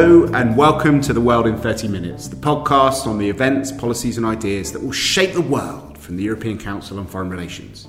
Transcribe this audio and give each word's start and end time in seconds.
Hello, 0.00 0.26
and 0.32 0.56
welcome 0.56 1.00
to 1.00 1.12
The 1.12 1.20
World 1.20 1.48
in 1.48 1.58
30 1.58 1.88
Minutes, 1.88 2.28
the 2.28 2.36
podcast 2.36 3.04
on 3.08 3.18
the 3.18 3.28
events, 3.28 3.72
policies, 3.72 4.16
and 4.16 4.24
ideas 4.24 4.70
that 4.70 4.80
will 4.80 4.92
shape 4.92 5.32
the 5.32 5.40
world 5.40 5.98
from 5.98 6.16
the 6.16 6.22
European 6.22 6.56
Council 6.56 7.00
on 7.00 7.08
Foreign 7.08 7.30
Relations. 7.30 7.88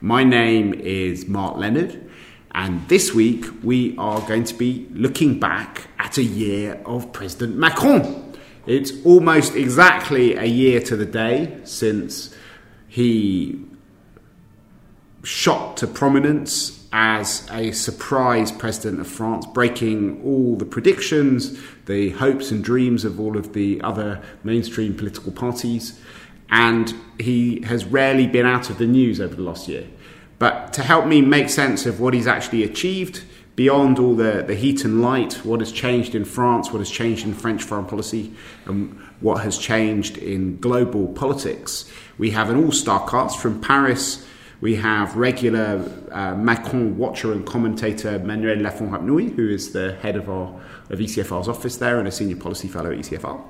My 0.00 0.24
name 0.24 0.74
is 0.74 1.28
Mark 1.28 1.56
Leonard, 1.56 2.10
and 2.56 2.88
this 2.88 3.14
week 3.14 3.46
we 3.62 3.96
are 3.98 4.20
going 4.22 4.42
to 4.42 4.54
be 4.54 4.88
looking 4.90 5.38
back 5.38 5.86
at 6.00 6.18
a 6.18 6.24
year 6.24 6.82
of 6.84 7.12
President 7.12 7.56
Macron. 7.56 8.34
It's 8.66 8.90
almost 9.04 9.54
exactly 9.54 10.34
a 10.34 10.46
year 10.46 10.80
to 10.80 10.96
the 10.96 11.06
day 11.06 11.60
since 11.62 12.34
he 12.88 13.64
shot 15.22 15.76
to 15.76 15.86
prominence 15.86 16.83
as 16.96 17.44
a 17.50 17.72
surprise 17.72 18.52
president 18.52 19.00
of 19.00 19.08
France, 19.08 19.44
breaking 19.46 20.22
all 20.22 20.54
the 20.54 20.64
predictions, 20.64 21.60
the 21.86 22.10
hopes 22.10 22.52
and 22.52 22.62
dreams 22.62 23.04
of 23.04 23.18
all 23.18 23.36
of 23.36 23.52
the 23.52 23.80
other 23.80 24.22
mainstream 24.44 24.94
political 24.94 25.32
parties. 25.32 26.00
And 26.50 26.94
he 27.18 27.62
has 27.62 27.84
rarely 27.84 28.28
been 28.28 28.46
out 28.46 28.70
of 28.70 28.78
the 28.78 28.86
news 28.86 29.20
over 29.20 29.34
the 29.34 29.42
last 29.42 29.66
year. 29.66 29.88
But 30.38 30.72
to 30.74 30.84
help 30.84 31.06
me 31.06 31.20
make 31.20 31.48
sense 31.48 31.84
of 31.84 31.98
what 31.98 32.14
he's 32.14 32.28
actually 32.28 32.62
achieved, 32.62 33.24
beyond 33.56 33.98
all 33.98 34.14
the, 34.14 34.44
the 34.46 34.54
heat 34.54 34.84
and 34.84 35.02
light, 35.02 35.44
what 35.44 35.58
has 35.58 35.72
changed 35.72 36.14
in 36.14 36.24
France, 36.24 36.70
what 36.70 36.78
has 36.78 36.90
changed 36.90 37.26
in 37.26 37.34
French 37.34 37.64
foreign 37.64 37.86
policy, 37.86 38.32
and 38.66 38.96
what 39.20 39.42
has 39.42 39.58
changed 39.58 40.16
in 40.16 40.58
global 40.58 41.08
politics, 41.08 41.90
we 42.18 42.30
have 42.30 42.50
an 42.50 42.64
all 42.64 42.70
star 42.70 43.04
cast 43.08 43.40
from 43.40 43.60
Paris 43.60 44.24
we 44.60 44.76
have 44.76 45.16
regular 45.16 45.84
uh, 46.10 46.34
Macron 46.34 46.96
watcher 46.96 47.32
and 47.32 47.44
commentator 47.46 48.18
Manuel 48.18 48.58
Lafont-Rapnouil, 48.58 49.34
who 49.34 49.48
is 49.48 49.72
the 49.72 49.94
head 49.96 50.16
of, 50.16 50.28
our, 50.28 50.60
of 50.90 50.98
ECFR's 50.98 51.48
office 51.48 51.76
there 51.76 51.98
and 51.98 52.08
a 52.08 52.12
senior 52.12 52.36
policy 52.36 52.68
fellow 52.68 52.90
at 52.90 52.98
ECFR. 52.98 53.42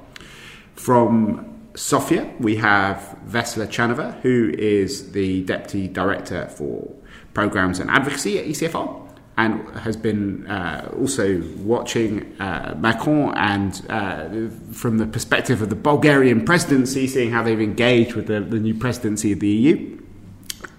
From 0.75 1.70
Sofia, 1.75 2.33
we 2.39 2.56
have 2.56 3.17
Vessela 3.27 3.67
Tcherneva, 3.67 4.20
who 4.20 4.53
is 4.56 5.12
the 5.12 5.43
deputy 5.45 5.89
director 5.89 6.47
for 6.48 6.93
programs 7.33 7.81
and 7.81 7.91
advocacy 7.91 8.39
at 8.39 8.47
ECFR 8.47 9.05
and 9.37 9.69
has 9.78 9.97
been 9.97 10.47
uh, 10.47 10.93
also 10.98 11.43
watching 11.59 12.41
uh, 12.41 12.75
Macron 12.78 13.37
and 13.37 13.84
uh, 13.89 14.28
from 14.73 14.98
the 14.98 15.06
perspective 15.06 15.61
of 15.61 15.71
the 15.71 15.77
Bulgarian 15.77 16.45
presidency, 16.45 17.09
seeing 17.09 17.33
how 17.33 17.43
they've 17.43 17.61
engaged 17.61 18.15
with 18.15 18.28
the, 18.28 18.41
the 18.41 18.61
new 18.61 18.75
presidency 18.75 19.33
of 19.33 19.41
the 19.41 19.48
EU. 19.48 20.00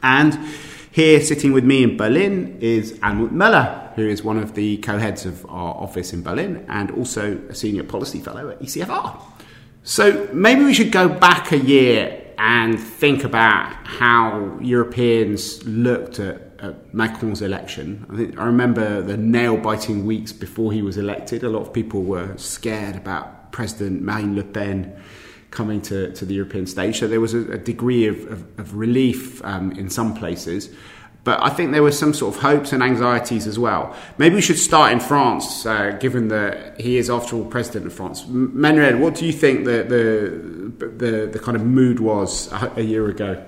And 0.06 0.38
here, 0.92 1.20
sitting 1.20 1.52
with 1.52 1.64
me 1.64 1.81
in 1.81 1.98
Berlin, 1.98 2.59
is 2.61 2.94
Almut 3.00 3.31
Möller, 3.31 3.92
who 3.95 4.08
is 4.08 4.23
one 4.23 4.38
of 4.38 4.53
the 4.53 4.78
co 4.78 5.00
heads 5.00 5.25
of 5.25 5.44
our 5.48 5.73
office 5.73 6.14
in 6.14 6.22
Berlin 6.22 6.64
and 6.70 6.92
also 6.92 7.42
a 7.50 7.56
senior 7.56 7.84
policy 7.84 8.20
fellow 8.20 8.50
at 8.50 8.59
ECFR. 8.59 9.20
So 9.81 10.30
maybe 10.31 10.64
we 10.64 10.76
should 10.76 10.92
go 10.92 11.09
back 11.09 11.52
a 11.52 11.58
year 11.58 12.22
and 12.38 12.80
think 12.80 13.23
about 13.23 13.73
how 13.83 14.59
Europeans 14.61 15.66
looked 15.66 16.20
at, 16.20 16.39
at 16.59 16.94
Macron's 16.94 17.42
election. 17.42 18.06
I, 18.08 18.16
think, 18.16 18.39
I 18.39 18.45
remember 18.45 19.02
the 19.02 19.17
nail 19.17 19.58
biting 19.58 20.06
weeks 20.06 20.31
before 20.31 20.72
he 20.72 20.83
was 20.83 20.98
elected. 20.98 21.44
A 21.44 21.50
lot 21.50 21.61
of 21.61 21.73
people 21.73 22.03
were 22.03 22.38
scared 22.38 22.95
about 22.95 23.52
President 23.52 24.03
Marine 24.03 24.36
Le 24.36 24.44
Pen 24.44 25.02
coming 25.51 25.81
to, 25.83 26.11
to 26.13 26.25
the 26.25 26.33
European 26.33 26.67
stage. 26.67 26.99
So 26.99 27.07
there 27.07 27.21
was 27.21 27.33
a, 27.33 27.53
a 27.53 27.57
degree 27.57 28.07
of, 28.07 28.31
of, 28.31 28.59
of 28.59 28.75
relief 28.75 29.43
um, 29.43 29.71
in 29.73 29.89
some 29.89 30.13
places. 30.13 30.69
But 31.25 31.41
I 31.41 31.49
think 31.49 31.71
there 31.71 31.81
were 31.81 31.91
some 31.91 32.13
sort 32.13 32.35
of 32.35 32.41
hopes 32.43 32.71
and 32.71 32.83
anxieties 32.83 33.47
as 33.47 33.57
well. 33.57 33.95
Maybe 34.19 34.35
we 34.35 34.41
should 34.41 34.59
start 34.59 34.91
in 34.91 34.99
France, 34.99 35.65
uh, 35.65 35.97
given 35.99 36.27
that 36.27 36.79
he 36.79 36.97
is, 36.97 37.09
after 37.09 37.35
all, 37.35 37.45
president 37.45 37.87
of 37.87 37.93
France. 37.93 38.25
Manuel, 38.27 38.99
what 38.99 39.15
do 39.15 39.25
you 39.25 39.33
think 39.33 39.65
the, 39.65 39.83
the, 39.83 40.87
the, 40.87 41.25
the 41.25 41.39
kind 41.39 41.55
of 41.55 41.65
mood 41.65 41.99
was 41.99 42.52
a, 42.53 42.73
a, 42.75 42.81
year 42.83 43.09
ago? 43.09 43.43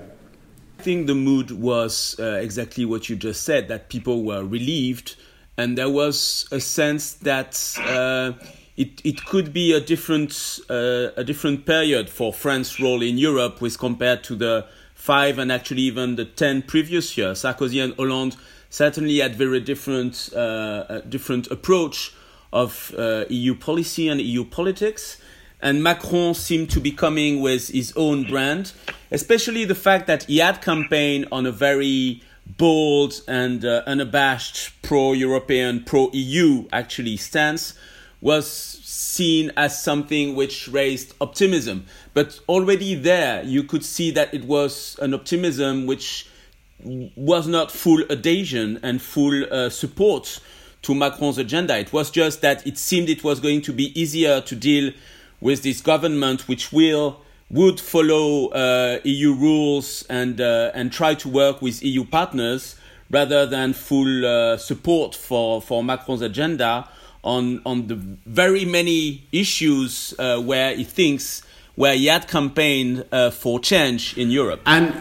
I 0.80 0.82
think 0.82 1.06
the 1.06 1.14
mood 1.14 1.52
was 1.52 2.16
uh, 2.18 2.40
exactly 2.42 2.84
what 2.84 3.08
you 3.08 3.14
just 3.14 3.44
said 3.44 3.68
that 3.68 3.90
people 3.90 4.24
were 4.24 4.44
relieved, 4.44 5.14
and 5.56 5.78
there 5.78 5.90
was 5.90 6.48
a 6.50 6.60
sense 6.60 7.12
that. 7.14 7.78
Uh, 7.78 8.32
it, 8.78 9.00
it 9.04 9.24
could 9.26 9.52
be 9.52 9.72
a 9.72 9.80
different 9.80 10.60
uh, 10.70 11.08
a 11.16 11.24
different 11.24 11.66
period 11.66 12.08
for 12.08 12.32
France's 12.32 12.78
role 12.78 13.02
in 13.02 13.18
Europe 13.18 13.60
with 13.60 13.76
compared 13.76 14.22
to 14.24 14.36
the 14.36 14.66
five 14.94 15.38
and 15.38 15.50
actually 15.50 15.82
even 15.82 16.14
the 16.14 16.24
ten 16.24 16.62
previous 16.62 17.18
years. 17.18 17.42
Sarkozy 17.42 17.82
and 17.82 17.92
Hollande 17.94 18.36
certainly 18.70 19.18
had 19.18 19.34
very 19.34 19.58
different 19.58 20.32
uh, 20.32 21.00
different 21.00 21.48
approach 21.48 22.14
of 22.52 22.94
uh, 22.96 23.24
EU 23.28 23.56
policy 23.56 24.08
and 24.08 24.20
EU 24.20 24.44
politics. 24.44 25.20
And 25.60 25.82
Macron 25.82 26.34
seemed 26.34 26.70
to 26.70 26.80
be 26.80 26.92
coming 26.92 27.40
with 27.40 27.66
his 27.66 27.92
own 27.96 28.22
brand, 28.30 28.72
especially 29.10 29.64
the 29.64 29.74
fact 29.74 30.06
that 30.06 30.22
he 30.22 30.38
had 30.38 30.62
campaigned 30.62 31.26
on 31.32 31.46
a 31.46 31.50
very 31.50 32.22
bold 32.46 33.22
and 33.26 33.64
uh, 33.64 33.82
unabashed 33.84 34.70
pro-European, 34.82 35.82
pro-EU 35.82 36.68
actually 36.72 37.16
stance 37.16 37.74
was 38.20 38.50
seen 38.50 39.52
as 39.56 39.80
something 39.82 40.34
which 40.34 40.68
raised 40.68 41.14
optimism. 41.20 41.86
But 42.14 42.40
already 42.48 42.94
there, 42.94 43.42
you 43.44 43.62
could 43.62 43.84
see 43.84 44.10
that 44.12 44.34
it 44.34 44.44
was 44.44 44.98
an 45.00 45.14
optimism 45.14 45.86
which 45.86 46.28
was 46.80 47.46
not 47.46 47.70
full 47.70 48.02
adhesion 48.10 48.78
and 48.82 49.00
full 49.02 49.52
uh, 49.52 49.70
support 49.70 50.40
to 50.82 50.94
Macron's 50.94 51.38
agenda. 51.38 51.76
It 51.78 51.92
was 51.92 52.10
just 52.10 52.40
that 52.42 52.66
it 52.66 52.78
seemed 52.78 53.08
it 53.08 53.24
was 53.24 53.40
going 53.40 53.62
to 53.62 53.72
be 53.72 53.98
easier 54.00 54.40
to 54.42 54.54
deal 54.54 54.92
with 55.40 55.62
this 55.62 55.80
government 55.80 56.48
which 56.48 56.72
will 56.72 57.20
would 57.50 57.80
follow 57.80 58.48
uh, 58.48 58.98
EU 59.04 59.32
rules 59.32 60.04
and 60.10 60.40
uh, 60.40 60.70
and 60.74 60.92
try 60.92 61.14
to 61.14 61.28
work 61.28 61.62
with 61.62 61.82
EU 61.82 62.04
partners 62.04 62.76
rather 63.10 63.46
than 63.46 63.72
full 63.72 64.26
uh, 64.26 64.56
support 64.56 65.14
for 65.14 65.62
for 65.62 65.82
Macron's 65.82 66.22
agenda 66.22 66.88
on 67.22 67.60
on 67.66 67.86
the 67.86 67.94
very 67.94 68.64
many 68.64 69.26
issues 69.32 70.14
uh, 70.18 70.40
where 70.40 70.74
he 70.74 70.84
thinks 70.84 71.42
where 71.78 71.94
he 71.94 72.06
had 72.06 72.26
campaigned 72.26 73.04
uh, 73.12 73.30
for 73.30 73.60
change 73.60 74.18
in 74.18 74.32
Europe. 74.32 74.60
And 74.66 74.92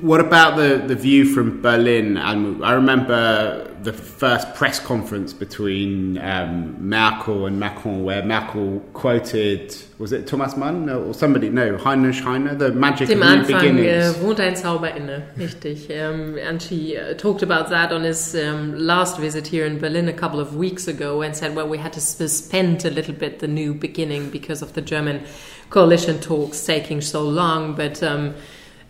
what 0.00 0.20
about 0.20 0.56
the, 0.56 0.80
the 0.86 0.94
view 0.94 1.24
from 1.24 1.60
Berlin? 1.60 2.16
And 2.16 2.64
I 2.64 2.72
remember 2.72 3.66
the 3.82 3.92
first 3.92 4.54
press 4.54 4.78
conference 4.78 5.32
between 5.32 6.18
um, 6.18 6.88
Merkel 6.88 7.46
and 7.46 7.58
Macron, 7.58 8.04
where 8.04 8.22
Merkel 8.22 8.80
quoted, 8.92 9.74
was 9.98 10.12
it 10.12 10.28
Thomas 10.28 10.56
Mann 10.56 10.88
or 10.88 11.14
somebody? 11.14 11.48
No, 11.48 11.76
Heinrich 11.76 12.16
Heine, 12.16 12.56
the 12.56 12.70
magic 12.70 13.08
Dem 13.08 13.22
of 13.22 13.28
new 13.28 13.34
Anfang 13.34 13.60
beginnings. 13.60 14.16
Äh, 14.16 14.22
wohnt 14.22 14.38
ein 14.38 14.54
Zauber 14.54 14.94
inne, 14.94 15.24
richtig. 15.36 15.90
Um, 15.90 16.38
and 16.38 16.62
she 16.62 16.96
uh, 16.96 17.14
talked 17.14 17.42
about 17.42 17.70
that 17.70 17.90
on 17.92 18.04
his 18.04 18.36
um, 18.36 18.78
last 18.78 19.18
visit 19.18 19.48
here 19.48 19.66
in 19.66 19.80
Berlin 19.80 20.08
a 20.08 20.12
couple 20.12 20.38
of 20.38 20.54
weeks 20.54 20.86
ago 20.86 21.22
and 21.22 21.34
said, 21.34 21.56
well, 21.56 21.68
we 21.68 21.78
had 21.78 21.92
to 21.94 22.00
suspend 22.00 22.84
a 22.84 22.90
little 22.90 23.14
bit 23.14 23.40
the 23.40 23.48
new 23.48 23.74
beginning 23.74 24.30
because 24.30 24.62
of 24.62 24.74
the 24.74 24.82
German 24.82 25.24
coalition 25.70 26.18
talks 26.20 26.66
taking 26.66 27.00
so 27.00 27.22
long, 27.22 27.74
but 27.74 28.02
um, 28.02 28.34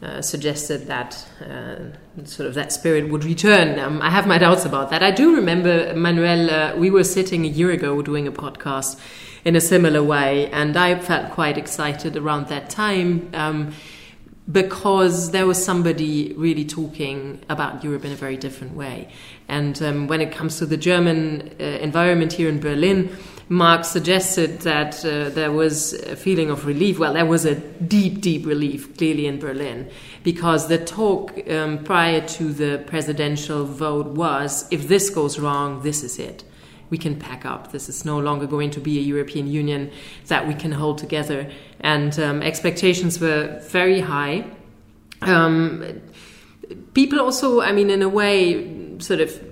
uh, 0.02 0.22
suggested 0.22 0.86
that 0.86 1.26
uh, 1.42 2.24
sort 2.24 2.48
of 2.48 2.54
that 2.54 2.72
spirit 2.72 3.10
would 3.10 3.24
return. 3.24 3.78
Um, 3.78 4.00
I 4.00 4.10
have 4.10 4.26
my 4.26 4.38
doubts 4.38 4.64
about 4.64 4.90
that. 4.90 5.02
I 5.02 5.10
do 5.10 5.36
remember, 5.36 5.94
Manuel, 5.94 6.50
uh, 6.50 6.76
we 6.76 6.90
were 6.90 7.04
sitting 7.04 7.44
a 7.44 7.48
year 7.48 7.70
ago 7.70 8.00
doing 8.00 8.26
a 8.26 8.32
podcast 8.32 8.98
in 9.44 9.56
a 9.56 9.60
similar 9.60 10.02
way, 10.02 10.50
and 10.50 10.76
I 10.76 10.98
felt 10.98 11.30
quite 11.32 11.58
excited 11.58 12.16
around 12.16 12.48
that 12.48 12.70
time. 12.70 13.30
Um, 13.34 13.74
because 14.50 15.30
there 15.30 15.46
was 15.46 15.62
somebody 15.62 16.32
really 16.32 16.64
talking 16.64 17.40
about 17.48 17.84
Europe 17.84 18.04
in 18.04 18.10
a 18.10 18.16
very 18.16 18.36
different 18.36 18.74
way. 18.74 19.08
And 19.46 19.80
um, 19.80 20.08
when 20.08 20.20
it 20.20 20.32
comes 20.32 20.58
to 20.58 20.66
the 20.66 20.76
German 20.76 21.54
uh, 21.60 21.62
environment 21.62 22.32
here 22.32 22.48
in 22.48 22.58
Berlin, 22.58 23.16
Mark 23.52 23.84
suggested 23.84 24.60
that 24.60 25.04
uh, 25.04 25.28
there 25.30 25.50
was 25.50 25.92
a 25.92 26.14
feeling 26.14 26.50
of 26.50 26.66
relief. 26.66 27.00
Well, 27.00 27.14
there 27.14 27.26
was 27.26 27.44
a 27.44 27.56
deep, 27.56 28.20
deep 28.20 28.46
relief, 28.46 28.96
clearly 28.96 29.26
in 29.26 29.40
Berlin, 29.40 29.90
because 30.22 30.68
the 30.68 30.78
talk 30.78 31.36
um, 31.50 31.82
prior 31.82 32.20
to 32.28 32.52
the 32.52 32.80
presidential 32.86 33.64
vote 33.64 34.06
was 34.06 34.68
if 34.70 34.86
this 34.86 35.10
goes 35.10 35.40
wrong, 35.40 35.82
this 35.82 36.04
is 36.04 36.20
it. 36.20 36.44
We 36.90 36.98
can 36.98 37.18
pack 37.18 37.44
up. 37.44 37.72
This 37.72 37.88
is 37.88 38.04
no 38.04 38.20
longer 38.20 38.46
going 38.46 38.70
to 38.70 38.80
be 38.80 38.98
a 38.98 39.02
European 39.02 39.48
Union 39.48 39.90
that 40.28 40.46
we 40.46 40.54
can 40.54 40.70
hold 40.70 40.98
together. 40.98 41.50
And 41.80 42.16
um, 42.20 42.42
expectations 42.42 43.18
were 43.20 43.60
very 43.68 43.98
high. 43.98 44.44
Um, 45.22 46.00
people 46.94 47.18
also, 47.18 47.62
I 47.62 47.72
mean, 47.72 47.90
in 47.90 48.02
a 48.02 48.08
way, 48.08 48.96
sort 49.00 49.20
of 49.20 49.49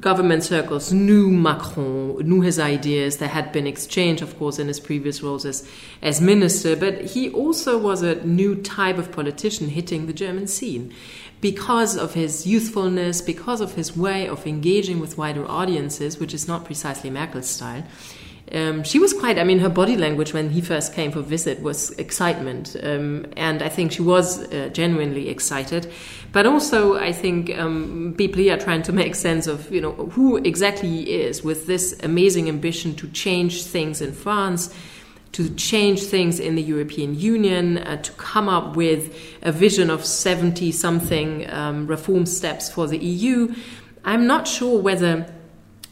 government 0.00 0.44
circles 0.44 0.92
knew 0.92 1.30
Macron, 1.30 2.18
knew 2.18 2.40
his 2.40 2.58
ideas. 2.58 3.18
There 3.18 3.28
had 3.28 3.52
been 3.52 3.66
exchange, 3.66 4.22
of 4.22 4.38
course, 4.38 4.58
in 4.58 4.68
his 4.68 4.80
previous 4.80 5.22
roles 5.22 5.44
as, 5.44 5.68
as 6.02 6.20
minister, 6.20 6.76
but 6.76 7.00
he 7.02 7.30
also 7.30 7.78
was 7.78 8.02
a 8.02 8.24
new 8.24 8.54
type 8.56 8.98
of 8.98 9.12
politician 9.12 9.68
hitting 9.68 10.06
the 10.06 10.12
German 10.12 10.46
scene 10.46 10.92
because 11.40 11.96
of 11.96 12.14
his 12.14 12.46
youthfulness, 12.46 13.20
because 13.20 13.60
of 13.60 13.74
his 13.74 13.96
way 13.96 14.28
of 14.28 14.46
engaging 14.46 15.00
with 15.00 15.16
wider 15.16 15.46
audiences, 15.46 16.18
which 16.18 16.34
is 16.34 16.46
not 16.46 16.64
precisely 16.64 17.10
Merkel's 17.10 17.48
style. 17.48 17.84
Um, 18.52 18.82
she 18.82 18.98
was 18.98 19.12
quite, 19.12 19.38
I 19.38 19.44
mean, 19.44 19.60
her 19.60 19.68
body 19.68 19.96
language 19.96 20.32
when 20.32 20.50
he 20.50 20.60
first 20.60 20.92
came 20.92 21.12
for 21.12 21.22
visit 21.22 21.60
was 21.62 21.90
excitement. 21.92 22.76
Um, 22.82 23.26
and 23.36 23.62
I 23.62 23.68
think 23.68 23.92
she 23.92 24.02
was 24.02 24.42
uh, 24.52 24.70
genuinely 24.72 25.28
excited. 25.28 25.92
But 26.32 26.46
also, 26.46 26.96
I 26.96 27.12
think 27.12 27.56
um, 27.58 28.14
people 28.18 28.40
here 28.40 28.54
are 28.54 28.60
trying 28.60 28.82
to 28.82 28.92
make 28.92 29.14
sense 29.14 29.46
of, 29.46 29.70
you 29.70 29.80
know, 29.80 29.92
who 29.92 30.36
exactly 30.38 30.88
he 30.88 31.02
is 31.02 31.42
with 31.42 31.66
this 31.66 31.98
amazing 32.02 32.48
ambition 32.48 32.94
to 32.96 33.08
change 33.08 33.64
things 33.64 34.00
in 34.00 34.12
France 34.12 34.74
to 35.32 35.48
change 35.54 36.02
things 36.02 36.40
in 36.40 36.56
the 36.56 36.62
European 36.62 37.18
Union, 37.18 37.78
uh, 37.78 37.96
to 38.02 38.10
come 38.12 38.48
up 38.48 38.76
with 38.76 39.16
a 39.42 39.52
vision 39.52 39.88
of 39.88 40.04
70 40.04 40.72
something 40.72 41.48
um, 41.50 41.86
reform 41.86 42.26
steps 42.26 42.70
for 42.70 42.88
the 42.88 42.98
EU. 42.98 43.54
I'm 44.04 44.26
not 44.26 44.48
sure 44.48 44.80
whether 44.80 45.32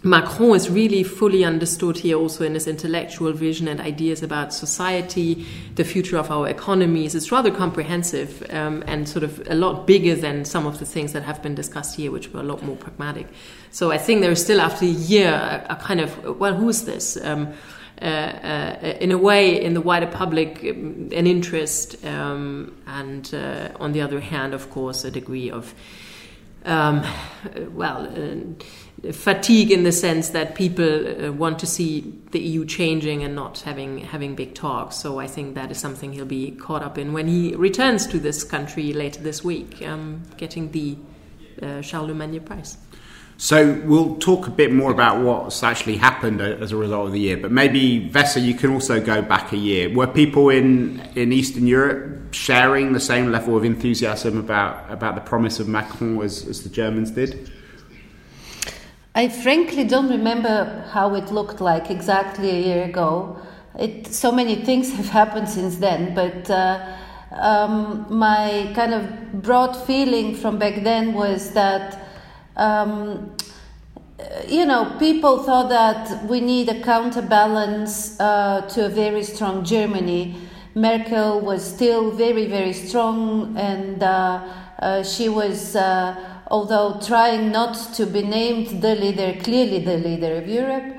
Macron 0.04 0.54
is 0.54 0.70
really 0.70 1.02
fully 1.02 1.44
understood 1.44 1.96
here 1.98 2.16
also 2.16 2.44
in 2.44 2.54
his 2.54 2.68
intellectual 2.68 3.32
vision 3.32 3.66
and 3.66 3.80
ideas 3.80 4.22
about 4.22 4.54
society, 4.54 5.44
the 5.74 5.82
future 5.82 6.16
of 6.16 6.30
our 6.30 6.48
economies. 6.48 7.16
It's 7.16 7.32
rather 7.32 7.50
comprehensive 7.50 8.46
um, 8.50 8.84
and 8.86 9.08
sort 9.08 9.24
of 9.24 9.42
a 9.50 9.56
lot 9.56 9.88
bigger 9.88 10.14
than 10.14 10.44
some 10.44 10.66
of 10.66 10.78
the 10.78 10.86
things 10.86 11.12
that 11.14 11.24
have 11.24 11.42
been 11.42 11.56
discussed 11.56 11.96
here, 11.96 12.12
which 12.12 12.32
were 12.32 12.40
a 12.40 12.44
lot 12.44 12.62
more 12.62 12.76
pragmatic. 12.76 13.26
So 13.72 13.90
I 13.90 13.98
think 13.98 14.20
there 14.20 14.30
is 14.30 14.40
still, 14.40 14.60
after 14.60 14.84
a 14.84 14.88
year, 14.88 15.32
a, 15.32 15.72
a 15.72 15.76
kind 15.76 16.00
of, 16.00 16.38
well, 16.38 16.54
who 16.54 16.68
is 16.68 16.84
this? 16.84 17.16
Um, 17.16 17.52
uh, 18.00 18.04
uh, 18.04 18.96
in 19.00 19.10
a 19.10 19.18
way, 19.18 19.60
in 19.60 19.74
the 19.74 19.80
wider 19.80 20.06
public, 20.06 20.60
um, 20.62 21.08
an 21.12 21.26
interest, 21.26 22.04
um, 22.04 22.72
and 22.86 23.34
uh, 23.34 23.70
on 23.80 23.90
the 23.90 24.00
other 24.00 24.20
hand, 24.20 24.54
of 24.54 24.70
course, 24.70 25.04
a 25.04 25.10
degree 25.10 25.50
of, 25.50 25.74
um, 26.64 27.04
well, 27.74 28.06
uh, 28.06 28.62
fatigue 29.12 29.70
in 29.70 29.84
the 29.84 29.92
sense 29.92 30.30
that 30.30 30.54
people 30.54 31.26
uh, 31.26 31.32
want 31.32 31.58
to 31.60 31.66
see 31.66 32.12
the 32.32 32.40
EU 32.40 32.64
changing 32.64 33.22
and 33.22 33.34
not 33.34 33.60
having 33.60 33.98
having 33.98 34.34
big 34.34 34.54
talks. 34.54 34.96
So 34.96 35.18
I 35.18 35.26
think 35.26 35.54
that 35.54 35.70
is 35.70 35.78
something 35.78 36.12
he'll 36.12 36.24
be 36.24 36.50
caught 36.52 36.82
up 36.82 36.98
in 36.98 37.12
when 37.12 37.28
he 37.28 37.54
returns 37.54 38.06
to 38.08 38.18
this 38.18 38.42
country 38.44 38.92
later 38.92 39.20
this 39.20 39.44
week, 39.44 39.82
um, 39.82 40.22
getting 40.36 40.72
the 40.72 40.96
uh, 41.62 41.80
Charlemagne 41.80 42.40
Prize. 42.40 42.76
So 43.40 43.80
we'll 43.84 44.16
talk 44.16 44.48
a 44.48 44.50
bit 44.50 44.72
more 44.72 44.90
about 44.90 45.22
what's 45.22 45.62
actually 45.62 45.96
happened 45.96 46.40
as 46.40 46.72
a 46.72 46.76
result 46.76 47.06
of 47.06 47.12
the 47.12 47.20
year. 47.20 47.36
But 47.36 47.52
maybe 47.52 48.10
Vesa, 48.10 48.42
you 48.44 48.54
can 48.54 48.72
also 48.72 49.00
go 49.00 49.22
back 49.22 49.52
a 49.52 49.56
year. 49.56 49.94
Were 49.94 50.08
people 50.08 50.50
in 50.50 51.00
in 51.14 51.32
Eastern 51.32 51.68
Europe 51.68 52.34
sharing 52.34 52.92
the 52.92 53.00
same 53.00 53.30
level 53.30 53.56
of 53.56 53.64
enthusiasm 53.64 54.38
about 54.38 54.90
about 54.90 55.14
the 55.14 55.20
promise 55.20 55.60
of 55.60 55.68
Macron 55.68 56.20
as, 56.20 56.48
as 56.48 56.64
the 56.64 56.68
Germans 56.68 57.12
did? 57.12 57.52
I 59.18 59.28
frankly 59.28 59.82
don't 59.82 60.10
remember 60.10 60.84
how 60.92 61.16
it 61.16 61.32
looked 61.32 61.60
like 61.60 61.90
exactly 61.90 62.50
a 62.50 62.60
year 62.60 62.84
ago. 62.84 63.36
It, 63.76 64.06
so 64.06 64.30
many 64.30 64.54
things 64.64 64.92
have 64.96 65.08
happened 65.08 65.48
since 65.48 65.78
then, 65.78 66.14
but 66.14 66.48
uh, 66.48 66.96
um, 67.32 68.06
my 68.08 68.70
kind 68.76 68.94
of 68.94 69.42
broad 69.42 69.74
feeling 69.74 70.36
from 70.36 70.56
back 70.60 70.84
then 70.84 71.14
was 71.14 71.50
that 71.54 71.98
um, 72.56 73.34
you 74.46 74.64
know, 74.64 74.94
people 75.00 75.42
thought 75.42 75.68
that 75.68 76.24
we 76.26 76.40
need 76.40 76.68
a 76.68 76.80
counterbalance 76.80 78.20
uh, 78.20 78.60
to 78.68 78.86
a 78.86 78.88
very 78.88 79.24
strong 79.24 79.64
Germany. 79.64 80.36
Merkel 80.76 81.40
was 81.40 81.64
still 81.64 82.12
very, 82.12 82.46
very 82.46 82.72
strong, 82.72 83.56
and 83.56 84.00
uh, 84.00 84.46
uh, 84.78 85.02
she 85.02 85.28
was, 85.28 85.74
uh, 85.74 86.27
although 86.48 86.98
trying 87.00 87.52
not 87.52 87.74
to 87.94 88.06
be 88.06 88.22
named 88.22 88.82
the 88.82 88.94
leader, 88.94 89.38
clearly 89.42 89.80
the 89.80 89.98
leader 89.98 90.36
of 90.36 90.48
Europe. 90.48 90.96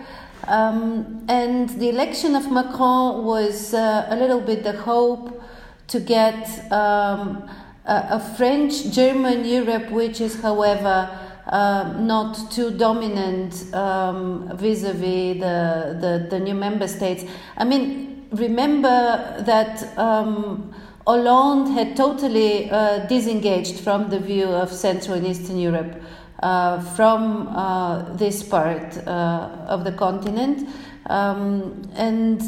Um, 0.48 1.26
and 1.28 1.70
the 1.70 1.90
election 1.90 2.36
of 2.36 2.52
Macron 2.52 3.26
was 3.26 3.74
uh, 3.74 4.08
a 4.10 4.16
little 4.16 4.42
bit 4.42 4.64
the 4.64 4.74
hope 4.74 5.42
to 5.88 6.00
get 6.00 6.72
um, 6.72 7.50
a, 7.86 8.08
a 8.12 8.34
French 8.38 8.92
German 8.92 9.46
Europe, 9.46 9.92
which 9.92 10.22
is, 10.22 10.42
however, 10.42 11.10
uh, 11.48 11.94
not 12.00 12.52
too 12.52 12.72
dominant 12.72 13.54
vis 13.54 14.84
a 14.84 14.94
vis 14.94 15.40
the, 15.40 16.28
the, 16.30 16.40
new 16.40 16.54
member 16.54 16.88
states. 16.88 17.24
I 17.58 17.64
mean, 17.64 18.28
remember 18.32 19.44
that 19.46 19.98
um, 19.98 20.74
Hollande 21.08 21.72
had 21.72 21.96
totally 21.96 22.70
uh, 22.70 23.06
disengaged 23.08 23.80
from 23.80 24.10
the 24.10 24.20
view 24.20 24.46
of 24.46 24.72
Central 24.72 25.18
and 25.18 25.26
Eastern 25.28 25.58
Europe. 25.58 26.02
Uh, 26.42 26.80
from 26.96 27.50
uh, 27.50 28.14
this 28.14 28.44
part 28.44 28.98
uh, 29.06 29.50
of 29.68 29.84
the 29.84 29.92
continent, 29.92 30.70
um, 31.08 31.82
and 31.96 32.42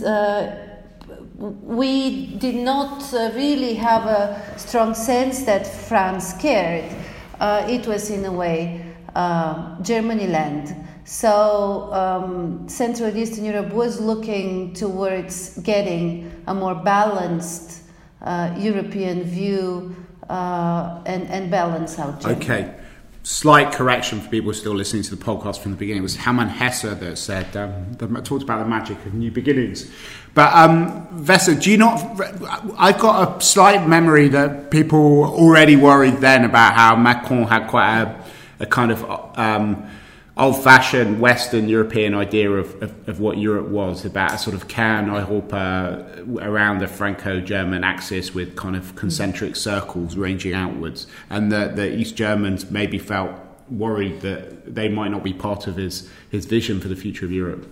we 1.38 2.28
did 2.38 2.56
not 2.56 3.12
really 3.36 3.74
have 3.74 4.06
a 4.06 4.42
strong 4.58 4.94
sense 4.94 5.44
that 5.44 5.68
France 5.68 6.34
cared. 6.40 6.86
it 7.68 7.86
was, 7.86 8.10
in 8.10 8.24
a 8.24 8.32
way, 8.32 8.82
uh, 9.14 9.82
Germany 9.82 10.28
land. 10.28 10.74
So 11.04 11.92
um, 11.92 12.70
Central 12.70 13.10
and 13.10 13.18
Eastern 13.18 13.44
Europe 13.44 13.74
was 13.74 14.00
looking 14.00 14.74
towards 14.74 15.58
getting 15.58 16.32
a 16.48 16.54
more 16.54 16.76
balanced 16.76 17.72
uh, 17.72 17.81
European 18.58 19.24
view 19.24 19.96
uh, 20.30 21.02
and, 21.06 21.28
and 21.28 21.52
balance 21.52 21.98
out. 22.00 22.22
Germany. 22.22 22.42
Okay. 22.42 22.76
Slight 23.24 23.72
correction 23.72 24.20
for 24.20 24.30
people 24.30 24.52
still 24.54 24.74
listening 24.74 25.04
to 25.04 25.16
the 25.16 25.24
podcast 25.24 25.60
from 25.60 25.72
the 25.72 25.78
beginning. 25.78 26.00
It 26.00 26.04
was 26.04 26.16
Hermann 26.16 26.48
Hesse 26.48 26.82
that 26.82 27.18
said, 27.20 27.56
um, 27.56 27.94
that 27.94 28.26
talked 28.26 28.42
about 28.42 28.58
the 28.60 28.66
magic 28.66 28.98
of 29.06 29.14
new 29.14 29.30
beginnings. 29.30 29.92
But 30.34 30.52
um, 30.56 31.08
Vesa, 31.24 31.62
do 31.62 31.70
you 31.70 31.78
not? 31.78 32.20
I've 32.80 32.98
got 32.98 33.38
a 33.38 33.46
slight 33.46 33.88
memory 33.88 34.28
that 34.30 34.72
people 34.72 35.26
already 35.26 35.76
worried 35.76 36.18
then 36.18 36.46
about 36.46 36.74
how 36.74 36.96
Macron 36.96 37.44
had 37.44 37.68
quite 37.68 38.02
a 38.02 38.24
a 38.62 38.66
kind 38.66 38.92
of 38.92 39.04
um, 39.38 39.90
old-fashioned 40.42 41.22
Western 41.22 41.70
European 41.70 42.16
idea 42.16 42.50
of, 42.50 42.82
of, 42.82 43.08
of, 43.08 43.20
what 43.20 43.38
Europe 43.38 43.68
was 43.68 44.06
about 44.06 44.34
a 44.34 44.38
sort 44.40 44.56
of 44.56 44.68
Kern-Europa 44.68 46.26
around 46.42 46.80
the 46.80 46.88
Franco-German 46.88 47.84
axis 47.84 48.34
with 48.34 48.56
kind 48.56 48.76
of 48.76 48.96
concentric 48.96 49.56
circles 49.56 50.18
ranging 50.18 50.54
outwards, 50.54 51.06
and 51.30 51.52
the, 51.52 51.72
the 51.76 51.96
East 51.96 52.16
Germans 52.16 52.72
maybe 52.72 52.98
felt 52.98 53.32
worried 53.70 54.22
that 54.22 54.74
they 54.74 54.90
might 54.90 55.12
not 55.12 55.24
be 55.24 55.32
part 55.32 55.68
of 55.68 55.76
his 55.76 56.10
his 56.30 56.46
vision 56.46 56.80
for 56.82 56.88
the 56.88 56.96
future 56.96 57.26
of 57.26 57.32
Europe. 57.32 57.68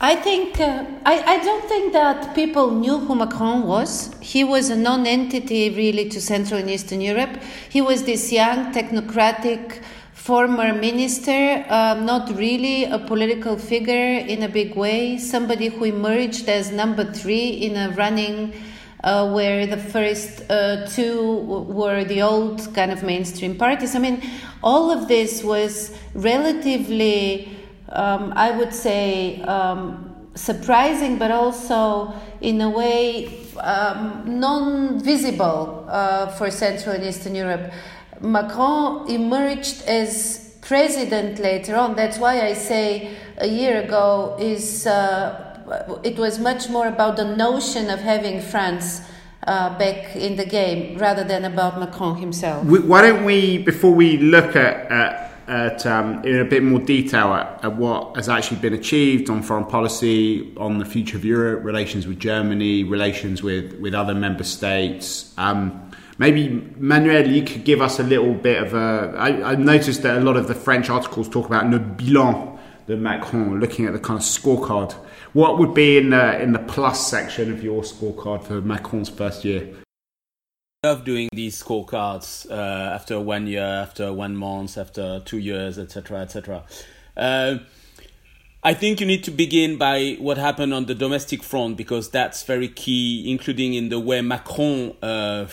I 0.00 0.14
think 0.14 0.60
uh, 0.60 0.84
I, 1.04 1.14
I 1.34 1.44
don't 1.44 1.64
think 1.68 1.92
that 1.92 2.34
people 2.34 2.70
knew 2.70 2.98
who 2.98 3.16
Macron 3.16 3.66
was. 3.66 4.14
He 4.20 4.44
was 4.44 4.70
a 4.70 4.76
non-entity 4.76 5.70
really 5.70 6.08
to 6.10 6.20
Central 6.20 6.60
and 6.60 6.70
Eastern 6.70 7.00
Europe. 7.00 7.42
He 7.68 7.80
was 7.80 8.04
this 8.04 8.30
young 8.30 8.72
technocratic 8.72 9.82
former 10.18 10.74
minister, 10.74 11.64
uh, 11.68 11.94
not 11.94 12.36
really 12.36 12.84
a 12.84 12.98
political 12.98 13.56
figure 13.56 14.18
in 14.32 14.42
a 14.42 14.48
big 14.48 14.76
way. 14.76 15.16
Somebody 15.16 15.68
who 15.68 15.84
emerged 15.84 16.48
as 16.48 16.70
number 16.70 17.04
three 17.12 17.48
in 17.48 17.76
a 17.76 17.90
running. 17.90 18.52
Uh, 19.04 19.32
where 19.32 19.64
the 19.64 19.76
first 19.76 20.42
uh, 20.50 20.84
two 20.88 21.36
were 21.68 22.02
the 22.04 22.20
old 22.20 22.74
kind 22.74 22.90
of 22.90 23.04
mainstream 23.04 23.56
parties. 23.56 23.94
I 23.94 24.00
mean, 24.00 24.20
all 24.60 24.90
of 24.90 25.06
this 25.06 25.44
was 25.44 25.96
relatively 26.14 27.56
um, 27.90 28.32
I 28.36 28.50
would 28.50 28.74
say, 28.74 29.40
um, 29.42 30.14
surprising, 30.34 31.18
but 31.18 31.30
also 31.30 32.12
in 32.40 32.60
a 32.60 32.70
way 32.70 33.46
um, 33.58 34.22
non 34.26 35.00
visible 35.00 35.86
uh, 35.88 36.26
for 36.28 36.50
Central 36.50 36.94
and 36.94 37.04
Eastern 37.04 37.34
Europe. 37.34 37.72
Macron 38.20 39.08
emerged 39.10 39.82
as 39.86 40.56
president 40.60 41.38
later 41.38 41.76
on. 41.76 41.96
That's 41.96 42.18
why 42.18 42.42
I 42.42 42.54
say 42.54 43.16
a 43.38 43.46
year 43.46 43.82
ago 43.82 44.36
is 44.38 44.86
uh, 44.86 46.00
it 46.02 46.18
was 46.18 46.38
much 46.38 46.68
more 46.68 46.88
about 46.88 47.16
the 47.16 47.36
notion 47.36 47.90
of 47.90 48.00
having 48.00 48.40
France. 48.40 49.02
Uh, 49.46 49.78
back 49.78 50.14
in 50.14 50.36
the 50.36 50.44
game 50.44 50.98
rather 50.98 51.24
than 51.24 51.44
about 51.46 51.78
Macron 51.80 52.16
himself. 52.18 52.66
Why 52.66 53.00
don't 53.00 53.24
we, 53.24 53.56
before 53.56 53.92
we 53.92 54.18
look 54.18 54.54
at, 54.56 54.90
at 54.90 55.28
at, 55.48 55.86
um, 55.86 56.22
in 56.24 56.38
a 56.38 56.44
bit 56.44 56.62
more 56.62 56.78
detail 56.78 57.32
at, 57.32 57.64
at, 57.64 57.74
what 57.74 58.14
has 58.16 58.28
actually 58.28 58.60
been 58.60 58.74
achieved 58.74 59.30
on 59.30 59.42
foreign 59.42 59.64
policy, 59.64 60.54
on 60.58 60.78
the 60.78 60.84
future 60.84 61.16
of 61.16 61.24
Europe, 61.24 61.64
relations 61.64 62.06
with 62.06 62.18
Germany, 62.18 62.84
relations 62.84 63.42
with, 63.42 63.72
with 63.80 63.94
other 63.94 64.14
member 64.14 64.44
states. 64.44 65.32
Um, 65.38 65.87
maybe, 66.18 66.48
Manuel, 66.76 67.26
you 67.26 67.42
could 67.42 67.64
give 67.64 67.80
us 67.80 67.98
a 67.98 68.02
little 68.02 68.34
bit 68.34 68.62
of 68.62 68.74
a. 68.74 69.14
I, 69.16 69.52
I 69.52 69.54
noticed 69.54 70.02
that 70.02 70.18
a 70.18 70.20
lot 70.20 70.36
of 70.36 70.48
the 70.48 70.54
French 70.54 70.90
articles 70.90 71.28
talk 71.28 71.46
about 71.46 71.70
le 71.70 71.78
bilan 71.78 72.58
de 72.86 72.96
Macron, 72.96 73.60
looking 73.60 73.86
at 73.86 73.92
the 73.92 73.98
kind 73.98 74.18
of 74.18 74.24
scorecard. 74.24 74.92
What 75.32 75.58
would 75.58 75.74
be 75.74 75.98
in 75.98 76.10
the, 76.10 76.40
in 76.40 76.52
the 76.52 76.58
plus 76.58 77.06
section 77.06 77.52
of 77.52 77.62
your 77.62 77.82
scorecard 77.82 78.44
for 78.44 78.60
Macron's 78.60 79.08
first 79.08 79.44
year? 79.44 79.68
I 80.84 80.88
love 80.88 81.04
doing 81.04 81.28
these 81.32 81.62
scorecards 81.62 82.50
uh, 82.50 82.94
after 82.94 83.20
one 83.20 83.46
year, 83.46 83.62
after 83.62 84.12
one 84.12 84.36
month, 84.36 84.78
after 84.78 85.20
two 85.24 85.38
years, 85.38 85.78
etc., 85.78 86.20
etc. 86.20 86.64
Uh, 87.16 87.58
I 88.62 88.74
think 88.74 89.00
you 89.00 89.06
need 89.06 89.22
to 89.24 89.30
begin 89.30 89.76
by 89.76 90.16
what 90.18 90.38
happened 90.38 90.72
on 90.72 90.86
the 90.86 90.94
domestic 90.94 91.42
front 91.42 91.76
because 91.76 92.10
that's 92.10 92.42
very 92.42 92.68
key, 92.68 93.30
including 93.30 93.74
in 93.74 93.88
the 93.88 94.00
way 94.00 94.20
Macron 94.20 94.96
uh, 95.02 95.46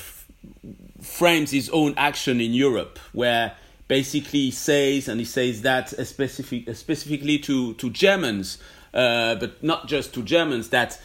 frames 1.01 1.51
his 1.51 1.69
own 1.69 1.93
action 1.97 2.41
in 2.41 2.53
Europe, 2.53 2.99
where 3.11 3.53
basically 3.87 4.39
he 4.39 4.51
says, 4.51 5.07
and 5.07 5.19
he 5.19 5.25
says 5.25 5.61
that 5.61 5.89
specific, 6.05 6.75
specifically 6.75 7.37
to, 7.39 7.73
to 7.75 7.89
Germans, 7.89 8.57
uh, 8.93 9.35
but 9.35 9.61
not 9.63 9.87
just 9.87 10.13
to 10.13 10.23
Germans, 10.23 10.69
that 10.69 10.99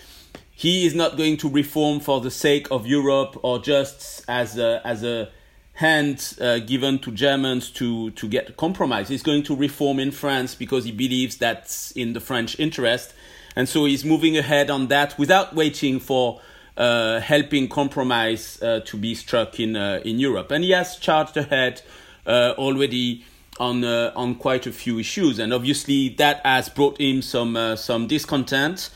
he 0.51 0.87
is 0.87 0.95
not 0.95 1.17
going 1.17 1.37
to 1.39 1.49
reform 1.49 2.01
for 2.01 2.21
the 2.21 2.31
sake 2.31 2.71
of 2.71 2.87
Europe 2.87 3.39
or 3.43 3.59
just 3.59 4.25
as 4.29 4.59
a, 4.59 4.81
as 4.85 5.03
a 5.03 5.31
hand 5.75 6.37
uh, 6.41 6.59
given 6.59 6.99
to 6.99 7.11
Germans 7.11 7.71
to, 7.71 8.11
to 8.11 8.29
get 8.29 8.57
compromise. 8.59 9.09
He's 9.09 9.23
going 9.23 9.43
to 9.45 9.57
reform 9.57 9.99
in 9.99 10.11
France 10.11 10.55
because 10.55 10.85
he 10.85 10.93
believes 10.93 11.37
that's 11.37 11.91
in 11.93 12.13
the 12.13 12.21
French 12.21 12.59
interest. 12.61 13.15
And 13.57 13.69
so 13.69 13.87
he's 13.87 14.05
moving 14.05 14.37
ahead 14.37 14.71
on 14.71 14.89
that 14.89 15.19
without 15.19 15.55
waiting 15.55 15.99
for 15.99 16.41
uh, 16.81 17.21
helping 17.21 17.69
compromise 17.69 18.59
uh, 18.63 18.81
to 18.87 18.97
be 18.97 19.15
struck 19.15 19.61
in, 19.61 19.77
uh, 19.77 20.01
in 20.03 20.19
Europe. 20.19 20.51
And 20.51 20.65
he 20.65 20.71
has 20.71 20.97
charged 20.97 21.37
ahead 21.37 21.83
uh, 22.27 22.55
already 22.57 23.23
on, 23.59 23.85
uh, 23.85 24.13
on 24.17 24.37
quite 24.37 24.67
a 24.67 24.73
few 24.73 24.99
issues. 24.99 25.39
And 25.39 25.53
obviously 25.53 26.09
that 26.17 26.41
has 26.43 26.71
brought 26.71 26.99
him 26.99 27.21
some, 27.21 27.77
some 27.77 28.07
discontent. 28.07 28.89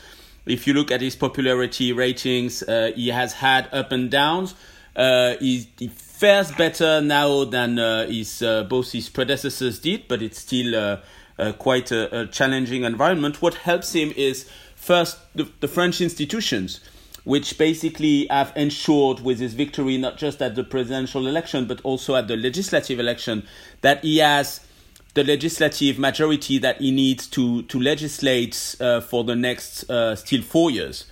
If 0.47 0.65
you 0.65 0.73
look 0.73 0.89
at 0.89 0.99
his 0.99 1.15
popularity 1.15 1.93
ratings, 1.93 2.63
he 2.95 3.09
has 3.09 3.33
had 3.33 3.71
up 3.71 3.91
and 3.91 4.09
downs. 4.09 4.55
he, 4.95 5.67
he 5.77 5.87
fares 5.87 6.51
better 6.53 7.01
now 7.01 7.43
than 7.43 7.77
his 8.09 8.39
both 8.67 8.93
his 8.93 9.09
predecessors 9.09 9.77
did, 9.77 10.07
but 10.07 10.23
it's 10.23 10.39
still 10.39 10.75
uh 10.75 11.51
quite 11.59 11.91
a, 11.91 12.21
a, 12.21 12.27
challenging 12.27 12.83
environment. 12.83 13.43
What 13.43 13.55
helps 13.55 13.93
him 13.93 14.11
is 14.15 14.49
first 14.75 15.17
the, 15.35 15.51
the, 15.59 15.67
French 15.67 15.99
institutions, 15.99 16.79
which 17.25 17.57
basically 17.57 18.27
have 18.27 18.53
ensured 18.55 19.19
with 19.19 19.39
his 19.39 19.53
victory 19.53 19.97
not 19.97 20.17
just 20.17 20.41
at 20.41 20.55
the 20.55 20.63
presidential 20.63 21.27
election 21.27 21.65
but 21.65 21.81
also 21.81 22.15
at 22.15 22.27
the 22.27 22.37
legislative 22.37 22.99
election 22.99 23.45
that 23.81 24.01
he 24.03 24.19
has 24.19 24.61
the 25.15 25.23
legislative 25.23 25.99
majority 25.99 26.57
that 26.57 26.79
he 26.79 26.91
needs 26.91 27.27
to 27.27 27.63
to 27.63 27.79
legislate 27.79 28.75
uh, 28.79 29.01
for 29.01 29.23
the 29.23 29.35
next 29.35 29.89
uh, 29.89 30.15
still 30.15 30.41
four 30.41 30.71
years. 30.71 31.05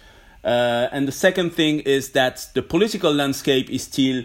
and 0.43 1.07
the 1.07 1.11
second 1.11 1.51
thing 1.51 1.79
is 1.81 2.11
that 2.11 2.47
the 2.53 2.61
political 2.61 3.13
landscape 3.13 3.69
is 3.69 3.83
still 3.83 4.23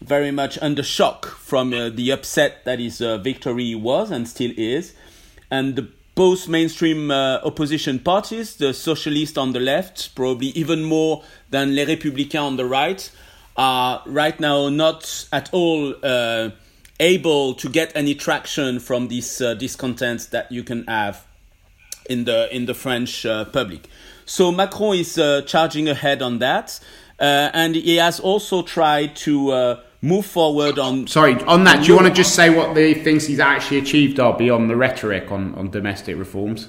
very 0.00 0.30
much 0.30 0.58
under 0.60 0.82
shock 0.82 1.26
from 1.26 1.72
uh, 1.72 1.88
the 1.88 2.10
upset 2.10 2.64
that 2.64 2.78
his 2.78 3.00
uh, 3.00 3.18
victory 3.18 3.74
was 3.74 4.10
and 4.10 4.28
still 4.28 4.52
is. 4.56 4.94
And 5.50 5.76
the 5.76 5.88
both 6.16 6.48
mainstream 6.48 7.10
uh, 7.10 7.40
opposition 7.44 7.98
parties, 7.98 8.56
the 8.56 8.72
socialists 8.72 9.36
on 9.36 9.52
the 9.52 9.60
left, 9.60 10.14
probably 10.14 10.48
even 10.48 10.82
more 10.82 11.22
than 11.50 11.76
Les 11.76 11.84
Républicains 11.84 12.42
on 12.42 12.56
the 12.56 12.64
right, 12.64 13.10
are 13.56 14.02
right 14.06 14.40
now 14.40 14.70
not 14.70 15.28
at 15.30 15.52
all 15.52 15.94
uh, 16.02 16.50
able 17.00 17.52
to 17.52 17.68
get 17.68 17.92
any 17.94 18.14
traction 18.14 18.80
from 18.80 19.08
this 19.08 19.42
uh, 19.42 19.52
discontent 19.54 20.30
that 20.30 20.50
you 20.50 20.64
can 20.64 20.86
have 20.86 21.22
in 22.08 22.24
the 22.24 22.48
in 22.54 22.64
the 22.64 22.74
French 22.74 23.26
uh, 23.26 23.44
public. 23.44 23.86
So 24.24 24.50
Macron 24.50 24.96
is 24.96 25.20
charging 25.46 25.86
ahead 25.88 26.22
on 26.22 26.38
that, 26.38 26.80
and 27.18 27.74
he 27.76 27.96
has 27.96 28.20
also 28.20 28.62
tried 28.62 29.16
to 29.16 29.82
move 30.06 30.24
forward 30.24 30.78
on. 30.78 31.06
Sorry, 31.06 31.34
on 31.44 31.64
that, 31.64 31.82
do 31.82 31.88
you 31.88 31.96
want 31.96 32.06
to 32.06 32.12
just 32.12 32.34
say 32.34 32.48
what 32.48 32.74
the 32.74 32.94
things 32.94 33.26
he's 33.26 33.40
actually 33.40 33.78
achieved 33.78 34.20
are 34.20 34.36
beyond 34.36 34.70
the 34.70 34.76
rhetoric 34.76 35.30
on, 35.32 35.54
on 35.56 35.70
domestic 35.70 36.16
reforms? 36.16 36.68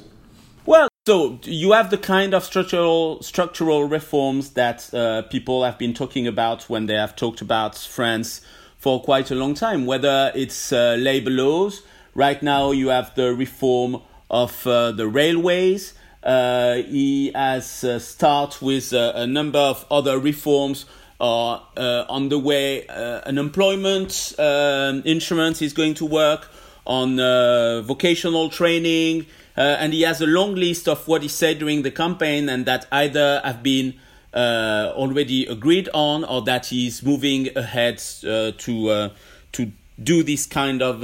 Well, 0.66 0.90
so 1.08 1.40
you 1.44 1.72
have 1.72 1.90
the 1.90 1.98
kind 1.98 2.34
of 2.34 2.44
structural 2.44 3.22
structural 3.22 3.86
reforms 3.86 4.52
that 4.52 4.94
uh, 4.94 5.22
people 5.22 5.64
have 5.64 5.78
been 5.78 5.94
talking 5.94 6.28
about 6.28 6.64
when 6.64 6.88
they 6.88 6.96
have 6.96 7.16
talked 7.16 7.40
about 7.40 7.78
France 7.78 8.42
for 8.78 9.02
quite 9.02 9.32
a 9.32 9.36
long 9.36 9.54
time. 9.54 9.86
Whether 9.86 10.32
it's 10.36 10.74
uh, 10.74 10.98
labor 11.00 11.30
laws, 11.30 11.84
right 12.14 12.42
now 12.44 12.72
you 12.72 12.90
have 12.90 13.16
the 13.16 13.34
reform 13.34 14.02
of 14.30 14.68
uh, 14.68 14.92
the 14.92 15.08
railways. 15.08 15.94
Uh, 16.24 16.76
he 16.76 17.32
has 17.34 17.86
uh, 17.86 18.00
start 18.00 18.62
with 18.62 18.92
uh, 18.92 19.14
a 19.16 19.26
number 19.26 19.60
of 19.60 19.86
other 19.90 20.20
reforms 20.20 20.86
are 21.20 21.64
uh, 21.76 22.06
on 22.10 22.30
the 22.30 22.38
way 22.38 22.86
uh, 22.88 23.22
unemployment 23.26 24.34
um, 24.38 25.02
insurance 25.04 25.62
is 25.62 25.74
going 25.74 25.96
to 25.96 26.06
work 26.06 26.50
on 26.86 27.20
uh, 27.20 27.82
vocational 27.82 28.50
training 28.50 29.26
uh, 29.58 29.78
and 29.80 29.94
he 29.94 30.04
has 30.04 30.22
a 30.22 30.28
long 30.28 30.54
list 30.54 30.88
of 30.88 31.08
what 31.08 31.24
he 31.24 31.28
said 31.28 31.58
during 31.58 31.82
the 31.82 31.90
campaign 31.90 32.48
and 32.48 32.66
that 32.66 32.86
either 32.92 33.42
have 33.44 33.64
been 33.64 33.96
uh, 34.34 34.94
already 34.96 35.46
agreed 35.48 35.90
on 35.94 36.24
or 36.24 36.44
that 36.44 36.68
he's 36.68 37.02
moving 37.02 37.50
ahead 37.58 37.96
uh, 38.26 38.52
to 38.58 39.10
to 39.52 39.72
do 40.04 40.22
this 40.22 40.46
kind 40.46 40.84
of 40.84 41.04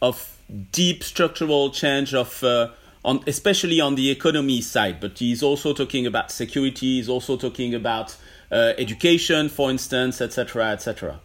of 0.00 0.38
deep 0.72 1.04
structural 1.04 1.70
change 1.70 2.14
of 2.14 2.42
on 3.04 3.20
especially 3.26 3.80
on 3.80 3.94
the 3.96 4.10
economy 4.10 4.62
side. 4.62 4.98
But 5.00 5.18
he's 5.18 5.42
also 5.42 5.74
talking 5.74 6.06
about 6.06 6.30
security 6.30 6.96
he's 6.96 7.08
also 7.10 7.36
talking 7.36 7.74
about 7.74 8.16
uh, 8.50 8.72
education, 8.78 9.48
for 9.48 9.70
instance, 9.70 10.20
etc., 10.20 10.72
etc. 10.72 11.20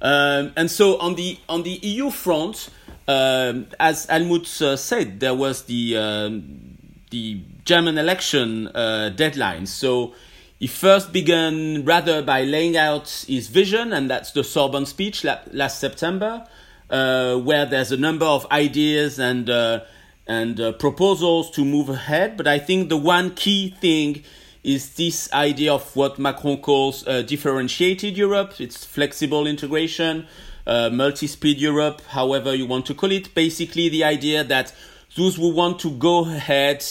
Um, 0.00 0.52
and 0.56 0.70
so 0.70 0.98
on 0.98 1.14
the 1.14 1.38
on 1.48 1.62
the 1.62 1.78
EU 1.82 2.10
front, 2.10 2.70
um, 3.08 3.66
as 3.80 4.06
Almut 4.06 4.60
uh, 4.60 4.76
said, 4.76 5.20
there 5.20 5.34
was 5.34 5.62
the 5.64 5.96
um, 5.96 6.76
the 7.10 7.40
German 7.64 7.98
election 7.98 8.68
uh, 8.68 9.10
deadline. 9.10 9.66
So 9.66 10.14
he 10.58 10.66
first 10.66 11.12
began 11.12 11.84
rather 11.84 12.22
by 12.22 12.42
laying 12.42 12.76
out 12.76 13.24
his 13.26 13.48
vision, 13.48 13.92
and 13.92 14.10
that's 14.10 14.32
the 14.32 14.44
Sorbonne 14.44 14.86
speech 14.86 15.24
la- 15.24 15.40
last 15.52 15.80
September, 15.80 16.46
uh, 16.90 17.36
where 17.36 17.66
there's 17.66 17.92
a 17.92 17.96
number 17.96 18.26
of 18.26 18.46
ideas 18.50 19.18
and 19.18 19.48
uh, 19.48 19.80
and 20.26 20.60
uh, 20.60 20.72
proposals 20.72 21.50
to 21.52 21.64
move 21.64 21.88
ahead. 21.88 22.36
But 22.36 22.46
I 22.46 22.58
think 22.58 22.88
the 22.88 22.96
one 22.96 23.34
key 23.34 23.70
thing 23.70 24.24
is 24.66 24.94
this 24.94 25.32
idea 25.32 25.72
of 25.72 25.94
what 25.94 26.18
Macron 26.18 26.56
calls 26.56 27.06
uh, 27.06 27.22
differentiated 27.22 28.16
Europe. 28.16 28.60
It's 28.60 28.84
flexible 28.84 29.46
integration, 29.46 30.26
uh, 30.66 30.90
multi 30.90 31.28
speed 31.28 31.60
Europe, 31.60 32.02
however 32.08 32.52
you 32.52 32.66
want 32.66 32.84
to 32.86 32.94
call 32.94 33.12
it. 33.12 33.32
Basically, 33.32 33.88
the 33.88 34.02
idea 34.02 34.42
that 34.42 34.74
those 35.16 35.36
who 35.36 35.54
want 35.54 35.78
to 35.80 35.90
go 35.92 36.24
ahead 36.28 36.84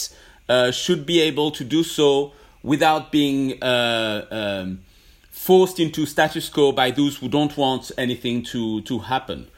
uh, 0.48 0.70
should 0.70 1.04
be 1.04 1.20
able 1.20 1.50
to 1.50 1.64
do 1.64 1.82
so 1.82 2.32
without 2.62 3.12
being 3.12 3.62
uh, 3.62 4.24
um, 4.30 4.80
forced 5.30 5.78
into 5.78 6.06
status 6.06 6.48
quo 6.48 6.72
by 6.72 6.90
those 6.90 7.18
who 7.18 7.28
don't 7.28 7.58
want 7.58 7.92
anything 7.98 8.42
to, 8.44 8.80
to 8.82 9.00
happen. 9.00 9.48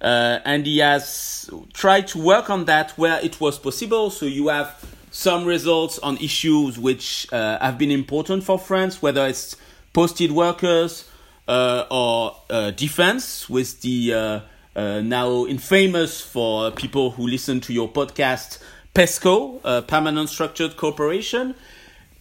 Uh, 0.00 0.38
and 0.46 0.64
he 0.64 0.78
has 0.78 1.50
tried 1.74 2.08
to 2.08 2.18
work 2.18 2.48
on 2.48 2.64
that 2.64 2.92
where 2.92 3.22
it 3.22 3.38
was 3.38 3.58
possible. 3.58 4.08
So 4.08 4.24
you 4.24 4.48
have 4.48 4.82
some 5.16 5.46
results 5.46 5.98
on 6.00 6.18
issues 6.18 6.78
which 6.78 7.26
uh, 7.32 7.58
have 7.58 7.78
been 7.78 7.90
important 7.90 8.44
for 8.44 8.58
France, 8.58 9.00
whether 9.00 9.26
it's 9.26 9.56
posted 9.94 10.30
workers 10.30 11.08
uh, 11.48 11.86
or 11.90 12.36
uh, 12.50 12.70
defense, 12.72 13.48
with 13.48 13.80
the 13.80 14.12
uh, 14.12 14.40
uh, 14.78 15.00
now 15.00 15.46
infamous 15.46 16.20
for 16.20 16.70
people 16.72 17.12
who 17.12 17.26
listen 17.26 17.60
to 17.62 17.72
your 17.72 17.90
podcast, 17.90 18.58
PESCO, 18.94 19.86
Permanent 19.86 20.28
Structured 20.28 20.76
Cooperation. 20.76 21.54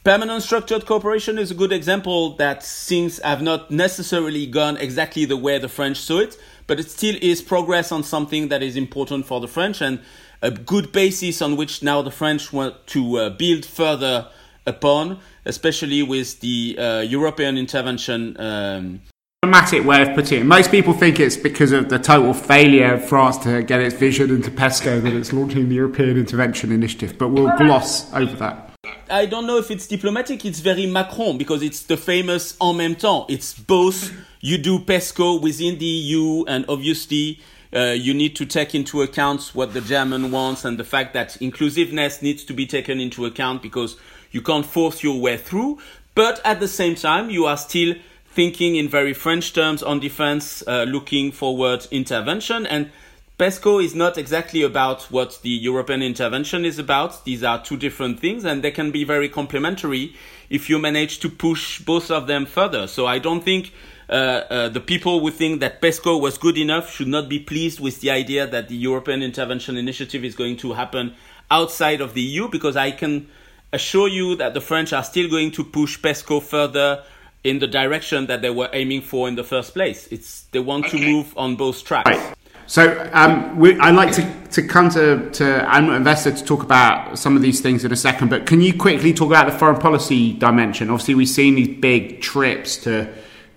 Permanent 0.05 0.41
Structured 0.41 0.85
Cooperation 0.85 1.37
is 1.37 1.51
a 1.51 1.55
good 1.55 1.73
example 1.73 2.37
that 2.37 2.63
things 2.63 3.19
have 3.19 3.41
not 3.41 3.71
necessarily 3.71 4.45
gone 4.45 4.77
exactly 4.77 5.25
the 5.25 5.35
way 5.35 5.57
the 5.57 5.67
French 5.67 5.97
saw 5.97 6.19
it, 6.19 6.37
but 6.65 6.79
it 6.79 6.89
still 6.89 7.15
is 7.21 7.41
progress 7.41 7.91
on 7.91 8.03
something 8.03 8.47
that 8.47 8.63
is 8.63 8.77
important 8.77 9.25
for 9.25 9.41
the 9.41 9.49
French 9.49 9.81
and 9.81 9.99
a 10.45 10.51
good 10.51 10.91
basis 10.91 11.41
on 11.41 11.57
which 11.57 11.81
now 11.81 12.03
the 12.03 12.11
French 12.11 12.53
want 12.53 12.85
to 12.87 13.17
uh, 13.17 13.29
build 13.31 13.65
further 13.65 14.27
upon, 14.67 15.19
especially 15.45 16.03
with 16.03 16.39
the 16.39 16.77
uh, 16.77 16.99
European 17.01 17.57
intervention. 17.57 18.39
Um, 18.39 19.01
Dramatic 19.41 19.83
way 19.85 20.01
of 20.03 20.15
putting 20.15 20.41
it. 20.41 20.43
Most 20.45 20.69
people 20.69 20.93
think 20.93 21.19
it's 21.19 21.37
because 21.37 21.71
of 21.71 21.89
the 21.89 21.97
total 21.97 22.33
failure 22.33 22.93
of 22.93 23.07
France 23.07 23.37
to 23.39 23.63
get 23.63 23.81
its 23.81 23.95
vision 23.95 24.29
into 24.29 24.51
PESCO 24.51 25.01
that 25.01 25.13
it's 25.13 25.33
launching 25.33 25.67
the 25.67 25.75
European 25.75 26.17
Intervention 26.17 26.71
Initiative, 26.71 27.17
but 27.17 27.29
we'll 27.29 27.55
gloss 27.57 28.11
over 28.13 28.35
that. 28.37 28.71
I 29.09 29.25
don't 29.25 29.47
know 29.47 29.57
if 29.57 29.71
it's 29.71 29.87
diplomatic, 29.87 30.45
it's 30.45 30.59
very 30.59 30.85
Macron 30.85 31.37
because 31.37 31.63
it's 31.63 31.81
the 31.83 31.97
famous 31.97 32.55
en 32.59 32.75
même 32.75 32.95
temps. 32.95 33.25
It's 33.29 33.53
both 33.53 34.11
you 34.41 34.57
do 34.57 34.79
PESCO 34.79 35.41
within 35.41 35.77
the 35.79 35.85
EU 35.85 36.43
and 36.45 36.65
obviously 36.67 37.39
uh, 37.75 37.91
you 37.91 38.13
need 38.13 38.35
to 38.37 38.45
take 38.45 38.73
into 38.73 39.01
account 39.01 39.51
what 39.53 39.73
the 39.73 39.81
German 39.81 40.31
wants 40.31 40.63
and 40.63 40.77
the 40.77 40.83
fact 40.83 41.13
that 41.13 41.35
inclusiveness 41.41 42.21
needs 42.21 42.43
to 42.45 42.53
be 42.53 42.65
taken 42.65 42.99
into 42.99 43.25
account 43.25 43.61
because 43.61 43.97
you 44.31 44.41
can't 44.41 44.65
force 44.65 45.03
your 45.03 45.19
way 45.19 45.37
through. 45.37 45.79
But 46.13 46.39
at 46.45 46.61
the 46.61 46.67
same 46.69 46.95
time, 46.95 47.29
you 47.29 47.45
are 47.45 47.57
still 47.57 47.95
thinking 48.27 48.75
in 48.75 48.87
very 48.87 49.13
French 49.13 49.53
terms 49.53 49.83
on 49.83 49.99
defense, 49.99 50.63
uh, 50.67 50.83
looking 50.83 51.31
forward 51.31 51.85
intervention. 51.91 52.65
And 52.65 52.91
PESCO 53.37 53.83
is 53.83 53.93
not 53.93 54.17
exactly 54.17 54.61
about 54.61 55.03
what 55.11 55.41
the 55.41 55.49
European 55.49 56.01
intervention 56.01 56.63
is 56.63 56.79
about. 56.79 57.25
These 57.25 57.43
are 57.43 57.61
two 57.61 57.75
different 57.75 58.21
things 58.21 58.45
and 58.45 58.63
they 58.63 58.71
can 58.71 58.91
be 58.91 59.03
very 59.03 59.27
complementary 59.27 60.15
if 60.49 60.69
you 60.69 60.79
manage 60.79 61.19
to 61.19 61.29
push 61.29 61.79
both 61.79 62.09
of 62.09 62.27
them 62.27 62.45
further. 62.45 62.87
So 62.87 63.05
I 63.05 63.19
don't 63.19 63.43
think 63.43 63.73
uh, 64.09 64.13
uh, 64.13 64.69
the 64.69 64.79
people 64.79 65.19
who 65.19 65.31
think 65.31 65.59
that 65.61 65.81
PESCO 65.81 66.19
was 66.19 66.37
good 66.37 66.57
enough 66.57 66.91
should 66.91 67.07
not 67.07 67.27
be 67.27 67.39
pleased 67.39 67.79
with 67.79 68.01
the 68.01 68.11
idea 68.11 68.45
that 68.45 68.67
the 68.67 68.75
European 68.75 69.23
intervention 69.23 69.77
initiative 69.77 70.23
is 70.23 70.35
going 70.35 70.57
to 70.57 70.73
happen 70.73 71.13
outside 71.49 72.01
of 72.01 72.13
the 72.13 72.21
EU 72.21 72.47
because 72.49 72.75
I 72.75 72.91
can 72.91 73.27
assure 73.73 74.07
you 74.07 74.35
that 74.35 74.53
the 74.53 74.61
French 74.61 74.93
are 74.93 75.03
still 75.03 75.29
going 75.29 75.51
to 75.51 75.63
push 75.63 75.99
PESCO 75.99 76.41
further 76.41 77.03
in 77.43 77.59
the 77.59 77.67
direction 77.67 78.25
that 78.27 78.41
they 78.41 78.49
were 78.49 78.69
aiming 78.73 79.01
for 79.01 79.27
in 79.27 79.35
the 79.35 79.43
first 79.43 79.73
place. 79.73 80.07
It's 80.11 80.43
they 80.51 80.59
want 80.59 80.85
okay. 80.85 80.99
to 80.99 81.05
move 81.05 81.33
on 81.37 81.55
both 81.55 81.83
tracks. 81.83 82.09
Right. 82.09 82.35
So 82.67 83.09
um, 83.13 83.59
we, 83.59 83.79
I'd 83.79 83.93
like 83.93 84.11
to, 84.13 84.47
to 84.53 84.67
come 84.67 84.89
to, 84.89 85.29
to 85.29 85.45
Anne 85.71 85.89
Investor 85.91 86.31
to 86.31 86.43
talk 86.43 86.63
about 86.63 87.19
some 87.19 87.35
of 87.35 87.43
these 87.43 87.61
things 87.61 87.85
in 87.85 87.91
a 87.91 87.95
second, 87.95 88.29
but 88.29 88.47
can 88.47 88.59
you 88.59 88.75
quickly 88.75 89.13
talk 89.13 89.27
about 89.27 89.45
the 89.45 89.57
foreign 89.57 89.79
policy 89.79 90.33
dimension? 90.33 90.89
Obviously, 90.89 91.13
we've 91.13 91.29
seen 91.29 91.53
these 91.53 91.77
big 91.77 92.21
trips 92.21 92.77
to, 92.77 93.07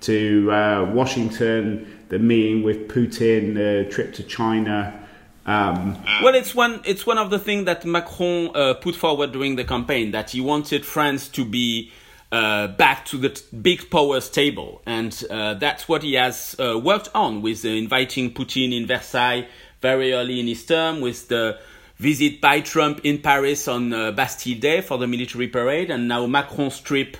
to 0.02 0.50
uh, 0.52 0.90
Washington, 0.92 1.98
the 2.08 2.18
meeting 2.18 2.62
with 2.62 2.88
Putin, 2.88 3.54
the 3.54 3.90
trip 3.90 4.14
to 4.14 4.22
China. 4.22 5.06
Um, 5.46 5.96
well, 6.22 6.34
it's 6.34 6.54
one 6.54 6.80
it's 6.84 7.06
one 7.06 7.16
of 7.16 7.30
the 7.30 7.38
things 7.38 7.64
that 7.64 7.84
Macron 7.84 8.50
uh, 8.54 8.74
put 8.74 8.94
forward 8.94 9.32
during 9.32 9.56
the 9.56 9.64
campaign 9.64 10.10
that 10.10 10.30
he 10.30 10.40
wanted 10.40 10.84
France 10.84 11.28
to 11.28 11.44
be 11.44 11.90
uh, 12.30 12.68
back 12.68 13.06
to 13.06 13.16
the 13.16 13.30
t- 13.30 13.56
big 13.56 13.90
powers 13.90 14.28
table, 14.28 14.82
and 14.84 15.24
uh, 15.30 15.54
that's 15.54 15.88
what 15.88 16.02
he 16.02 16.14
has 16.14 16.54
uh, 16.58 16.78
worked 16.78 17.08
on 17.14 17.40
with 17.40 17.64
inviting 17.64 18.34
Putin 18.34 18.76
in 18.76 18.86
Versailles 18.86 19.46
very 19.80 20.12
early 20.12 20.38
in 20.38 20.46
his 20.46 20.66
term, 20.66 21.00
with 21.00 21.28
the 21.28 21.58
visit 21.96 22.40
by 22.40 22.60
Trump 22.60 23.00
in 23.04 23.18
Paris 23.18 23.68
on 23.68 23.92
uh, 23.92 24.12
Bastille 24.12 24.58
Day 24.58 24.80
for 24.82 24.98
the 24.98 25.06
military 25.06 25.48
parade, 25.48 25.90
and 25.90 26.08
now 26.08 26.26
Macron's 26.26 26.80
trip 26.80 27.16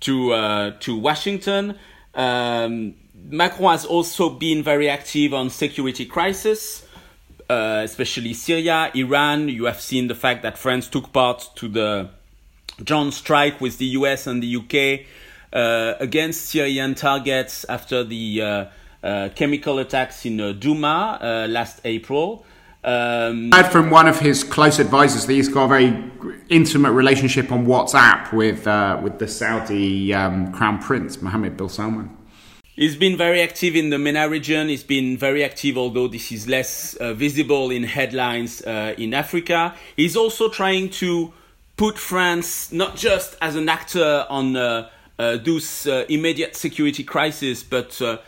to 0.00 0.32
uh, 0.32 0.70
to 0.80 0.96
Washington. 0.96 1.76
Um, 2.14 2.94
Macron 3.14 3.72
has 3.72 3.84
also 3.84 4.30
been 4.30 4.62
very 4.62 4.88
active 4.88 5.32
on 5.32 5.50
security 5.50 6.06
crisis. 6.06 6.86
Uh, 7.50 7.82
especially 7.84 8.32
Syria, 8.32 8.90
Iran. 8.94 9.48
You 9.48 9.66
have 9.66 9.78
seen 9.78 10.08
the 10.08 10.14
fact 10.14 10.42
that 10.42 10.56
France 10.56 10.88
took 10.88 11.12
part 11.12 11.50
to 11.56 11.68
the 11.68 12.08
joint 12.82 13.12
strike 13.12 13.60
with 13.60 13.76
the 13.76 13.84
US 13.86 14.26
and 14.26 14.42
the 14.42 14.56
UK 14.56 15.06
uh, 15.52 15.94
against 16.00 16.46
Syrian 16.46 16.94
targets 16.94 17.64
after 17.68 18.04
the 18.04 18.40
uh, 18.40 18.64
uh, 19.02 19.28
chemical 19.34 19.78
attacks 19.80 20.24
in 20.24 20.40
uh, 20.40 20.52
Douma 20.52 21.20
uh, 21.20 21.46
last 21.48 21.80
April. 21.84 22.46
Um, 22.84 23.52
I 23.52 23.62
heard 23.62 23.70
from 23.70 23.90
one 23.90 24.08
of 24.08 24.18
his 24.18 24.42
close 24.42 24.80
advisors 24.80 25.26
that 25.26 25.32
he's 25.32 25.48
got 25.48 25.66
a 25.66 25.68
very 25.68 26.10
intimate 26.48 26.92
relationship 26.92 27.52
on 27.52 27.64
WhatsApp 27.66 28.32
with 28.32 28.66
with 29.02 29.18
the 29.18 29.28
Saudi 29.28 30.12
um, 30.12 30.52
Crown 30.52 30.80
Prince 30.80 31.22
Mohammed 31.22 31.56
bin 31.56 31.68
Salman. 31.68 32.16
He's 32.74 32.96
been 32.96 33.18
very 33.18 33.42
active 33.42 33.76
in 33.76 33.90
the 33.90 33.98
MENA 33.98 34.30
region. 34.30 34.68
He's 34.68 34.82
been 34.82 35.18
very 35.18 35.44
active, 35.44 35.76
although 35.76 36.08
this 36.08 36.32
is 36.32 36.48
less 36.48 36.94
uh, 36.94 37.12
visible 37.12 37.70
in 37.70 37.82
headlines 37.82 38.62
uh, 38.62 38.94
in 38.96 39.12
Africa. 39.12 39.74
He's 39.94 40.16
also 40.16 40.48
trying 40.48 40.88
to 40.90 41.34
put 41.76 41.98
France 41.98 42.72
not 42.72 42.96
just 42.96 43.36
as 43.42 43.56
an 43.56 43.68
actor 43.68 44.26
on 44.30 44.56
uh, 44.56 44.88
uh 45.18 45.36
those 45.36 45.86
uh, 45.86 46.06
immediate 46.08 46.56
security 46.56 47.04
crisis, 47.04 47.62
but 47.62 48.00
uh, 48.00 48.18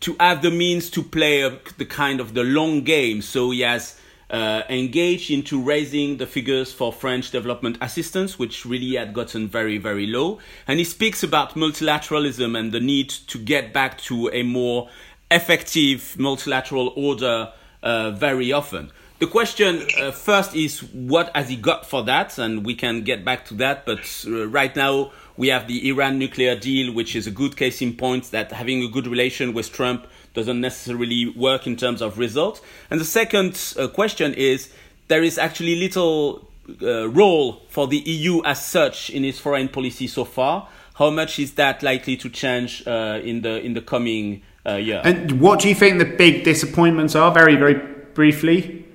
to 0.00 0.14
have 0.20 0.42
the 0.42 0.50
means 0.50 0.90
to 0.90 1.02
play 1.02 1.48
the 1.78 1.86
kind 1.86 2.20
of 2.20 2.34
the 2.34 2.44
long 2.44 2.82
game. 2.82 3.22
So 3.22 3.52
he 3.52 3.62
has 3.62 3.98
uh, 4.30 4.62
engaged 4.68 5.30
into 5.30 5.62
raising 5.62 6.16
the 6.16 6.26
figures 6.26 6.72
for 6.72 6.92
French 6.92 7.30
development 7.30 7.78
assistance, 7.80 8.38
which 8.38 8.64
really 8.64 8.96
had 8.96 9.12
gotten 9.12 9.48
very, 9.48 9.78
very 9.78 10.06
low. 10.06 10.38
And 10.66 10.78
he 10.78 10.84
speaks 10.84 11.22
about 11.22 11.54
multilateralism 11.54 12.58
and 12.58 12.72
the 12.72 12.80
need 12.80 13.10
to 13.10 13.38
get 13.38 13.72
back 13.72 13.98
to 14.02 14.30
a 14.32 14.42
more 14.42 14.88
effective 15.30 16.16
multilateral 16.18 16.92
order 16.96 17.52
uh, 17.82 18.10
very 18.12 18.52
often. 18.52 18.90
The 19.20 19.26
question 19.28 19.86
uh, 19.98 20.10
first 20.10 20.54
is 20.56 20.82
what 20.82 21.34
has 21.36 21.48
he 21.48 21.56
got 21.56 21.88
for 21.88 22.02
that, 22.04 22.36
and 22.36 22.66
we 22.66 22.74
can 22.74 23.04
get 23.04 23.24
back 23.24 23.44
to 23.46 23.54
that. 23.54 23.86
But 23.86 24.00
uh, 24.26 24.48
right 24.48 24.74
now 24.74 25.12
we 25.36 25.48
have 25.48 25.66
the 25.66 25.88
Iran 25.88 26.18
nuclear 26.18 26.54
deal, 26.54 26.92
which 26.92 27.16
is 27.16 27.26
a 27.26 27.30
good 27.30 27.56
case 27.56 27.82
in 27.82 27.94
point 27.94 28.30
that 28.30 28.52
having 28.52 28.82
a 28.82 28.88
good 28.88 29.06
relation 29.06 29.52
with 29.52 29.72
Trump 29.72 30.06
doesn't 30.32 30.60
necessarily 30.60 31.28
work 31.28 31.66
in 31.66 31.76
terms 31.76 32.00
of 32.00 32.18
results. 32.18 32.60
And 32.90 33.00
the 33.00 33.04
second 33.04 33.74
uh, 33.78 33.88
question 33.88 34.34
is 34.34 34.72
there 35.08 35.22
is 35.22 35.38
actually 35.38 35.76
little 35.76 36.48
uh, 36.82 37.08
role 37.08 37.62
for 37.68 37.86
the 37.86 37.98
EU 37.98 38.42
as 38.44 38.64
such 38.64 39.10
in 39.10 39.24
its 39.24 39.38
foreign 39.38 39.68
policy 39.68 40.06
so 40.06 40.24
far. 40.24 40.68
How 40.94 41.10
much 41.10 41.38
is 41.38 41.54
that 41.54 41.82
likely 41.82 42.16
to 42.18 42.28
change 42.28 42.86
uh, 42.86 43.20
in 43.22 43.42
the 43.42 43.60
in 43.60 43.74
the 43.74 43.80
coming 43.80 44.42
uh, 44.64 44.74
year? 44.74 45.00
And 45.04 45.40
what 45.40 45.60
do 45.60 45.68
you 45.68 45.74
think 45.74 45.98
the 45.98 46.04
big 46.04 46.44
disappointments 46.44 47.16
are? 47.16 47.32
Very 47.32 47.56
very 47.56 47.74
briefly. 48.14 48.86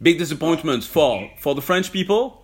Big 0.00 0.18
disappointments 0.18 0.86
for 0.86 1.30
for 1.38 1.54
the 1.54 1.62
French 1.62 1.92
people. 1.92 2.43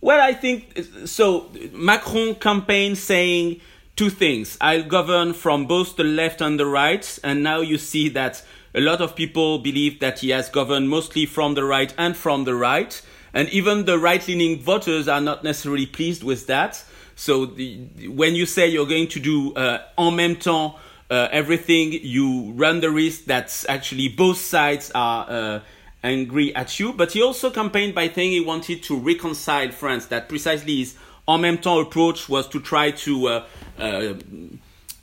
Well, 0.00 0.20
I 0.20 0.34
think 0.34 0.78
so. 1.06 1.50
Macron 1.72 2.34
campaign 2.34 2.96
saying 2.96 3.60
two 3.96 4.10
things. 4.10 4.58
I'll 4.60 4.84
govern 4.84 5.32
from 5.32 5.66
both 5.66 5.96
the 5.96 6.04
left 6.04 6.40
and 6.40 6.60
the 6.60 6.66
right, 6.66 7.18
and 7.24 7.42
now 7.42 7.60
you 7.60 7.78
see 7.78 8.08
that 8.10 8.44
a 8.74 8.80
lot 8.80 9.00
of 9.00 9.16
people 9.16 9.58
believe 9.58 10.00
that 10.00 10.18
he 10.20 10.30
has 10.30 10.50
governed 10.50 10.90
mostly 10.90 11.24
from 11.24 11.54
the 11.54 11.64
right 11.64 11.94
and 11.96 12.14
from 12.14 12.44
the 12.44 12.54
right, 12.54 13.00
and 13.32 13.48
even 13.48 13.86
the 13.86 13.98
right-leaning 13.98 14.60
voters 14.60 15.08
are 15.08 15.20
not 15.20 15.42
necessarily 15.42 15.86
pleased 15.86 16.22
with 16.22 16.46
that. 16.46 16.84
So 17.14 17.46
the, 17.46 18.08
when 18.08 18.34
you 18.34 18.44
say 18.44 18.68
you're 18.68 18.86
going 18.86 19.08
to 19.08 19.20
do 19.20 19.54
uh, 19.54 19.78
en 19.96 20.12
même 20.12 20.38
temps 20.38 20.78
uh, 21.10 21.28
everything, 21.32 21.92
you 21.92 22.52
run 22.52 22.80
the 22.80 22.90
risk 22.90 23.24
that 23.24 23.64
actually 23.68 24.08
both 24.08 24.36
sides 24.36 24.90
are 24.94 25.26
uh, 25.28 25.60
angry 26.06 26.54
at 26.54 26.78
you. 26.78 26.92
But 26.92 27.12
he 27.12 27.22
also 27.22 27.50
campaigned 27.50 27.94
by 27.94 28.08
saying 28.08 28.30
he 28.30 28.40
wanted 28.40 28.82
to 28.84 28.96
reconcile 28.96 29.70
France. 29.72 30.06
That 30.06 30.28
precisely 30.28 30.76
his 30.78 30.96
en 31.26 31.40
même 31.40 31.60
temps 31.60 31.80
approach 31.80 32.28
was 32.28 32.48
to 32.48 32.60
try 32.60 32.92
to 32.92 33.28
uh, 33.28 33.44
uh, 33.78 34.14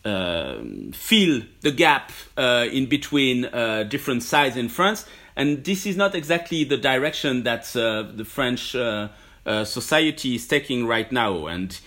uh, 0.06 0.56
fill 0.94 1.42
the 1.62 1.72
gap 1.72 2.12
uh, 2.38 2.66
in 2.72 2.86
between 2.88 3.46
uh, 3.46 3.84
different 3.84 4.24
sides 4.24 4.56
in 4.56 4.70
France. 4.70 5.06
And 5.36 5.64
this 5.64 5.86
is 5.86 5.98
not 5.98 6.16
exactly 6.16 6.64
the 6.64 6.78
direction 6.78 7.44
that 7.44 7.76
uh, 7.76 8.04
the 8.16 8.26
French 8.26 8.76
society 9.66 10.36
is 10.36 10.48
taking 10.48 10.86
right 10.88 11.12
now. 11.12 11.48
And 11.48 11.78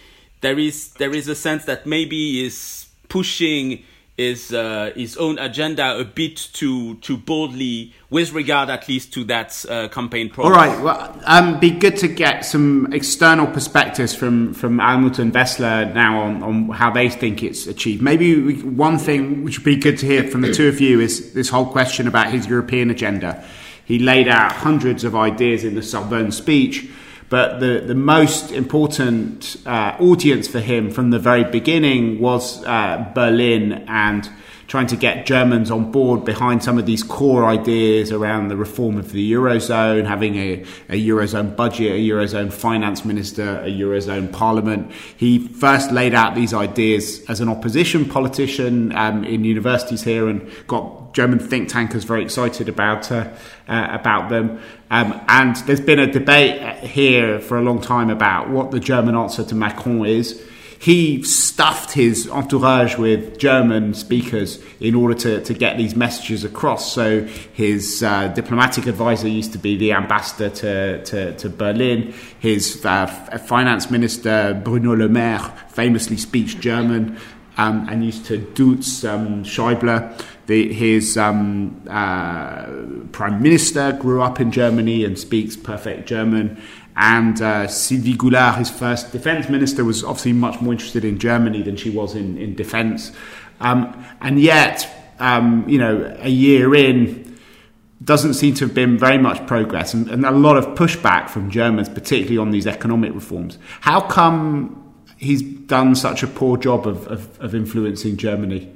there 0.43 0.59
is 0.59 0.93
there 0.95 1.15
is 1.15 1.29
a 1.29 1.35
sense 1.35 1.65
that 1.65 1.87
maybe 1.87 2.45
is 2.45 2.87
pushing 3.09 3.85
his 4.17 4.53
uh, 4.53 4.93
his 4.95 5.17
own 5.19 5.39
agenda 5.39 5.99
a 5.99 6.05
bit 6.05 6.37
too 6.37 6.95
too 6.97 7.19
boldly 7.19 7.93
with 8.09 8.33
regard 8.33 8.71
at 8.71 8.89
least 8.89 9.13
to 9.13 9.25
that 9.25 9.65
uh, 9.69 9.89
campaign 9.89 10.31
program. 10.31 10.53
All 10.53 10.59
right, 10.59 10.83
well, 10.83 11.21
um, 11.25 11.61
be 11.61 11.71
good 11.71 11.97
to 11.99 12.09
get 12.09 12.45
some 12.45 12.93
external 12.93 13.47
perspectives 13.47 14.15
from 14.15 14.55
from 14.55 14.79
Almut 14.79 15.19
and 15.19 15.33
Vessela 15.33 15.93
now 15.93 16.23
on, 16.23 16.43
on 16.43 16.69
how 16.71 16.91
they 16.91 17.11
think 17.11 17.43
it's 17.43 17.67
achieved. 17.67 18.03
Maybe 18.03 18.41
we, 18.41 18.63
one 18.63 18.99
thing 18.99 19.45
which 19.45 19.59
would 19.59 19.65
be 19.65 19.77
good 19.77 19.99
to 19.99 20.07
hear 20.07 20.25
from 20.25 20.41
the 20.41 20.53
two 20.53 20.69
of 20.69 20.81
you 20.81 21.01
is 21.01 21.35
this 21.35 21.51
whole 21.51 21.67
question 21.67 22.09
about 22.09 22.31
his 22.31 22.47
European 22.47 22.91
agenda. 22.91 23.45
He 23.85 23.99
laid 23.99 24.29
out 24.29 24.53
hundreds 24.53 25.05
of 25.05 25.15
ideas 25.15 25.63
in 25.63 25.75
the 25.75 25.83
Sorbonne 25.83 26.33
speech 26.33 26.89
but 27.29 27.61
the, 27.61 27.83
the 27.85 27.95
most 27.95 28.53
important 28.53 29.57
uh, 29.67 29.97
audience 29.99 30.47
for 30.47 30.61
him 30.61 30.91
from 30.91 31.11
the 31.11 31.19
very 31.19 31.45
beginning 31.45 32.21
was 32.21 32.65
uh, 32.65 33.11
Berlin 33.15 33.85
and 33.89 34.31
trying 34.69 34.87
to 34.89 34.97
get 34.97 35.27
Germans 35.27 35.71
on 35.71 35.93
board 35.93 36.25
behind 36.25 36.63
some 36.63 36.79
of 36.79 36.87
these 36.87 37.03
core 37.03 37.45
ideas 37.45 38.11
around 38.11 38.49
the 38.49 38.57
reform 38.57 38.99
of 38.99 39.13
the 39.13 39.33
Eurozone, 39.33 40.07
having 40.07 40.37
a, 40.37 40.65
a 40.89 41.09
Eurozone 41.09 41.55
budget, 41.55 41.93
a 41.93 41.99
Eurozone 41.99 42.53
finance 42.53 43.05
minister, 43.05 43.61
a 43.61 43.69
Eurozone 43.69 44.33
parliament. 44.33 44.91
He 45.17 45.39
first 45.39 45.93
laid 45.93 46.15
out 46.15 46.35
these 46.35 46.53
ideas 46.53 47.25
as 47.29 47.41
an 47.41 47.49
opposition 47.49 48.07
politician 48.07 48.95
um, 48.97 49.25
in 49.25 49.45
universities 49.45 50.03
here 50.03 50.29
and 50.29 50.51
got 50.67 51.15
German 51.15 51.39
think 51.39 51.69
tankers 51.69 52.05
very 52.05 52.23
excited 52.23 52.69
about 52.69 53.11
uh, 53.11 53.33
uh, 53.69 53.89
about 53.91 54.29
them. 54.29 54.61
Um, 54.91 55.21
and 55.29 55.57
there's 55.67 55.81
been 55.81 55.99
a 55.99 56.11
debate 56.11 56.79
here 56.85 57.41
for 57.41 57.59
a 57.59 57.63
long 57.63 57.81
time 57.81 58.09
about 58.09 58.51
what 58.51 58.71
the 58.71 58.81
German 58.81 59.17
answer 59.17 59.45
to 59.45 59.55
Macron 59.55 60.07
is 60.07 60.43
he 60.79 61.23
stuffed 61.23 61.93
his 61.93 62.29
entourage 62.29 62.97
with 62.97 63.39
German 63.39 63.95
speakers 63.95 64.63
in 64.81 64.95
order 64.95 65.15
to, 65.15 65.43
to 65.43 65.55
get 65.55 65.77
these 65.77 65.97
messages 65.97 66.45
across. 66.45 66.93
So 66.93 67.23
his 67.53 68.03
uh, 68.03 68.29
diplomatic 68.29 68.87
advisor 68.87 69.29
used 69.29 69.53
to 69.53 69.59
be 69.59 69.77
the 69.77 69.93
ambassador 69.93 70.51
to, 70.51 71.05
to, 71.05 71.37
to 71.37 71.49
Berlin. 71.49 72.15
His 72.39 72.85
uh, 72.85 73.07
finance 73.07 73.91
minister, 73.91 74.61
Bruno 74.63 74.95
Le 74.95 75.09
Maire, 75.09 75.41
famously 75.69 76.19
speaks 76.19 76.55
German 76.55 77.19
um, 77.57 77.89
and 77.89 78.05
used 78.05 78.27
to 78.27 78.39
Dutz 78.39 79.05
um, 79.05 79.45
Schäuble. 79.45 80.23
The, 80.47 80.73
his 80.73 81.17
um, 81.17 81.83
uh, 81.89 82.67
prime 83.13 83.43
minister 83.43 83.93
grew 83.93 84.23
up 84.23 84.41
in 84.41 84.53
Germany 84.53 85.05
and 85.05 85.19
speaks 85.19 85.57
perfect 85.57 86.09
German. 86.09 86.61
And 86.97 87.43
uh, 87.43 87.67
Sylvie 87.69 88.15
Goulard, 88.15 88.57
his 88.57 88.71
first 88.71 89.13
defense 89.13 89.49
minister, 89.49 89.85
was 89.85 90.03
obviously 90.03 90.33
much 90.33 90.61
more 90.61 90.73
interested 90.73 91.05
in 91.05 91.19
Germany 91.19 91.63
than 91.63 91.77
she 91.77 91.91
was 91.91 92.15
in, 92.15 92.39
in 92.39 92.55
defense. 92.55 93.13
Um, 93.61 94.07
and 94.21 94.41
yet, 94.41 94.89
um, 95.19 95.69
you 95.69 95.79
know, 95.79 96.17
a 96.21 96.29
year 96.29 96.75
in, 96.75 97.39
doesn't 98.03 98.35
seem 98.35 98.55
to 98.55 98.67
have 98.67 98.75
been 98.75 98.99
very 98.99 99.19
much 99.19 99.47
progress 99.47 99.95
and, 99.95 100.09
and, 100.09 100.25
a 100.25 100.31
lot 100.31 100.57
of 100.57 100.67
pushback 100.77 101.29
from 101.29 101.51
Germans, 101.51 101.89
particularly 101.89 102.39
on 102.39 102.51
these 102.51 102.67
economic 102.67 103.15
reforms. 103.15 103.59
How 103.81 104.01
come 104.01 104.95
he's 105.17 105.43
done 105.43 105.95
such 105.95 106.23
a 106.23 106.27
poor 106.27 106.57
job 106.57 106.87
of, 106.87 107.07
of, 107.09 107.41
of 107.41 107.55
influencing 107.55 108.17
Germany? 108.17 108.73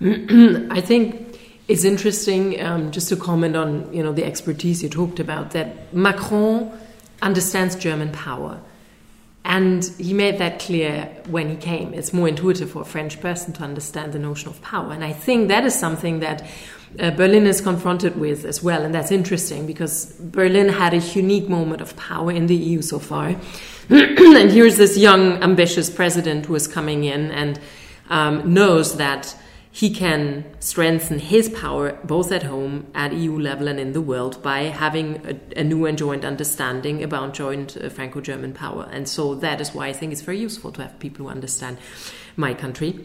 I 0.00 0.80
think 0.80 1.38
it's 1.66 1.84
interesting 1.84 2.60
um, 2.60 2.92
just 2.92 3.08
to 3.08 3.16
comment 3.16 3.56
on 3.56 3.92
you 3.92 4.02
know 4.02 4.12
the 4.12 4.24
expertise 4.24 4.82
you 4.82 4.88
talked 4.88 5.20
about 5.20 5.50
that 5.52 5.92
Macron 5.92 6.70
understands 7.20 7.74
German 7.76 8.12
power. 8.12 8.60
And 9.44 9.82
he 9.98 10.12
made 10.12 10.38
that 10.38 10.58
clear 10.58 11.06
when 11.26 11.48
he 11.48 11.56
came. 11.56 11.94
It's 11.94 12.12
more 12.12 12.28
intuitive 12.28 12.70
for 12.70 12.82
a 12.82 12.84
French 12.84 13.18
person 13.18 13.54
to 13.54 13.62
understand 13.62 14.12
the 14.12 14.18
notion 14.18 14.50
of 14.50 14.60
power. 14.60 14.92
And 14.92 15.02
I 15.02 15.12
think 15.12 15.48
that 15.48 15.64
is 15.64 15.74
something 15.74 16.20
that 16.20 16.46
uh, 17.00 17.12
Berlin 17.12 17.46
is 17.46 17.62
confronted 17.62 18.16
with 18.18 18.44
as 18.44 18.62
well. 18.62 18.82
And 18.82 18.94
that's 18.94 19.10
interesting 19.10 19.66
because 19.66 20.12
Berlin 20.20 20.68
had 20.68 20.92
a 20.92 20.98
unique 20.98 21.48
moment 21.48 21.80
of 21.80 21.96
power 21.96 22.30
in 22.30 22.46
the 22.46 22.54
EU 22.54 22.82
so 22.82 22.98
far. 22.98 23.28
and 23.88 24.50
here's 24.50 24.76
this 24.76 24.98
young, 24.98 25.42
ambitious 25.42 25.88
president 25.88 26.44
who 26.44 26.54
is 26.54 26.68
coming 26.68 27.04
in 27.04 27.30
and 27.30 27.58
um, 28.10 28.52
knows 28.52 28.98
that 28.98 29.34
he 29.78 29.90
can 29.90 30.44
strengthen 30.58 31.20
his 31.20 31.48
power 31.50 31.96
both 32.02 32.32
at 32.32 32.42
home, 32.42 32.84
at 32.96 33.12
EU 33.12 33.38
level, 33.38 33.68
and 33.68 33.78
in 33.78 33.92
the 33.92 34.00
world 34.00 34.42
by 34.42 34.62
having 34.62 35.24
a, 35.24 35.60
a 35.60 35.62
new 35.62 35.86
and 35.86 35.96
joint 35.96 36.24
understanding 36.24 37.00
about 37.04 37.32
joint 37.32 37.76
uh, 37.76 37.88
Franco 37.88 38.20
German 38.20 38.52
power. 38.52 38.88
And 38.90 39.08
so 39.08 39.36
that 39.36 39.60
is 39.60 39.72
why 39.72 39.86
I 39.86 39.92
think 39.92 40.10
it's 40.10 40.20
very 40.20 40.40
useful 40.40 40.72
to 40.72 40.82
have 40.82 40.98
people 40.98 41.26
who 41.26 41.30
understand 41.30 41.78
my 42.34 42.54
country. 42.54 42.98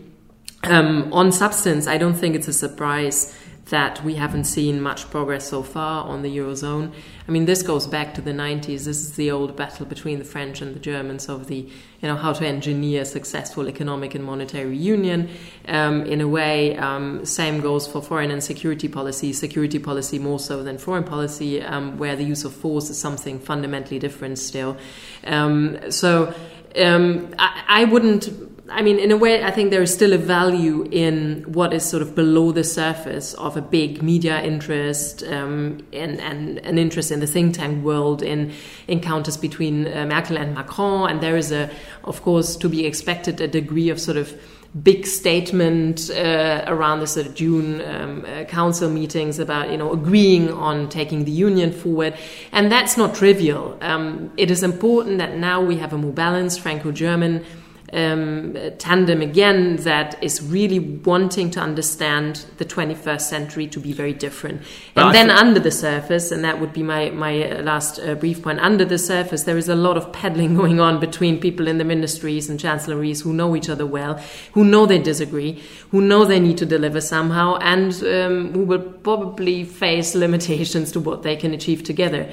Um, 0.64 1.14
on 1.14 1.32
substance, 1.32 1.86
I 1.86 2.00
don't 2.00 2.16
think 2.16 2.36
it's 2.36 2.48
a 2.48 2.54
surprise 2.54 3.38
that 3.70 4.04
we 4.04 4.16
haven't 4.16 4.44
seen 4.44 4.82
much 4.82 5.10
progress 5.10 5.48
so 5.48 5.64
far 5.64 6.06
on 6.06 6.22
the 6.22 6.38
Eurozone. 6.38 6.92
I 7.28 7.32
mean, 7.32 7.46
this 7.46 7.64
goes 7.64 7.88
back 7.88 8.14
to 8.16 8.22
the 8.22 8.32
90s. 8.32 8.66
This 8.66 8.88
is 8.88 9.14
the 9.14 9.32
old 9.32 9.56
battle 9.56 9.86
between 9.86 10.20
the 10.20 10.26
French 10.26 10.62
and 10.62 10.76
the 10.76 10.80
Germans 10.80 11.30
of 11.30 11.48
the, 11.48 11.56
you 11.56 11.70
know, 12.02 12.18
how 12.18 12.34
to 12.34 12.46
engineer 12.46 13.06
successful 13.06 13.70
economic 13.70 14.16
and 14.16 14.26
monetary 14.26 14.76
union. 14.76 15.30
Um, 15.70 16.06
in 16.06 16.20
a 16.20 16.28
way, 16.28 16.76
um, 16.78 17.26
same 17.26 17.62
goes 17.62 17.88
for 17.88 18.02
foreign 18.02 18.32
and 18.32 18.44
security 18.44 18.90
policy, 18.90 19.32
security 19.32 19.80
policy 19.80 20.20
more 20.20 20.40
so 20.40 20.62
than 20.62 20.78
foreign 20.78 21.06
policy, 21.06 21.62
um, 21.62 21.98
where 21.98 22.18
the 22.18 22.26
use 22.26 22.44
of 22.44 22.54
force 22.54 22.90
is 22.90 23.00
something 23.00 23.40
fundamentally 23.40 23.98
different 23.98 24.40
still. 24.40 24.76
Um, 25.24 25.90
so 25.90 26.36
um, 26.76 27.34
I, 27.40 27.64
I 27.68 27.84
wouldn't 27.86 28.53
I 28.74 28.82
mean, 28.82 28.98
in 28.98 29.12
a 29.12 29.18
way, 29.18 29.44
I 29.44 29.52
think 29.52 29.70
there 29.70 29.84
is 29.84 29.94
still 29.94 30.14
a 30.14 30.18
value 30.18 30.88
in 30.92 31.44
what 31.48 31.74
is 31.74 31.86
sort 31.86 32.02
of 32.02 32.16
below 32.16 32.52
the 32.52 32.64
surface 32.64 33.36
of 33.36 33.56
a 33.56 33.62
big 33.62 34.02
media 34.02 34.42
interest 34.42 35.24
um, 35.24 35.86
and, 35.94 36.20
and 36.20 36.58
an 36.60 36.80
interest 36.80 37.12
in 37.12 37.20
the 37.20 37.28
think 37.28 37.56
tank 37.56 37.86
world, 37.86 38.24
in 38.24 38.52
encounters 38.88 39.38
between 39.38 39.88
uh, 39.88 40.06
Merkel 40.08 40.38
and 40.38 40.56
Macron. 40.56 41.08
And 41.12 41.22
there 41.22 41.38
is, 41.38 41.52
a, 41.52 41.70
of 42.04 42.24
course, 42.24 42.56
to 42.56 42.68
be 42.68 42.88
expected, 42.88 43.40
a 43.42 43.48
degree 43.48 43.90
of 43.90 44.00
sort 44.00 44.18
of 44.18 44.34
big 44.82 45.06
statement 45.06 46.10
uh, 46.10 46.64
around 46.66 47.00
the 47.00 47.06
sort 47.06 47.28
of 47.28 47.36
June 47.36 47.80
um, 47.82 48.26
uh, 48.26 48.44
council 48.46 48.90
meetings 48.90 49.38
about 49.38 49.70
you 49.70 49.78
know 49.78 49.94
agreeing 49.94 50.52
on 50.52 50.90
taking 50.90 51.26
the 51.26 51.32
union 51.32 51.72
forward, 51.72 52.18
and 52.52 52.72
that's 52.72 52.98
not 52.98 53.14
trivial. 53.14 53.78
Um, 53.82 54.32
it 54.36 54.50
is 54.50 54.64
important 54.64 55.20
that 55.20 55.38
now 55.38 55.62
we 55.62 55.78
have 55.78 55.94
a 55.94 55.98
more 56.00 56.12
balanced 56.12 56.60
Franco-German 56.62 57.46
um, 57.94 58.58
tandem 58.80 59.22
again 59.22 59.78
that 59.78 60.22
is 60.24 60.42
really 60.42 60.80
wanting 60.80 61.52
to 61.52 61.60
understand 61.60 62.46
the 62.58 62.66
21st 62.66 63.22
century 63.22 63.68
to 63.68 63.80
be 63.80 63.94
very 63.94 64.14
different. 64.14 64.62
And 64.96 65.06
but 65.06 65.12
then 65.12 65.30
under 65.30 65.60
the 65.60 65.72
surface, 65.72 66.32
and 66.32 66.44
that 66.44 66.60
would 66.60 66.74
be 66.74 66.84
my, 66.84 67.12
my 67.12 67.52
uh, 67.52 67.62
last 67.62 68.00
uh, 68.00 68.16
brief 68.16 68.42
point, 68.42 68.60
under 68.60 68.84
the 68.84 68.98
surface, 68.98 69.44
there 69.44 69.58
is 69.58 69.70
a 69.70 69.76
lot 69.76 69.98
of 69.98 70.12
peddling 70.12 70.56
going 70.64 70.80
on 70.80 71.00
between 71.00 71.40
people 71.40 71.68
in 71.68 71.78
the 71.78 71.84
ministries 71.84 72.50
and 72.50 72.60
chancelleries 72.60 73.22
who 73.22 73.34
know 73.34 73.56
each 73.56 73.70
other 73.70 73.86
well, 73.86 74.16
who 74.54 74.64
know 74.64 74.86
they 74.86 75.00
disagree, 75.00 75.62
who 75.92 76.02
know 76.02 76.26
they 76.26 76.40
need 76.40 76.58
to 76.58 76.66
deliver 76.66 77.00
somehow, 77.00 77.58
and 77.58 77.94
um, 78.04 78.52
who 78.54 78.64
will 78.64 78.82
probably 78.82 79.64
face 79.64 80.16
limitations 80.24 80.92
to 80.92 81.00
what 81.00 81.24
they 81.24 81.36
can 81.36 81.54
achieve 81.54 81.84
together. 81.84 82.32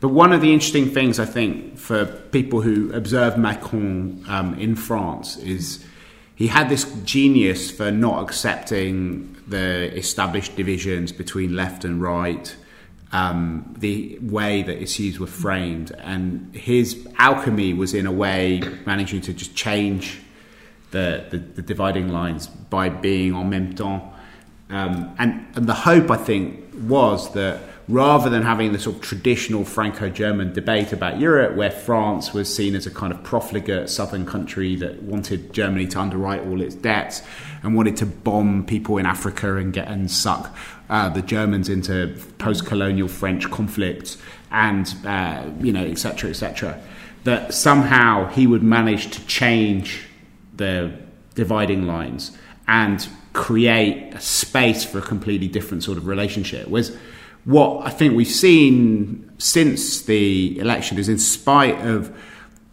But 0.00 0.08
one 0.08 0.32
of 0.32 0.40
the 0.40 0.52
interesting 0.52 0.88
things 0.90 1.18
I 1.20 1.26
think 1.26 1.78
for 1.78 2.06
people 2.06 2.62
who 2.62 2.90
observe 2.92 3.36
Macron 3.36 4.24
um, 4.28 4.58
in 4.58 4.74
France 4.74 5.36
is 5.36 5.84
he 6.34 6.46
had 6.46 6.70
this 6.70 6.84
genius 7.04 7.70
for 7.70 7.90
not 7.90 8.22
accepting 8.22 9.36
the 9.46 9.94
established 9.94 10.56
divisions 10.56 11.12
between 11.12 11.54
left 11.54 11.84
and 11.84 12.00
right, 12.00 12.56
um, 13.12 13.74
the 13.78 14.18
way 14.22 14.62
that 14.62 14.80
issues 14.80 15.20
were 15.20 15.26
framed, 15.26 15.92
and 15.98 16.54
his 16.54 17.06
alchemy 17.18 17.74
was 17.74 17.92
in 17.92 18.06
a 18.06 18.12
way 18.12 18.62
managing 18.86 19.20
to 19.20 19.34
just 19.34 19.54
change 19.54 20.20
the, 20.92 21.26
the, 21.30 21.38
the 21.38 21.62
dividing 21.62 22.08
lines 22.08 22.46
by 22.46 22.88
being 22.88 23.34
en 23.34 23.50
même 23.50 23.76
temps. 23.76 24.02
Um, 24.70 25.14
and, 25.18 25.46
and 25.56 25.66
the 25.66 25.74
hope, 25.74 26.10
I 26.10 26.16
think, 26.16 26.64
was 26.88 27.32
that 27.34 27.60
rather 27.90 28.30
than 28.30 28.42
having 28.42 28.72
the 28.72 28.78
sort 28.78 28.96
of 28.96 29.02
traditional 29.02 29.64
Franco-German 29.64 30.52
debate 30.52 30.92
about 30.92 31.18
Europe, 31.18 31.56
where 31.56 31.70
France 31.70 32.32
was 32.32 32.54
seen 32.54 32.74
as 32.74 32.86
a 32.86 32.90
kind 32.90 33.12
of 33.12 33.22
profligate 33.24 33.90
southern 33.90 34.24
country 34.24 34.76
that 34.76 35.02
wanted 35.02 35.52
Germany 35.52 35.86
to 35.88 36.00
underwrite 36.00 36.46
all 36.46 36.60
its 36.60 36.74
debts 36.74 37.22
and 37.62 37.74
wanted 37.74 37.96
to 37.96 38.06
bomb 38.06 38.64
people 38.64 38.96
in 38.96 39.06
Africa 39.06 39.56
and 39.56 39.72
get 39.72 39.88
and 39.88 40.10
suck 40.10 40.56
uh, 40.88 41.08
the 41.08 41.22
Germans 41.22 41.68
into 41.68 42.16
post-colonial 42.38 43.08
French 43.08 43.50
conflicts 43.50 44.16
and 44.50 44.94
uh, 45.04 45.44
you 45.60 45.72
know 45.72 45.84
etc 45.84 46.30
etc. 46.30 46.80
That 47.24 47.52
somehow 47.52 48.28
he 48.28 48.46
would 48.46 48.62
manage 48.62 49.10
to 49.10 49.26
change 49.26 50.06
the 50.56 50.92
dividing 51.34 51.86
lines 51.86 52.36
and 52.66 53.08
create 53.32 54.14
a 54.14 54.20
space 54.20 54.84
for 54.84 54.98
a 54.98 55.02
completely 55.02 55.48
different 55.48 55.82
sort 55.82 55.98
of 55.98 56.06
relationship. 56.06 56.68
Was 56.68 56.96
what 57.44 57.86
I 57.86 57.90
think 57.90 58.14
we've 58.14 58.26
seen 58.26 59.30
since 59.38 60.02
the 60.02 60.58
election 60.58 60.98
is, 60.98 61.08
in 61.08 61.18
spite 61.18 61.80
of 61.86 62.14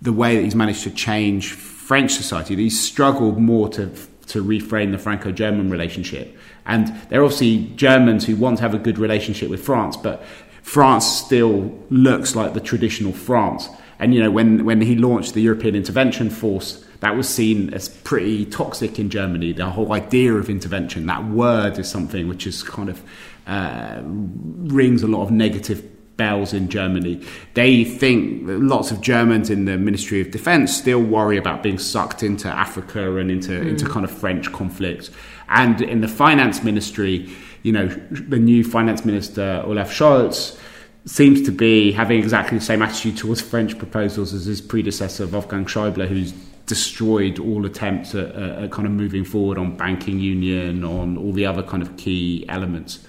the 0.02 0.14
way 0.14 0.36
that 0.36 0.44
he's 0.44 0.56
managed 0.56 0.84
to 0.84 0.92
change 0.92 1.54
French 1.54 2.12
society, 2.12 2.56
he's 2.56 2.80
struggled 2.80 3.38
more 3.38 3.70
to 3.70 3.90
to 4.28 4.44
reframe 4.44 4.92
the 4.92 4.98
Franco-German 4.98 5.70
relationship. 5.70 6.36
And 6.66 6.94
there 7.10 7.22
are 7.22 7.24
obviously 7.24 7.72
Germans 7.78 8.26
who 8.26 8.36
want 8.36 8.58
to 8.58 8.64
have 8.64 8.74
a 8.74 8.78
good 8.78 8.98
relationship 8.98 9.50
with 9.50 9.64
France, 9.64 9.96
but 9.96 10.22
France 10.64 11.06
still 11.06 11.74
looks 11.90 12.36
like 12.36 12.54
the 12.54 12.60
traditional 12.60 13.14
France. 13.14 13.70
And 14.00 14.14
you 14.14 14.22
know, 14.22 14.30
when 14.30 14.66
when 14.66 14.82
he 14.82 14.96
launched 14.96 15.34
the 15.34 15.42
European 15.42 15.76
Intervention 15.76 16.30
Force, 16.30 16.86
that 17.00 17.16
was 17.16 17.30
seen 17.30 17.74
as 17.74 17.90
pretty 17.90 18.46
toxic 18.46 19.00
in 19.00 19.10
Germany. 19.10 19.54
The 19.54 19.70
whole 19.70 19.94
idea 19.94 20.34
of 20.34 20.50
intervention, 20.50 21.06
that 21.06 21.26
word, 21.26 21.80
is 21.80 21.90
something 21.90 22.28
which 22.28 22.46
is 22.46 22.64
kind 22.64 22.90
of 22.90 23.02
uh, 23.48 24.02
rings 24.04 25.02
a 25.04 25.08
lot 25.08 25.24
of 25.24 25.32
negative 25.32 25.84
bells 26.18 26.54
in 26.54 26.68
Germany. 26.68 27.24
They 27.54 27.84
think 27.84 28.44
lots 28.46 28.92
of 28.92 29.02
Germans 29.02 29.50
in 29.50 29.66
the 29.66 29.78
Ministry 29.78 30.20
of 30.20 30.32
Defense 30.32 30.76
still 30.76 31.02
worry 31.02 31.38
about 31.38 31.64
being 31.64 31.78
sucked 31.78 32.24
into 32.24 32.50
Africa 32.50 33.18
and 33.18 33.32
into, 33.32 33.52
mm. 33.52 33.70
into 33.70 33.88
kind 33.88 34.04
of 34.04 34.12
French 34.12 34.52
conflict. 34.52 35.12
And 35.48 35.82
in 35.82 36.02
the 36.02 36.08
finance 36.08 36.64
ministry, 36.64 37.30
you 37.64 37.72
know, 37.72 37.88
the 37.88 38.40
new 38.40 38.64
finance 38.64 39.06
minister, 39.06 39.64
Olaf 39.66 39.92
Scholz, 39.92 40.60
seems 41.06 41.42
to 41.44 41.52
be 41.52 41.94
having 41.94 42.20
exactly 42.20 42.58
the 42.58 42.66
same 42.66 42.82
attitude 42.82 43.18
towards 43.18 43.40
French 43.40 43.78
proposals 43.78 44.34
as 44.34 44.46
his 44.46 44.60
predecessor, 44.60 45.26
Wolfgang 45.26 45.66
Schäuble, 45.66 46.06
who's 46.06 46.34
destroyed 46.66 47.40
all 47.40 47.66
attempts 47.66 48.14
at, 48.14 48.36
at 48.36 48.72
kind 48.72 48.86
of 48.86 48.92
moving 48.92 49.24
forward 49.24 49.58
on 49.58 49.78
banking 49.78 50.20
union, 50.20 50.84
on 50.84 51.18
all 51.18 51.32
the 51.32 51.46
other 51.46 51.64
kind 51.64 51.82
of 51.82 51.96
key 51.96 52.46
elements. 52.50 53.08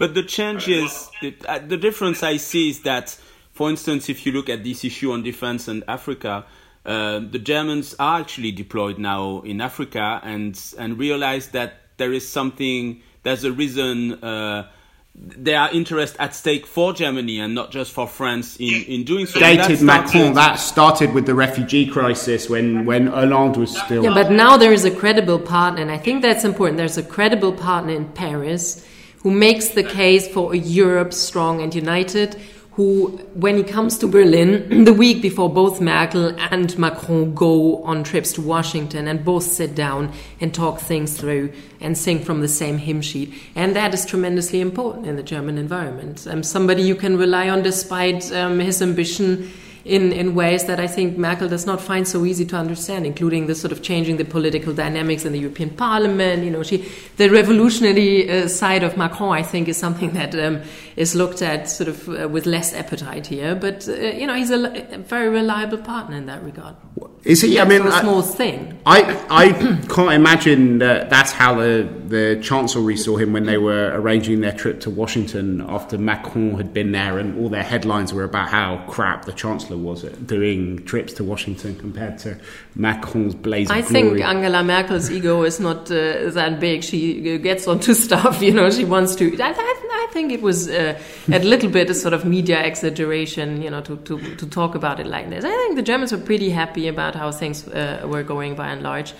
But 0.00 0.14
the 0.14 0.22
change 0.22 0.66
is 0.66 1.10
uh, 1.46 1.58
the 1.58 1.76
difference 1.76 2.22
I 2.22 2.38
see 2.38 2.70
is 2.70 2.80
that, 2.84 3.18
for 3.52 3.68
instance, 3.68 4.08
if 4.08 4.24
you 4.24 4.32
look 4.32 4.48
at 4.48 4.64
this 4.64 4.82
issue 4.82 5.12
on 5.12 5.22
defense 5.22 5.68
and 5.68 5.84
Africa, 5.86 6.46
uh, 6.86 7.18
the 7.18 7.38
Germans 7.38 7.94
are 7.98 8.18
actually 8.18 8.50
deployed 8.50 8.98
now 8.98 9.42
in 9.42 9.60
Africa 9.60 10.18
and 10.24 10.58
and 10.78 10.98
realize 10.98 11.48
that 11.48 11.82
there 11.98 12.14
is 12.14 12.26
something. 12.26 13.02
There's 13.24 13.44
a 13.44 13.52
reason. 13.52 14.24
Uh, 14.24 14.70
there 15.14 15.60
are 15.60 15.70
interests 15.70 16.16
at 16.18 16.34
stake 16.34 16.64
for 16.64 16.94
Germany 16.94 17.38
and 17.38 17.54
not 17.54 17.70
just 17.70 17.92
for 17.92 18.08
France 18.08 18.56
in, 18.58 18.82
in 18.84 19.04
doing 19.04 19.26
so. 19.26 19.38
Dated 19.38 19.82
Macron, 19.82 20.32
that 20.32 20.54
started 20.54 21.12
with 21.12 21.26
the 21.26 21.34
refugee 21.34 21.84
crisis 21.84 22.48
when, 22.48 22.86
when 22.86 23.08
Hollande 23.08 23.58
was 23.58 23.76
still. 23.76 24.04
Yeah, 24.04 24.14
but 24.14 24.30
now 24.30 24.56
there 24.56 24.72
is 24.72 24.86
a 24.86 24.90
credible 24.90 25.40
partner, 25.40 25.82
and 25.82 25.90
I 25.90 25.98
think 25.98 26.22
that's 26.22 26.44
important. 26.44 26.78
There's 26.78 26.96
a 26.96 27.02
credible 27.02 27.52
partner 27.52 27.92
in 27.92 28.06
Paris 28.12 28.86
who 29.22 29.30
makes 29.30 29.68
the 29.68 29.82
case 29.82 30.26
for 30.28 30.52
a 30.52 30.56
Europe 30.56 31.12
strong 31.12 31.60
and 31.60 31.74
united, 31.74 32.40
who, 32.72 33.08
when 33.34 33.56
he 33.56 33.62
comes 33.62 33.98
to 33.98 34.06
Berlin, 34.06 34.84
the 34.84 34.92
week 34.92 35.20
before 35.20 35.52
both 35.52 35.80
Merkel 35.80 36.34
and 36.50 36.78
Macron 36.78 37.34
go 37.34 37.82
on 37.82 38.02
trips 38.04 38.32
to 38.34 38.40
Washington 38.40 39.08
and 39.08 39.24
both 39.24 39.42
sit 39.42 39.74
down 39.74 40.12
and 40.40 40.54
talk 40.54 40.78
things 40.78 41.18
through 41.18 41.52
and 41.80 41.98
sing 41.98 42.20
from 42.20 42.40
the 42.40 42.48
same 42.48 42.78
hymn 42.78 43.02
sheet. 43.02 43.34
And 43.54 43.76
that 43.76 43.92
is 43.92 44.06
tremendously 44.06 44.60
important 44.60 45.06
in 45.06 45.16
the 45.16 45.22
German 45.22 45.58
environment. 45.58 46.26
Um, 46.26 46.42
somebody 46.42 46.82
you 46.82 46.94
can 46.94 47.18
rely 47.18 47.50
on 47.50 47.62
despite 47.62 48.32
um, 48.32 48.60
his 48.60 48.80
ambition 48.80 49.50
in, 49.90 50.12
in 50.12 50.36
ways 50.36 50.66
that 50.66 50.78
I 50.78 50.86
think 50.86 51.18
Merkel 51.18 51.48
does 51.48 51.66
not 51.66 51.80
find 51.80 52.06
so 52.06 52.24
easy 52.24 52.44
to 52.46 52.56
understand, 52.56 53.06
including 53.06 53.48
the 53.48 53.56
sort 53.56 53.72
of 53.72 53.82
changing 53.82 54.18
the 54.18 54.24
political 54.24 54.72
dynamics 54.72 55.24
in 55.24 55.32
the 55.32 55.40
European 55.40 55.70
Parliament. 55.70 56.44
You 56.44 56.50
know, 56.50 56.62
she, 56.62 56.88
the 57.16 57.28
revolutionary 57.28 58.30
uh, 58.30 58.46
side 58.46 58.84
of 58.84 58.96
Macron, 58.96 59.32
I 59.32 59.42
think, 59.42 59.66
is 59.68 59.76
something 59.76 60.12
that 60.12 60.32
um, 60.36 60.62
is 60.94 61.16
looked 61.16 61.42
at 61.42 61.68
sort 61.68 61.88
of 61.88 62.08
uh, 62.08 62.28
with 62.28 62.46
less 62.46 62.72
appetite 62.72 63.26
here. 63.26 63.56
But 63.56 63.88
uh, 63.88 63.94
you 63.94 64.28
know, 64.28 64.34
he's 64.34 64.50
a, 64.50 64.94
a, 64.94 64.98
very 64.98 65.28
reliable 65.28 65.78
partner 65.78 66.16
in 66.16 66.26
that 66.26 66.42
regard. 66.44 66.76
Is 67.24 67.42
he? 67.42 67.60
I 67.60 67.64
mean, 67.66 67.86
a 67.86 67.92
small 68.00 68.20
I, 68.20 68.26
thing. 68.26 68.80
I 68.86 69.26
I 69.28 69.52
can't 69.88 70.12
imagine 70.12 70.78
that 70.78 71.10
that's 71.10 71.32
how 71.32 71.54
the 71.56 71.86
the 72.08 72.40
chancellery 72.42 72.96
saw 72.96 73.16
him 73.16 73.32
when 73.34 73.44
they 73.44 73.58
were 73.58 73.92
arranging 73.94 74.40
their 74.40 74.52
trip 74.52 74.80
to 74.80 74.90
Washington 74.90 75.60
after 75.68 75.98
Macron 75.98 76.56
had 76.56 76.72
been 76.72 76.92
there, 76.92 77.18
and 77.18 77.38
all 77.38 77.50
their 77.50 77.62
headlines 77.62 78.14
were 78.14 78.24
about 78.24 78.48
how 78.48 78.84
crap 78.88 79.26
the 79.26 79.32
chancellor 79.32 79.76
was 79.76 80.02
at 80.02 80.26
doing 80.26 80.82
trips 80.86 81.12
to 81.14 81.24
Washington 81.24 81.76
compared 81.76 82.18
to 82.20 82.38
Macron's 82.74 83.34
blaze. 83.34 83.70
I 83.70 83.82
think 83.82 84.20
Angela 84.20 84.64
Merkel's 84.64 85.10
ego 85.10 85.42
is 85.42 85.60
not 85.60 85.90
uh, 85.90 86.30
that 86.30 86.58
big. 86.58 86.82
She 86.82 87.38
gets 87.38 87.68
onto 87.68 87.92
stuff, 88.06 88.40
you 88.40 88.52
know. 88.52 88.70
She 88.70 88.86
wants 88.86 89.14
to. 89.16 89.38
I, 89.42 89.50
I, 89.50 90.06
I 90.10 90.12
think 90.12 90.32
it 90.32 90.40
was 90.40 90.70
uh, 90.70 90.98
a 91.30 91.38
little 91.40 91.70
bit 91.70 91.90
a 91.90 91.94
sort 91.94 92.14
of 92.14 92.24
media 92.24 92.64
exaggeration, 92.64 93.60
you 93.60 93.70
know, 93.70 93.82
to, 93.82 93.96
to 93.98 94.36
to 94.36 94.46
talk 94.46 94.74
about 94.74 95.00
it 95.00 95.06
like 95.06 95.28
this. 95.28 95.44
I 95.44 95.50
think 95.50 95.76
the 95.76 95.82
Germans 95.82 96.12
were 96.12 96.18
pretty 96.18 96.48
happy 96.48 96.88
about 96.88 97.09
how 97.14 97.32
things 97.32 97.66
uh, 97.68 98.06
were 98.06 98.22
going 98.22 98.54
by 98.54 98.68
and 98.68 98.82
large. 98.82 99.14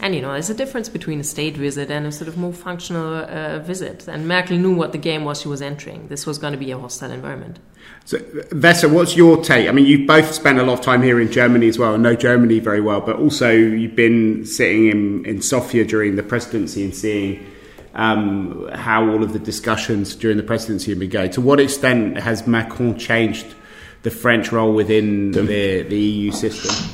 And 0.00 0.14
you 0.14 0.20
know, 0.20 0.32
there's 0.32 0.50
a 0.50 0.54
difference 0.54 0.88
between 0.88 1.20
a 1.20 1.24
state 1.24 1.56
visit 1.56 1.90
and 1.90 2.06
a 2.06 2.12
sort 2.12 2.28
of 2.28 2.36
more 2.36 2.52
functional 2.52 3.14
uh, 3.14 3.60
visit. 3.60 4.08
And 4.08 4.26
Merkel 4.26 4.58
knew 4.58 4.74
what 4.74 4.92
the 4.92 4.98
game 4.98 5.24
was 5.24 5.42
she 5.42 5.48
was 5.48 5.62
entering. 5.62 6.08
This 6.08 6.26
was 6.26 6.38
going 6.38 6.52
to 6.52 6.58
be 6.58 6.70
a 6.72 6.78
hostile 6.78 7.12
environment. 7.12 7.58
So, 8.04 8.18
Vesa, 8.18 8.90
what's 8.90 9.16
your 9.16 9.42
take? 9.42 9.68
I 9.68 9.72
mean, 9.72 9.86
you've 9.86 10.06
both 10.06 10.32
spent 10.32 10.58
a 10.58 10.62
lot 10.62 10.78
of 10.78 10.84
time 10.84 11.02
here 11.02 11.20
in 11.20 11.30
Germany 11.30 11.68
as 11.68 11.78
well, 11.78 11.94
and 11.94 12.02
know 12.02 12.14
Germany 12.14 12.58
very 12.58 12.80
well, 12.80 13.00
but 13.00 13.16
also 13.16 13.50
you've 13.50 13.96
been 13.96 14.44
sitting 14.44 14.88
in, 14.88 15.24
in 15.24 15.40
Sofia 15.40 15.84
during 15.84 16.16
the 16.16 16.22
presidency 16.22 16.84
and 16.84 16.94
seeing 16.94 17.46
um, 17.94 18.68
how 18.74 19.08
all 19.08 19.22
of 19.22 19.32
the 19.32 19.38
discussions 19.38 20.16
during 20.16 20.36
the 20.36 20.42
presidency 20.42 20.90
have 20.90 20.98
been 20.98 21.10
going. 21.10 21.30
To 21.30 21.40
what 21.40 21.60
extent 21.60 22.18
has 22.18 22.46
Macron 22.46 22.98
changed 22.98 23.54
the 24.02 24.10
French 24.10 24.52
role 24.52 24.74
within 24.74 25.30
the, 25.30 25.82
the 25.82 25.96
EU 25.96 26.30
system? 26.32 26.93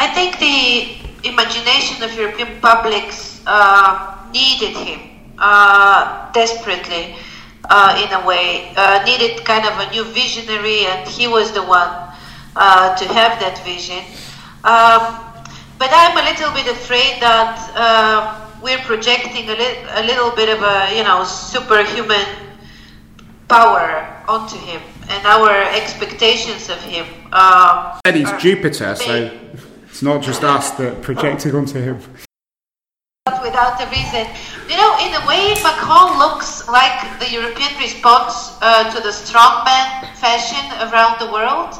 I 0.00 0.06
think 0.14 0.38
the 0.38 1.28
imagination 1.28 2.02
of 2.02 2.14
European 2.14 2.60
publics 2.60 3.42
uh, 3.46 4.16
needed 4.32 4.76
him 4.76 5.00
uh, 5.38 6.30
desperately, 6.32 7.16
uh, 7.70 8.00
in 8.06 8.12
a 8.12 8.26
way, 8.26 8.72
uh, 8.76 9.02
needed 9.04 9.44
kind 9.44 9.66
of 9.66 9.74
a 9.78 9.90
new 9.90 10.04
visionary, 10.12 10.86
and 10.86 11.08
he 11.08 11.26
was 11.26 11.52
the 11.52 11.62
one 11.62 11.88
uh, 12.56 12.96
to 12.96 13.04
have 13.08 13.38
that 13.40 13.60
vision. 13.64 13.98
Um, 14.64 15.24
but 15.78 15.90
I'm 15.92 16.16
a 16.16 16.24
little 16.30 16.52
bit 16.52 16.66
afraid 16.66 17.20
that 17.20 17.58
uh, 17.74 18.50
we're 18.62 18.78
projecting 18.80 19.48
a, 19.48 19.54
li- 19.54 19.84
a 19.94 20.02
little 20.04 20.30
bit 20.34 20.48
of 20.48 20.62
a, 20.62 20.96
you 20.96 21.04
know, 21.04 21.24
superhuman 21.24 22.26
power 23.48 24.06
onto 24.28 24.56
him 24.58 24.80
and 25.08 25.26
our 25.26 25.50
expectations 25.74 26.68
of 26.68 26.78
him. 26.82 27.06
Um, 27.32 27.98
and 28.04 28.16
he's 28.16 28.30
Jupiter, 28.38 28.94
so. 28.94 29.47
It's 29.98 30.04
not 30.04 30.22
just 30.22 30.44
us 30.44 30.70
that 30.78 31.02
projected 31.02 31.56
onto 31.56 31.80
him. 31.82 31.98
Without 33.42 33.82
a 33.82 33.86
reason. 33.90 34.30
You 34.70 34.76
know, 34.78 34.94
in 35.02 35.10
a 35.10 35.26
way, 35.26 35.58
Macron 35.66 36.20
looks 36.22 36.68
like 36.68 37.18
the 37.18 37.28
European 37.28 37.74
response 37.82 38.54
uh, 38.62 38.94
to 38.94 39.02
the 39.02 39.10
strongman 39.10 40.06
fashion 40.14 40.62
around 40.86 41.18
the 41.18 41.26
world. 41.32 41.74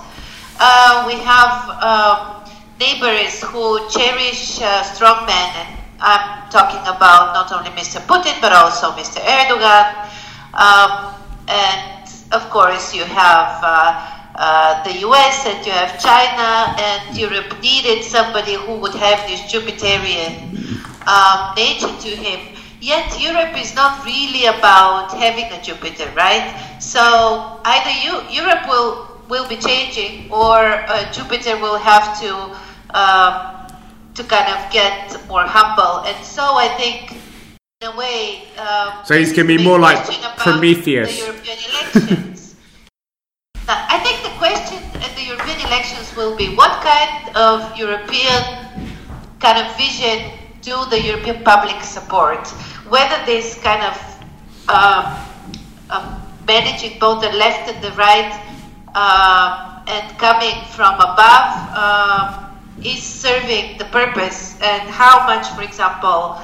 Uh, 0.58 1.04
we 1.06 1.14
have 1.22 1.70
um, 1.78 2.42
neighbors 2.80 3.40
who 3.40 3.86
cherish 3.88 4.58
uh, 4.62 4.82
strongmen, 4.82 5.54
and 5.54 5.78
I'm 6.00 6.50
talking 6.50 6.82
about 6.90 7.38
not 7.38 7.52
only 7.52 7.70
Mr. 7.78 8.02
Putin 8.02 8.34
but 8.40 8.50
also 8.50 8.90
Mr. 8.98 9.22
Erdogan. 9.22 9.94
Um, 10.58 11.14
and 11.46 12.10
of 12.32 12.50
course, 12.50 12.92
you 12.92 13.04
have 13.04 13.62
uh, 14.38 14.82
the 14.84 15.00
US 15.00 15.44
and 15.46 15.66
you 15.66 15.72
have 15.72 15.98
China 15.98 16.78
and 16.78 17.18
Europe 17.18 17.60
needed 17.60 18.04
somebody 18.04 18.54
who 18.54 18.76
would 18.76 18.94
have 18.94 19.18
this 19.26 19.42
Jupiterian 19.50 20.54
um, 21.10 21.54
nature 21.56 21.90
to 22.06 22.08
him. 22.08 22.54
Yet 22.80 23.20
Europe 23.20 23.58
is 23.58 23.74
not 23.74 24.04
really 24.04 24.46
about 24.46 25.10
having 25.10 25.46
a 25.50 25.60
Jupiter, 25.60 26.08
right? 26.14 26.54
So 26.78 27.58
either 27.64 27.90
you, 27.90 28.22
Europe 28.30 28.68
will 28.68 29.08
will 29.28 29.46
be 29.48 29.56
changing, 29.56 30.30
or 30.30 30.86
uh, 30.86 31.12
Jupiter 31.12 31.58
will 31.58 31.76
have 31.76 32.18
to 32.22 32.30
um, 32.94 33.34
to 34.14 34.22
kind 34.22 34.48
of 34.54 34.72
get 34.72 35.18
more 35.26 35.46
humble. 35.46 36.06
And 36.06 36.24
so 36.24 36.42
I 36.42 36.68
think, 36.78 37.18
in 37.80 37.88
a 37.88 37.96
way, 37.96 38.46
um, 38.56 39.04
so 39.04 39.18
he's 39.18 39.32
going 39.32 39.48
to 39.48 39.56
be 39.58 39.62
more 39.62 39.80
like 39.80 39.98
Prometheus. 40.38 41.18
Now, 43.68 43.84
I 43.86 43.98
think 44.00 44.22
the 44.24 44.32
question 44.40 44.80
at 45.04 45.14
the 45.14 45.24
European 45.28 45.60
elections 45.60 46.16
will 46.16 46.34
be 46.34 46.56
what 46.56 46.80
kind 46.80 47.36
of 47.36 47.76
European 47.76 48.40
kind 49.40 49.58
of 49.60 49.76
vision 49.76 50.32
do 50.62 50.86
the 50.88 50.98
European 50.98 51.44
public 51.44 51.82
support? 51.84 52.48
Whether 52.88 53.20
this 53.26 53.60
kind 53.60 53.82
of 53.84 54.24
uh, 54.68 55.04
uh, 55.90 56.18
managing 56.46 56.98
both 56.98 57.20
the 57.20 57.28
left 57.36 57.68
and 57.68 57.84
the 57.84 57.92
right 57.92 58.32
uh, 58.94 59.84
and 59.86 60.18
coming 60.18 60.64
from 60.72 60.94
above 60.94 61.52
um, 61.76 62.56
is 62.82 63.02
serving 63.02 63.76
the 63.76 63.84
purpose, 63.92 64.56
and 64.62 64.88
how 64.88 65.26
much, 65.26 65.46
for 65.52 65.60
example, 65.60 66.40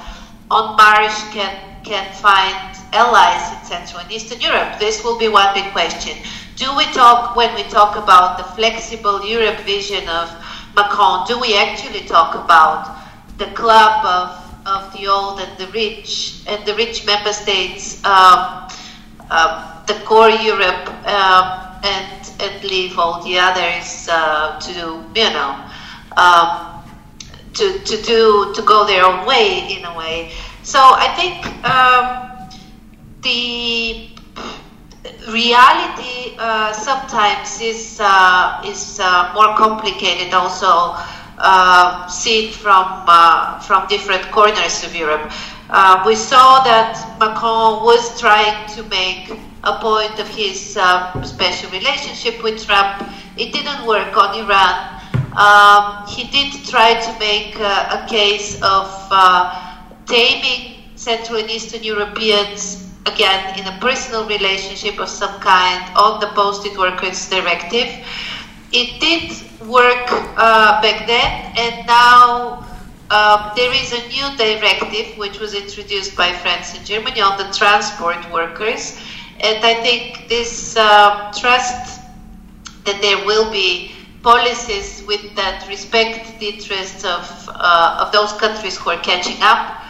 En 0.53 0.77
Marche 0.77 1.25
can 1.33 1.57
can 1.85 2.05
find 2.21 2.77
allies 2.93 3.53
in 3.53 3.65
Central 3.65 4.01
and 4.01 4.13
Eastern 4.13 4.41
Europe. 4.41 4.79
This 4.79 5.03
will 5.03 5.19
be 5.19 5.29
one 5.29 5.55
big 5.55 5.73
question. 5.73 6.17
Do 6.57 6.77
we 6.77 6.85
talk, 6.93 7.35
when 7.35 7.53
we 7.55 7.64
talk 7.64 7.97
about 7.97 8.38
the 8.38 8.45
flexible 8.55 9.27
Europe 9.27 9.59
vision 9.61 10.09
of 10.09 10.31
Macron, 10.77 11.27
do 11.27 11.38
we 11.40 11.57
actually 11.57 12.07
talk 12.07 12.35
about 12.37 12.97
the 13.38 13.47
club 13.47 14.07
of, 14.07 14.67
of 14.67 14.93
the 14.93 15.09
old 15.09 15.40
and 15.40 15.59
the 15.59 15.67
rich 15.73 16.43
and 16.47 16.64
the 16.64 16.75
rich 16.75 17.05
member 17.07 17.33
states, 17.33 18.05
um, 18.05 18.69
um, 19.31 19.64
the 19.88 19.95
core 20.05 20.31
Europe, 20.31 20.88
um, 21.09 21.64
and, 21.83 22.33
and 22.40 22.64
leave 22.64 22.99
all 22.99 23.21
the 23.25 23.37
others 23.37 24.09
uh, 24.11 24.59
to, 24.61 24.73
you 25.21 25.31
know, 25.31 25.59
um, 26.17 26.83
to, 27.53 27.79
to 27.81 28.01
do, 28.03 28.53
to 28.55 28.62
go 28.62 28.87
their 28.87 29.05
own 29.05 29.27
way 29.27 29.77
in 29.77 29.85
a 29.85 29.99
way. 29.99 30.31
So 30.62 30.79
I 30.79 31.09
think 31.17 31.45
um, 31.69 32.49
the 33.23 34.13
reality 35.29 36.35
uh, 36.38 36.73
sometimes 36.73 37.61
is 37.61 37.99
uh, 38.01 38.62
is 38.64 39.01
uh, 39.01 39.33
more 39.35 39.57
complicated. 39.57 40.33
Also, 40.33 40.97
uh, 41.38 42.07
seen 42.07 42.53
from 42.53 43.05
uh, 43.07 43.59
from 43.61 43.87
different 43.88 44.31
corners 44.31 44.85
of 44.85 44.95
Europe. 44.95 45.31
Uh, 45.71 46.03
we 46.07 46.14
saw 46.14 46.62
that 46.62 46.95
Macron 47.19 47.83
was 47.85 48.19
trying 48.21 48.69
to 48.69 48.83
make 48.85 49.31
a 49.64 49.79
point 49.81 50.19
of 50.19 50.29
his 50.29 50.77
special 51.25 51.71
relationship 51.71 52.43
with 52.43 52.64
Trump. 52.64 53.09
It 53.37 53.53
didn't 53.53 53.87
work 53.87 54.17
on 54.17 54.38
Iran. 54.38 55.01
Um, 55.37 56.07
he 56.07 56.25
did 56.29 56.64
try 56.67 56.95
to 56.95 57.19
make 57.19 57.59
a 57.59 58.07
case 58.09 58.61
of 58.62 58.87
taming 60.07 60.85
Central 60.97 61.38
and 61.40 61.51
Eastern 61.51 61.83
Europeans 61.83 62.94
again 63.07 63.59
in 63.59 63.67
a 63.67 63.79
personal 63.81 64.27
relationship 64.27 64.99
of 64.99 65.09
some 65.09 65.40
kind 65.40 65.83
on 65.97 66.21
the 66.21 66.29
posted 66.29 66.77
workers 66.77 67.29
directive. 67.29 67.88
It 68.73 69.01
did 69.01 69.31
work 69.69 70.07
uh, 70.37 70.81
back 70.83 71.07
then, 71.07 71.53
and 71.57 71.87
now 71.87 72.67
um, 73.11 73.53
there 73.55 73.73
is 73.73 73.93
a 73.93 74.09
new 74.09 74.37
directive 74.37 75.17
which 75.17 75.38
was 75.38 75.55
introduced 75.55 76.17
by 76.17 76.33
France 76.33 76.77
and 76.77 76.85
Germany 76.85 77.21
on 77.21 77.38
the 77.38 77.53
transport 77.53 78.19
workers, 78.33 78.99
And 79.40 79.64
I 79.64 79.75
think 79.83 80.29
this 80.29 80.77
uh, 80.77 81.33
trust 81.33 82.01
that 82.85 83.01
there 83.03 83.25
will 83.27 83.51
be 83.51 83.93
policies 84.23 85.03
with 85.07 85.35
that 85.37 85.67
respect 85.69 86.38
the 86.40 86.49
interests 86.49 87.05
of, 87.05 87.49
uh, 87.49 87.99
of 88.01 88.12
those 88.12 88.33
countries 88.35 88.79
who 88.79 88.90
are 88.90 88.99
catching 88.99 89.37
up, 89.43 89.84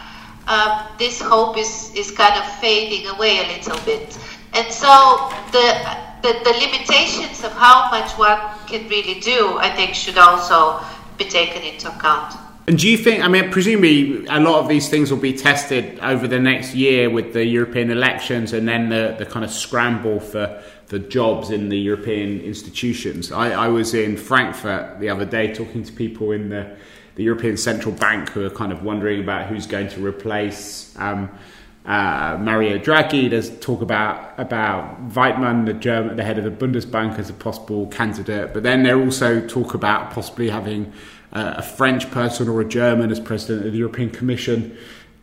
uh, 0.47 0.87
this 0.97 1.21
hope 1.21 1.57
is, 1.57 1.91
is 1.95 2.11
kind 2.11 2.35
of 2.39 2.45
fading 2.59 3.07
away 3.07 3.39
a 3.39 3.57
little 3.57 3.79
bit. 3.85 4.17
And 4.53 4.71
so 4.71 5.31
the, 5.51 5.97
the, 6.21 6.33
the 6.43 6.51
limitations 6.51 7.43
of 7.43 7.51
how 7.53 7.89
much 7.91 8.11
one 8.13 8.39
can 8.67 8.87
really 8.89 9.19
do, 9.19 9.57
I 9.57 9.69
think, 9.69 9.95
should 9.95 10.17
also 10.17 10.79
be 11.17 11.25
taken 11.25 11.61
into 11.61 11.89
account. 11.89 12.35
And 12.67 12.79
do 12.79 12.89
you 12.89 12.97
think, 12.97 13.23
I 13.23 13.27
mean, 13.27 13.51
presumably 13.51 14.25
a 14.25 14.39
lot 14.39 14.59
of 14.59 14.67
these 14.67 14.89
things 14.89 15.11
will 15.11 15.19
be 15.19 15.33
tested 15.33 15.99
over 15.99 16.27
the 16.27 16.39
next 16.39 16.73
year 16.73 17.11
with 17.11 17.33
the 17.33 17.45
European 17.45 17.91
elections 17.91 18.53
and 18.53 18.67
then 18.67 18.89
the, 18.89 19.15
the 19.19 19.25
kind 19.25 19.45
of 19.45 19.51
scramble 19.51 20.19
for, 20.19 20.63
for 20.87 20.97
jobs 20.97 21.51
in 21.51 21.69
the 21.69 21.77
European 21.77 22.41
institutions. 22.41 23.31
I, 23.31 23.51
I 23.51 23.67
was 23.67 23.93
in 23.93 24.17
Frankfurt 24.17 24.99
the 24.99 25.09
other 25.09 25.25
day 25.25 25.53
talking 25.53 25.83
to 25.83 25.93
people 25.93 26.31
in 26.31 26.49
the, 26.49 26.75
the 27.15 27.23
European 27.23 27.57
Central 27.57 27.93
Bank 27.93 28.29
who 28.29 28.45
are 28.45 28.49
kind 28.49 28.71
of 28.71 28.83
wondering 28.83 29.21
about 29.21 29.47
who's 29.47 29.65
going 29.65 29.87
to 29.89 30.05
replace. 30.05 30.93
Um, 30.97 31.29
uh, 31.85 32.37
Mario 32.41 32.79
Draghi. 32.79 33.29
There's 33.29 33.57
talk 33.59 33.81
about 33.81 34.39
about 34.39 35.09
Weidmann, 35.09 35.65
the 35.65 35.73
German, 35.73 36.15
the 36.15 36.23
head 36.23 36.39
of 36.39 36.43
the 36.43 36.49
Bundesbank, 36.49 37.19
as 37.19 37.29
a 37.29 37.33
possible 37.33 37.87
candidate. 37.87 38.53
But 38.53 38.63
then 38.63 38.83
there 38.83 38.99
also 38.99 39.45
talk 39.47 39.75
about 39.75 40.11
possibly 40.11 40.49
having 40.49 40.91
uh, 41.31 41.55
a 41.57 41.61
French 41.61 42.09
person 42.09 42.49
or 42.49 42.61
a 42.61 42.65
German 42.65 43.11
as 43.11 43.19
president 43.19 43.67
of 43.67 43.71
the 43.71 43.77
European 43.77 44.09
Commission, 44.09 44.75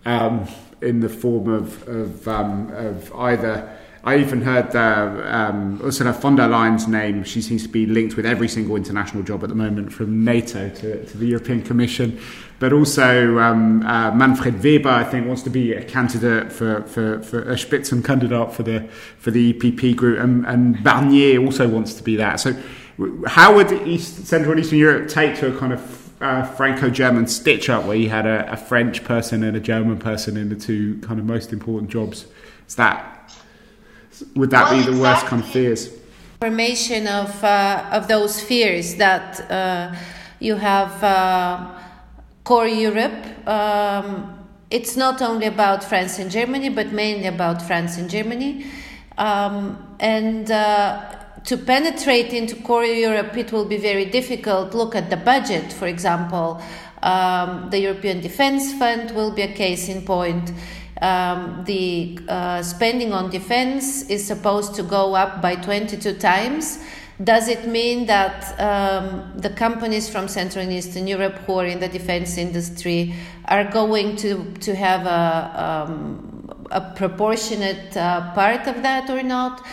um, 0.05 0.46
in 0.81 1.00
the 1.00 1.09
form 1.09 1.48
of 1.48 1.87
of, 1.88 2.28
um, 2.28 2.70
of 2.72 3.12
either. 3.14 3.78
I 4.04 4.16
even 4.16 4.42
heard 4.42 4.74
uh, 4.74 5.22
um, 5.28 5.80
Ursula 5.80 6.12
von 6.12 6.34
der 6.34 6.48
Leyen's 6.48 6.88
name. 6.88 7.22
She 7.22 7.40
seems 7.40 7.62
to 7.62 7.68
be 7.68 7.86
linked 7.86 8.16
with 8.16 8.26
every 8.26 8.48
single 8.48 8.74
international 8.74 9.22
job 9.22 9.44
at 9.44 9.48
the 9.48 9.54
moment, 9.54 9.92
from 9.92 10.24
NATO 10.24 10.70
to, 10.70 11.06
to 11.06 11.18
the 11.18 11.26
European 11.26 11.62
Commission. 11.62 12.18
But 12.58 12.72
also 12.72 13.38
um, 13.38 13.86
uh, 13.86 14.10
Manfred 14.10 14.62
Weber, 14.62 14.88
I 14.88 15.04
think, 15.04 15.28
wants 15.28 15.42
to 15.42 15.50
be 15.50 15.72
a 15.72 15.84
candidate 15.84 16.50
for, 16.50 16.82
for, 16.82 17.22
for 17.22 17.42
a 17.42 17.54
Spitzenkandidat 17.54 18.52
for 18.52 18.64
the 18.64 18.88
for 19.18 19.30
the 19.30 19.52
EPP 19.52 19.94
group, 19.94 20.18
and, 20.18 20.44
and 20.46 20.76
Barnier 20.78 21.44
also 21.44 21.68
wants 21.68 21.94
to 21.94 22.02
be 22.02 22.16
that. 22.16 22.40
So, 22.40 22.56
how 23.26 23.54
would 23.54 23.70
East, 23.86 24.26
Central 24.26 24.52
and 24.52 24.60
Eastern 24.60 24.78
Europe 24.78 25.10
take 25.10 25.36
to 25.38 25.54
a 25.54 25.58
kind 25.58 25.72
of 25.72 26.12
uh, 26.20 26.44
Franco-German 26.44 27.28
stitch-up 27.28 27.84
where 27.84 27.96
you 27.96 28.08
had 28.08 28.26
a, 28.26 28.52
a 28.52 28.56
French 28.56 29.04
person 29.04 29.44
and 29.44 29.56
a 29.56 29.60
German 29.60 29.98
person 29.98 30.36
in 30.36 30.48
the 30.48 30.56
two 30.56 30.98
kind 31.02 31.20
of 31.20 31.26
most 31.26 31.52
important 31.52 31.90
jobs? 31.90 32.26
Is 32.68 32.74
that 32.76 33.12
would 34.35 34.50
that 34.50 34.70
well, 34.70 34.78
be 34.78 34.85
the 34.85 34.92
exactly. 34.92 35.00
worst 35.00 35.26
kind 35.26 35.42
of 35.42 35.48
fears? 35.48 35.90
Formation 36.40 37.06
of 37.06 37.44
uh, 37.44 37.88
of 37.92 38.08
those 38.08 38.40
fears 38.40 38.96
that 38.96 39.40
uh, 39.50 39.94
you 40.40 40.56
have 40.56 41.02
uh, 41.04 41.70
core 42.44 42.66
Europe. 42.66 43.48
Um, 43.48 44.38
it's 44.70 44.96
not 44.96 45.20
only 45.22 45.46
about 45.46 45.85
France 45.85 46.18
and 46.18 46.30
Germany, 46.30 46.70
but 46.70 46.92
mainly 46.92 47.26
about 47.26 47.62
France 47.62 47.98
and 47.98 48.08
Germany, 48.08 48.66
um, 49.18 49.96
and 50.00 50.50
uh, 50.50 51.14
to 51.44 51.56
penetrate 51.56 52.32
into 52.32 52.56
core 52.56 52.85
Europe, 52.85 53.37
it 53.37 53.52
will 53.52 53.64
be 53.66 53.76
very 53.76 54.06
difficult. 54.06 54.74
Look 54.74 54.94
at 54.94 55.11
the 55.11 55.16
budget, 55.16 55.72
for 55.72 55.87
example. 55.87 56.62
Um, 57.02 57.68
the 57.70 57.80
European 57.80 58.20
Defence 58.20 58.72
Fund 58.74 59.11
will 59.11 59.32
be 59.32 59.42
a 59.42 59.52
case 59.52 59.88
in 59.88 60.02
point 60.02 60.52
um, 61.02 61.64
the 61.64 62.18
uh, 62.28 62.62
spending 62.62 63.12
on 63.12 63.28
defense 63.28 64.08
is 64.08 64.24
supposed 64.24 64.74
to 64.76 64.82
go 64.82 65.14
up 65.14 65.42
by 65.42 65.56
22 65.56 66.14
times. 66.14 66.78
Does 67.22 67.48
it 67.48 67.66
mean 67.68 68.06
that 68.06 68.58
um, 68.58 69.32
the 69.36 69.50
companies 69.50 70.08
from 70.08 70.28
Central 70.28 70.64
and 70.64 70.72
Eastern 70.72 71.06
Europe 71.06 71.38
who 71.46 71.58
are 71.58 71.66
in 71.66 71.80
the 71.80 71.88
defense 71.88 72.38
industry 72.38 73.14
are 73.46 73.64
going 73.64 74.16
to, 74.16 74.52
to 74.60 74.74
have 74.74 75.06
a, 75.06 75.86
um, 75.88 76.66
a 76.70 76.80
proportionate 76.94 77.96
uh, 77.96 78.32
part 78.32 78.66
of 78.66 78.82
that 78.82 79.10
or 79.10 79.22
not? 79.22 79.64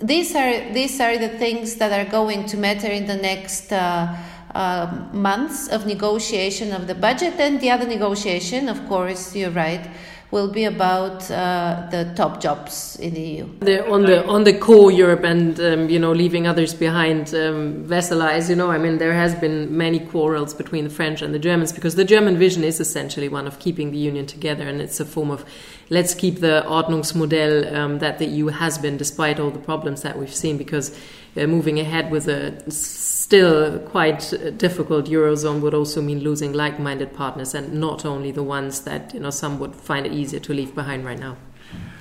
These 0.00 0.34
are, 0.36 0.72
these 0.72 1.00
are 1.00 1.16
the 1.18 1.30
things 1.30 1.76
that 1.76 1.92
are 1.92 2.10
going 2.10 2.46
to 2.46 2.56
matter 2.56 2.88
in 2.88 3.06
the 3.06 3.16
next 3.16 3.72
uh, 3.72 4.14
uh, 4.54 5.08
months 5.12 5.68
of 5.68 5.86
negotiation 5.86 6.72
of 6.72 6.86
the 6.86 6.94
budget 6.94 7.34
and 7.38 7.60
the 7.60 7.70
other 7.70 7.86
negotiation, 7.86 8.68
of 8.68 8.86
course, 8.88 9.34
you're 9.34 9.50
right 9.50 9.86
will 10.34 10.48
be 10.48 10.64
about 10.64 11.30
uh, 11.30 11.86
the 11.92 12.12
top 12.16 12.40
jobs 12.40 12.96
in 12.96 13.14
the 13.14 13.20
EU. 13.20 13.48
The, 13.60 13.88
on 13.88 14.02
the 14.02 14.26
on 14.26 14.42
the 14.42 14.52
core 14.66 14.90
Europe 14.90 15.22
and 15.22 15.58
um, 15.60 15.88
you 15.88 16.00
know 16.00 16.12
leaving 16.12 16.44
others 16.46 16.74
behind, 16.74 17.32
um, 17.34 17.84
Vessela, 17.90 18.28
you 18.48 18.56
know, 18.56 18.70
I 18.70 18.78
mean 18.78 18.98
there 18.98 19.14
has 19.14 19.32
been 19.36 19.76
many 19.76 20.00
quarrels 20.00 20.52
between 20.52 20.84
the 20.84 20.90
French 20.90 21.22
and 21.22 21.32
the 21.32 21.38
Germans 21.38 21.72
because 21.72 21.94
the 21.94 22.04
German 22.04 22.36
vision 22.36 22.64
is 22.64 22.80
essentially 22.80 23.28
one 23.28 23.46
of 23.46 23.58
keeping 23.60 23.92
the 23.92 23.98
union 24.10 24.26
together, 24.26 24.66
and 24.66 24.80
it's 24.80 24.98
a 24.98 25.04
form 25.04 25.30
of 25.30 25.44
let's 25.88 26.14
keep 26.14 26.40
the 26.40 26.64
Ordnungsmodell 26.66 27.72
um, 27.72 27.98
that 28.00 28.18
the 28.18 28.26
EU 28.26 28.46
has 28.48 28.76
been, 28.76 28.96
despite 28.96 29.38
all 29.38 29.50
the 29.50 29.64
problems 29.70 30.02
that 30.02 30.18
we've 30.18 30.34
seen, 30.34 30.58
because 30.58 30.98
uh, 31.36 31.46
moving 31.46 31.80
ahead 31.80 32.10
with 32.10 32.28
a 32.28 32.70
still 32.70 33.78
quite 33.80 34.32
difficult 34.58 35.06
eurozone 35.06 35.60
would 35.60 35.74
also 35.74 36.00
mean 36.00 36.20
losing 36.20 36.52
like-minded 36.52 37.14
partners 37.14 37.54
and 37.54 37.72
not 37.72 38.04
only 38.04 38.30
the 38.30 38.42
ones 38.42 38.82
that 38.82 39.12
you 39.14 39.20
know 39.20 39.30
some 39.30 39.58
would 39.58 39.74
find 39.74 40.06
it 40.06 40.12
easier 40.12 40.40
to 40.40 40.52
leave 40.52 40.74
behind 40.74 41.04
right 41.04 41.18
now. 41.18 41.36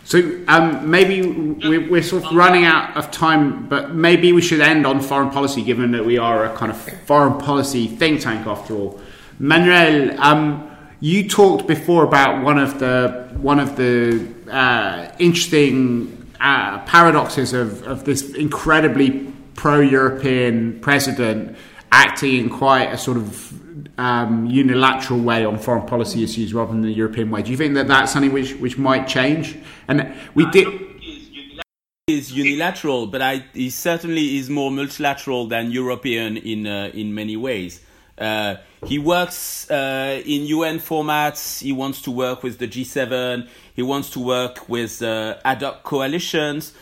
So 0.06 0.44
um, 0.50 0.90
maybe 0.90 1.22
we're, 1.90 2.04
sort 2.04 2.26
of 2.26 2.36
running 2.36 2.66
out 2.66 2.98
of 2.98 3.10
time, 3.10 3.68
but 3.68 3.96
maybe 3.96 4.34
we 4.34 4.42
should 4.42 4.60
end 4.60 4.86
on 4.86 5.00
foreign 5.00 5.30
policy, 5.30 5.64
given 5.64 5.92
that 5.92 6.06
we 6.06 6.18
are 6.18 6.46
a 6.46 6.54
kind 6.58 6.72
of 6.72 6.78
foreign 7.06 7.40
policy 7.40 7.88
think 7.88 8.20
tank 8.20 8.46
after 8.46 8.76
all. 8.76 9.00
Manuel, 9.40 10.20
um, 10.22 10.70
you 11.00 11.30
talked 11.30 11.68
before 11.68 12.04
about 12.04 12.44
one 12.44 12.60
of 12.60 12.80
the 12.80 13.30
one 13.38 13.60
of 13.60 13.78
the 13.78 14.28
uh, 14.52 15.10
interesting 15.20 16.23
uh, 16.40 16.80
paradoxes 16.86 17.54
of, 17.54 17.84
of 17.84 18.06
this 18.06 18.34
incredibly 18.34 19.32
pro-European 19.56 20.80
president 20.80 21.56
acting 21.92 22.36
in 22.36 22.50
quite 22.50 22.92
a 22.92 22.98
sort 22.98 23.18
of 23.18 23.54
um, 24.00 24.48
unilateral 24.48 25.20
way 25.20 25.46
on 25.46 25.58
foreign 25.58 25.86
policy 25.86 26.24
issues 26.24 26.54
rather 26.54 26.72
than 26.72 26.82
the 26.82 26.92
European 26.92 27.30
way. 27.30 27.42
Do 27.42 27.52
you 27.52 27.58
think 27.58 27.76
that 27.76 27.88
that's 27.88 28.12
something 28.12 28.34
which, 28.34 28.56
which 28.56 28.78
might 28.78 29.08
change? 29.08 29.58
And 29.88 30.14
we 30.34 30.50
did. 30.50 30.68
Is 32.06 32.34
unilateral, 32.34 33.08
but 33.08 33.22
I, 33.22 33.46
he 33.54 33.70
certainly 33.70 34.38
is 34.38 34.50
more 34.50 34.70
multilateral 34.70 35.48
than 35.48 35.72
European 35.72 36.36
in 36.36 36.68
uh, 36.68 36.92
in 36.94 37.16
many 37.16 37.38
ways. 37.38 37.80
Uh, 38.18 38.56
he 38.86 39.00
works 39.00 39.70
uh, 39.72 40.22
in 40.26 40.46
UN 40.48 40.80
formats. 40.80 41.62
He 41.62 41.72
wants 41.72 42.02
to 42.04 42.12
work 42.12 42.44
with 42.44 42.60
the 42.60 42.68
G7. 42.68 43.48
He 43.74 43.82
wants 43.82 44.10
to 44.12 44.20
work 44.20 44.70
with 44.70 45.02
uh, 45.02 45.38
ad 45.44 45.62
hoc 45.62 45.84
coalitions. 45.84 46.74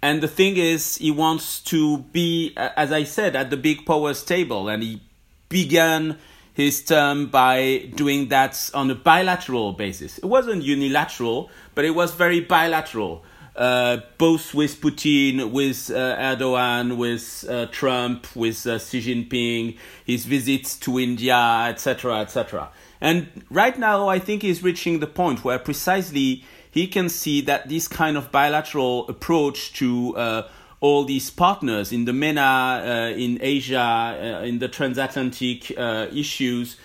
And 0.00 0.22
the 0.22 0.28
thing 0.28 0.56
is, 0.56 0.96
he 0.96 1.10
wants 1.10 1.60
to 1.60 1.98
be, 1.98 2.54
as 2.56 2.92
I 2.92 3.04
said, 3.04 3.34
at 3.34 3.50
the 3.50 3.56
big 3.56 3.84
powers 3.84 4.22
table. 4.22 4.68
And 4.68 4.82
he 4.82 5.02
began 5.48 6.18
his 6.54 6.84
term 6.84 7.26
by 7.26 7.90
doing 7.94 8.28
that 8.28 8.70
on 8.74 8.90
a 8.90 8.94
bilateral 8.94 9.72
basis. 9.72 10.18
It 10.18 10.26
wasn't 10.26 10.62
unilateral, 10.62 11.50
but 11.74 11.84
it 11.84 11.94
was 11.94 12.12
very 12.14 12.40
bilateral. 12.40 13.24
Uh, 13.58 14.02
both 14.18 14.54
with 14.54 14.80
Putin, 14.80 15.50
with 15.50 15.90
uh, 15.90 16.16
Erdogan, 16.16 16.96
with 16.96 17.44
uh, 17.48 17.66
Trump, 17.72 18.24
with 18.36 18.64
uh, 18.68 18.78
Xi 18.78 19.02
Jinping, 19.02 19.76
his 20.04 20.26
visits 20.26 20.76
to 20.76 21.00
India, 21.00 21.66
etc., 21.68 22.20
etc. 22.20 22.68
And 23.00 23.26
right 23.50 23.76
now, 23.76 24.06
I 24.06 24.20
think 24.20 24.42
he's 24.42 24.62
reaching 24.62 25.00
the 25.00 25.08
point 25.08 25.42
where 25.42 25.58
precisely 25.58 26.44
he 26.70 26.86
can 26.86 27.08
see 27.08 27.40
that 27.40 27.68
this 27.68 27.88
kind 27.88 28.16
of 28.16 28.30
bilateral 28.30 29.08
approach 29.08 29.72
to 29.72 30.16
uh, 30.16 30.48
all 30.78 31.02
these 31.02 31.28
partners 31.28 31.90
in 31.90 32.04
the 32.04 32.12
MENA, 32.12 32.40
uh, 32.40 33.18
in 33.18 33.40
Asia, 33.40 34.44
in 34.44 34.60
the 34.60 34.68
transatlantic 34.68 35.72
issues, 35.72 36.76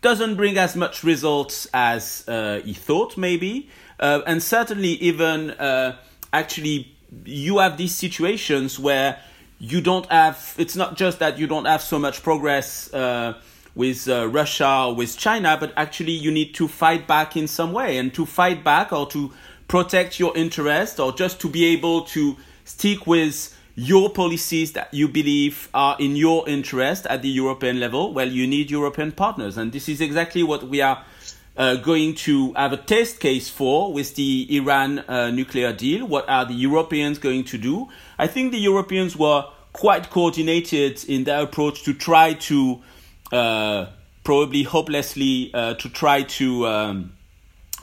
doesn't 0.00 0.36
bring 0.36 0.58
as 0.58 0.76
much 0.76 1.02
results 1.02 1.66
as 1.74 2.24
he 2.64 2.72
thought, 2.72 3.16
maybe. 3.16 3.68
Uh, 4.00 4.20
and 4.26 4.42
certainly, 4.42 4.94
even 4.94 5.54
actually, 6.32 6.94
you 7.24 7.58
have 7.58 7.76
these 7.76 7.94
situations 7.94 8.78
where 8.78 9.18
you 9.58 9.80
don't 9.80 10.10
have, 10.10 10.54
it's 10.58 10.74
not 10.76 10.96
just 10.96 11.18
that 11.18 11.38
you 11.38 11.46
don't 11.46 11.66
have 11.66 11.82
so 11.82 11.98
much 11.98 12.22
progress 12.22 12.90
with 13.74 14.08
uh, 14.08 14.28
Russia 14.28 14.86
or 14.86 14.94
with 14.94 15.16
China, 15.16 15.56
but 15.58 15.72
actually 15.76 16.12
you 16.12 16.30
need 16.30 16.54
to 16.54 16.68
fight 16.68 17.06
back 17.06 17.36
in 17.36 17.46
some 17.46 17.72
way. 17.72 17.96
And 17.96 18.12
to 18.14 18.26
fight 18.26 18.62
back 18.62 18.92
or 18.92 19.06
to 19.10 19.32
protect 19.68 20.18
your 20.20 20.36
interest 20.36 21.00
or 21.00 21.12
just 21.12 21.40
to 21.40 21.48
be 21.48 21.64
able 21.66 22.02
to 22.02 22.36
stick 22.64 23.06
with 23.06 23.56
your 23.74 24.10
policies 24.10 24.72
that 24.72 24.92
you 24.92 25.08
believe 25.08 25.70
are 25.72 25.96
in 25.98 26.14
your 26.16 26.46
interest 26.46 27.06
at 27.06 27.22
the 27.22 27.28
European 27.28 27.80
level, 27.80 28.12
well, 28.12 28.28
you 28.28 28.46
need 28.46 28.70
European 28.70 29.12
partners. 29.12 29.56
And 29.56 29.72
this 29.72 29.88
is 29.88 30.00
exactly 30.02 30.42
what 30.42 30.68
we 30.68 30.82
are 30.82 31.02
uh, 31.56 31.76
going 31.76 32.14
to 32.14 32.52
have 32.54 32.72
a 32.72 32.76
test 32.76 33.20
case 33.20 33.48
for 33.48 33.92
with 33.92 34.14
the 34.14 34.46
Iran 34.56 35.00
uh, 35.00 35.30
nuclear 35.30 35.72
deal? 35.72 36.06
What 36.06 36.28
are 36.28 36.44
the 36.44 36.54
Europeans 36.54 37.18
going 37.18 37.44
to 37.44 37.58
do? 37.58 37.88
I 38.18 38.26
think 38.26 38.52
the 38.52 38.58
Europeans 38.58 39.16
were 39.16 39.44
quite 39.72 40.10
coordinated 40.10 41.04
in 41.04 41.24
their 41.24 41.42
approach 41.42 41.82
to 41.84 41.94
try 41.94 42.34
to, 42.34 42.80
uh, 43.32 43.86
probably 44.24 44.62
hopelessly, 44.62 45.50
uh, 45.54 45.74
to 45.74 45.88
try 45.88 46.22
to 46.22 46.66
um, 46.66 47.12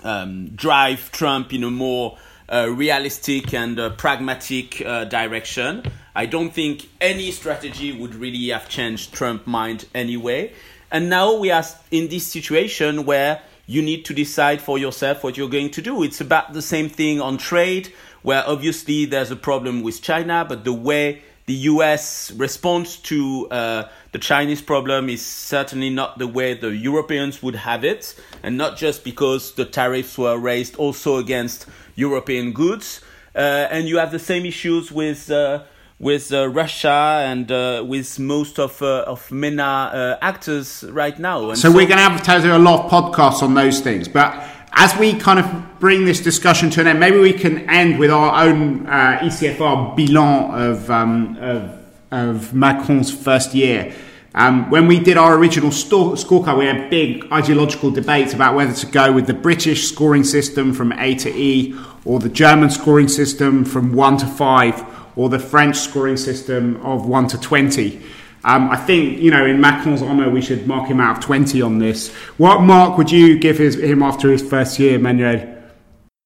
um, 0.04 0.48
drive 0.50 1.12
Trump 1.12 1.54
in 1.54 1.64
a 1.64 1.72
more 1.72 2.18
uh, 2.48 2.68
realistic 2.70 3.54
and 3.54 3.80
uh, 3.80 3.90
pragmatic 3.92 4.78
direction. 5.10 5.84
I 6.16 6.26
don't 6.26 6.52
think 6.52 6.90
any 7.00 7.32
strategy 7.32 7.92
would 7.92 8.16
really 8.16 8.50
have 8.50 8.68
changed 8.68 9.14
Trump's 9.14 9.46
mind 9.48 9.86
anyway. 9.94 10.54
And 10.92 11.10
now 11.10 11.36
we 11.36 11.52
are 11.52 11.64
in 11.92 12.08
this 12.08 12.26
situation 12.26 13.06
where 13.06 13.42
you 13.70 13.84
need 13.84 14.04
to 14.04 14.16
decide 14.16 14.60
for 14.60 14.80
yourself 14.80 15.24
what 15.24 15.38
you're 15.38 15.48
going 15.48 15.70
to 15.70 15.80
do. 15.80 16.02
It's 16.02 16.20
about 16.20 16.54
the 16.54 16.62
same 16.62 16.90
thing 16.90 17.22
on 17.22 17.38
trade, 17.38 17.94
where 18.24 18.44
obviously 18.48 19.06
there's 19.06 19.30
a 19.30 19.36
problem 19.36 19.84
with 19.84 20.02
China, 20.02 20.44
but 20.50 20.64
the 20.64 20.74
way 20.74 21.22
the 21.46 21.54
US 21.54 22.32
responds 22.32 22.98
to 22.98 23.48
uh, 23.52 23.84
the 24.12 24.18
Chinese 24.18 24.60
problem 24.60 25.08
is 25.08 25.24
certainly 25.24 25.92
not 25.92 26.18
the 26.18 26.26
way 26.26 26.56
the 26.56 26.76
Europeans 26.76 27.44
would 27.44 27.58
have 27.58 27.86
it, 27.86 28.20
and 28.42 28.58
not 28.58 28.76
just 28.76 29.04
because 29.04 29.54
the 29.54 29.66
tariffs 29.66 30.18
were 30.18 30.36
raised 30.36 30.76
also 30.78 31.18
against 31.18 31.68
European 31.94 32.54
goods. 32.54 33.02
Uh, 33.36 33.68
and 33.70 33.88
you 33.88 34.00
have 34.00 34.12
the 34.12 34.18
same 34.18 34.48
issues 34.48 34.92
with. 34.92 35.30
Uh, 35.30 35.62
with 36.00 36.32
uh, 36.32 36.48
Russia 36.48 37.24
and 37.26 37.52
uh, 37.52 37.84
with 37.86 38.20
most 38.20 38.58
of 38.58 38.82
uh, 38.82 39.04
of 39.06 39.30
MENA 39.32 39.64
uh, 39.64 40.18
actors 40.22 40.86
right 40.90 41.20
now. 41.20 41.50
So, 41.50 41.70
so, 41.70 41.72
we're 41.72 41.88
going 41.88 41.98
to 41.98 42.04
advertise 42.04 42.46
a 42.46 42.58
lot 42.58 42.86
of 42.86 42.92
podcasts 42.92 43.44
on 43.44 43.54
those 43.54 43.82
things. 43.82 44.08
But 44.08 44.34
as 44.74 44.96
we 44.98 45.14
kind 45.14 45.40
of 45.40 45.80
bring 45.80 46.06
this 46.06 46.22
discussion 46.22 46.70
to 46.72 46.82
an 46.82 46.88
end, 46.88 47.00
maybe 47.00 47.20
we 47.20 47.34
can 47.34 47.70
end 47.70 48.00
with 48.00 48.12
our 48.12 48.46
own 48.46 48.88
uh, 48.88 49.20
ECFR 49.22 49.98
bilan 49.98 50.54
of, 50.54 50.90
um, 50.90 51.38
of, 51.42 51.86
of 52.12 52.54
Macron's 52.54 53.12
first 53.12 53.54
year. 53.54 53.94
Um, 54.36 54.70
when 54.70 54.88
we 54.88 55.00
did 55.00 55.18
our 55.18 55.36
original 55.36 55.72
store, 55.72 56.14
scorecard, 56.14 56.60
we 56.60 56.66
had 56.66 56.90
big 56.90 57.26
ideological 57.32 57.90
debates 57.90 58.34
about 58.34 58.56
whether 58.56 58.74
to 58.74 58.86
go 58.86 59.12
with 59.12 59.26
the 59.26 59.34
British 59.34 59.88
scoring 59.88 60.24
system 60.24 60.72
from 60.72 60.94
A 60.94 61.16
to 61.16 61.30
E 61.36 61.76
or 62.06 62.20
the 62.20 62.30
German 62.30 62.70
scoring 62.70 63.08
system 63.08 63.66
from 63.66 63.92
1 63.94 64.18
to 64.18 64.28
5 64.28 64.99
or 65.16 65.30
the 65.30 65.40
French 65.40 65.78
scoring 65.78 66.18
system 66.18 66.78
of 66.86 67.06
1 67.06 67.28
to 67.30 67.40
20. 67.40 68.02
Um, 68.44 68.70
I 68.70 68.78
think, 68.78 69.20
you 69.20 69.32
know, 69.32 69.46
in 69.46 69.60
Macron's 69.60 70.02
honour, 70.02 70.30
we 70.30 70.42
should 70.42 70.66
mark 70.66 70.90
him 70.90 71.00
out 71.00 71.18
of 71.18 71.24
20 71.24 71.62
on 71.62 71.80
this. 71.80 72.10
What 72.38 72.62
mark 72.62 72.98
would 72.98 73.12
you 73.12 73.38
give 73.38 73.58
his, 73.58 73.76
him 73.76 74.02
after 74.02 74.32
his 74.32 74.42
first 74.42 74.80
year, 74.80 75.00
Manuel? 75.00 75.56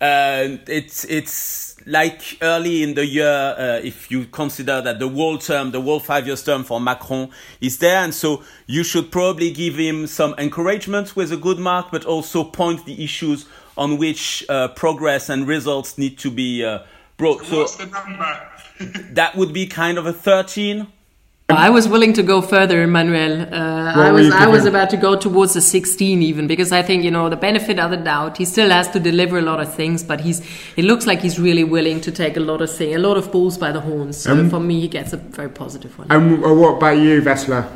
Uh, 0.00 0.58
it's, 0.68 1.04
it's 1.06 1.76
like 1.88 2.38
early 2.42 2.84
in 2.84 2.94
the 2.94 3.04
year, 3.04 3.26
uh, 3.58 3.80
if 3.82 4.12
you 4.12 4.26
consider 4.26 4.80
that 4.80 5.00
the 5.00 5.08
whole 5.08 5.38
term, 5.38 5.72
the 5.72 5.80
whole 5.80 5.98
five 5.98 6.26
years 6.26 6.44
term 6.44 6.62
for 6.62 6.80
Macron 6.80 7.30
is 7.60 7.78
there. 7.78 8.04
And 8.04 8.14
so 8.14 8.44
you 8.66 8.84
should 8.84 9.10
probably 9.10 9.50
give 9.50 9.74
him 9.74 10.06
some 10.06 10.34
encouragement 10.38 11.16
with 11.16 11.32
a 11.32 11.36
good 11.36 11.58
mark, 11.58 11.90
but 11.90 12.04
also 12.04 12.44
point 12.44 12.84
the 12.84 13.02
issues 13.02 13.46
on 13.76 13.98
which 13.98 14.44
uh, 14.48 14.68
progress 14.68 15.28
and 15.28 15.48
results 15.48 15.98
need 15.98 16.18
to 16.18 16.30
be 16.30 16.64
uh, 16.64 16.80
Bro, 17.18 17.40
so 17.40 17.58
what's 17.58 17.76
the 17.76 17.86
number? 17.86 18.48
that 19.14 19.34
would 19.34 19.52
be 19.52 19.66
kind 19.66 19.98
of 19.98 20.06
a 20.06 20.12
13. 20.12 20.86
I 21.50 21.70
was 21.70 21.88
willing 21.88 22.12
to 22.12 22.22
go 22.22 22.40
further, 22.40 22.82
Emmanuel. 22.82 23.52
Uh, 23.52 23.92
I 23.96 24.12
was 24.12 24.30
I 24.30 24.46
was 24.46 24.66
about 24.66 24.90
to 24.90 24.98
go 24.98 25.16
towards 25.16 25.54
the 25.54 25.62
16 25.62 26.22
even 26.22 26.46
because 26.46 26.72
I 26.72 26.82
think 26.82 27.02
you 27.02 27.10
know 27.10 27.28
the 27.30 27.36
benefit 27.36 27.80
of 27.80 27.90
the 27.90 27.96
doubt. 27.96 28.36
He 28.36 28.44
still 28.44 28.70
has 28.70 28.88
to 28.90 29.00
deliver 29.00 29.38
a 29.38 29.42
lot 29.42 29.58
of 29.58 29.74
things, 29.74 30.04
but 30.04 30.20
he's 30.20 30.42
it 30.76 30.84
looks 30.84 31.06
like 31.06 31.20
he's 31.20 31.40
really 31.40 31.64
willing 31.64 32.02
to 32.02 32.12
take 32.12 32.36
a 32.36 32.40
lot 32.40 32.60
of 32.60 32.70
things, 32.70 32.94
a 32.94 32.98
lot 32.98 33.16
of 33.16 33.32
balls 33.32 33.56
by 33.56 33.72
the 33.72 33.80
horns. 33.80 34.18
So 34.18 34.32
um, 34.32 34.50
for 34.50 34.60
me, 34.60 34.78
he 34.78 34.88
gets 34.88 35.14
a 35.14 35.16
very 35.16 35.48
positive 35.48 35.98
one. 35.98 36.12
And 36.12 36.42
what 36.42 36.76
about 36.76 36.98
you, 36.98 37.22
Vessela? 37.22 37.66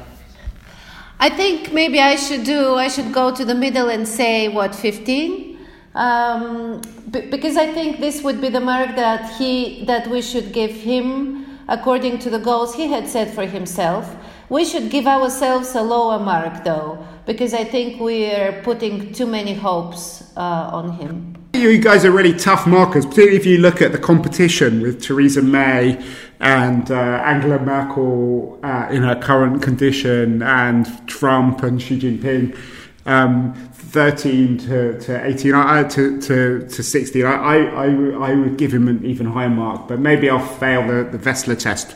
I 1.18 1.30
think 1.30 1.72
maybe 1.72 1.99
I 1.99 2.16
should 2.16 2.45
do. 2.45 2.74
I 2.74 2.88
should 2.88 3.12
go 3.12 3.34
to 3.34 3.45
the 3.45 3.55
middle 3.55 3.88
and 3.88 4.07
say 4.07 4.49
what 4.49 4.74
15 4.74 5.51
um, 5.95 6.80
b- 7.11 7.28
because 7.30 7.57
I 7.57 7.72
think 7.72 8.01
this 8.01 8.22
would 8.22 8.40
be 8.40 8.49
the 8.49 8.61
mark 8.61 8.97
that 8.97 9.36
he 9.36 9.84
that 9.86 10.07
we 10.09 10.22
should 10.22 10.53
give 10.53 10.70
him 10.70 11.47
according 11.68 12.18
to 12.18 12.30
the 12.30 12.38
goals 12.38 12.74
he 12.74 12.86
had 12.88 13.09
set 13.09 13.32
for 13.34 13.47
himself. 13.47 14.14
We 14.49 14.64
should 14.64 14.90
give 14.90 15.07
ourselves 15.07 15.74
a 15.74 15.82
lower 15.82 16.18
mark 16.18 16.64
though, 16.64 16.99
because 17.26 17.55
I 17.55 17.64
think 17.64 18.01
we 18.01 18.30
are 18.30 18.61
putting 18.62 19.12
too 19.12 19.26
many 19.26 19.55
hopes 19.55 20.32
uh, 20.36 20.70
on 20.72 20.93
him. 20.93 21.36
You 21.55 21.78
guys 21.78 22.05
are 22.05 22.11
really 22.11 22.34
tough 22.34 22.66
markers, 22.66 23.05
particularly 23.05 23.36
if 23.36 23.47
you 23.47 23.59
look 23.59 23.80
at 23.82 23.93
the 23.93 23.99
competition 23.99 24.80
with 24.80 25.03
Theresa 25.03 25.43
May 25.43 26.03
and 26.40 26.90
uh, 26.90 26.95
Angela 27.24 27.59
Merkel 27.59 28.59
uh, 28.62 28.88
in 28.90 29.03
her 29.03 29.14
current 29.14 29.62
condition, 29.62 30.43
and 30.43 30.86
Trump 31.07 31.62
and 31.62 31.80
Xi 31.80 31.99
Jinping. 31.99 32.57
Um, 33.05 33.55
13 33.93 34.57
to, 34.57 34.99
to 35.01 35.26
18, 35.26 35.55
uh, 35.55 35.86
to, 35.90 36.18
to, 36.18 36.66
to 36.66 36.82
16, 36.82 37.26
I, 37.26 37.30
I, 37.30 38.30
I, 38.30 38.34
would 38.34 38.57
give 38.57 38.72
him 38.72 38.88
an 38.88 39.05
even 39.05 39.26
higher 39.26 39.51
mark, 39.51 39.86
but 39.86 39.99
maybe 39.99 40.30
I'll 40.30 40.38
fail 40.38 40.86
the, 40.86 41.05
the 41.05 41.18
Vessela 41.18 41.59
test. 41.59 41.95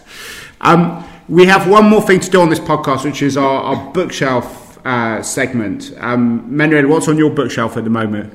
Um, 0.61 1.03
we 1.27 1.47
have 1.47 1.67
one 1.67 1.89
more 1.89 2.03
thing 2.03 2.21
to 2.21 2.29
do 2.29 2.43
on 2.43 2.51
this 2.51 2.61
podcast, 2.61 3.05
which 3.05 3.23
is 3.23 3.39
our, 3.39 3.63
our 3.63 3.93
bookshelf 3.93 4.79
uh, 4.85 5.23
segment. 5.23 5.95
Um, 5.97 6.55
Manuel, 6.55 6.87
what's 6.87 7.09
on 7.09 7.17
your 7.17 7.31
bookshelf 7.31 7.79
at 7.79 7.85
the 7.85 7.91
moment? 7.91 8.31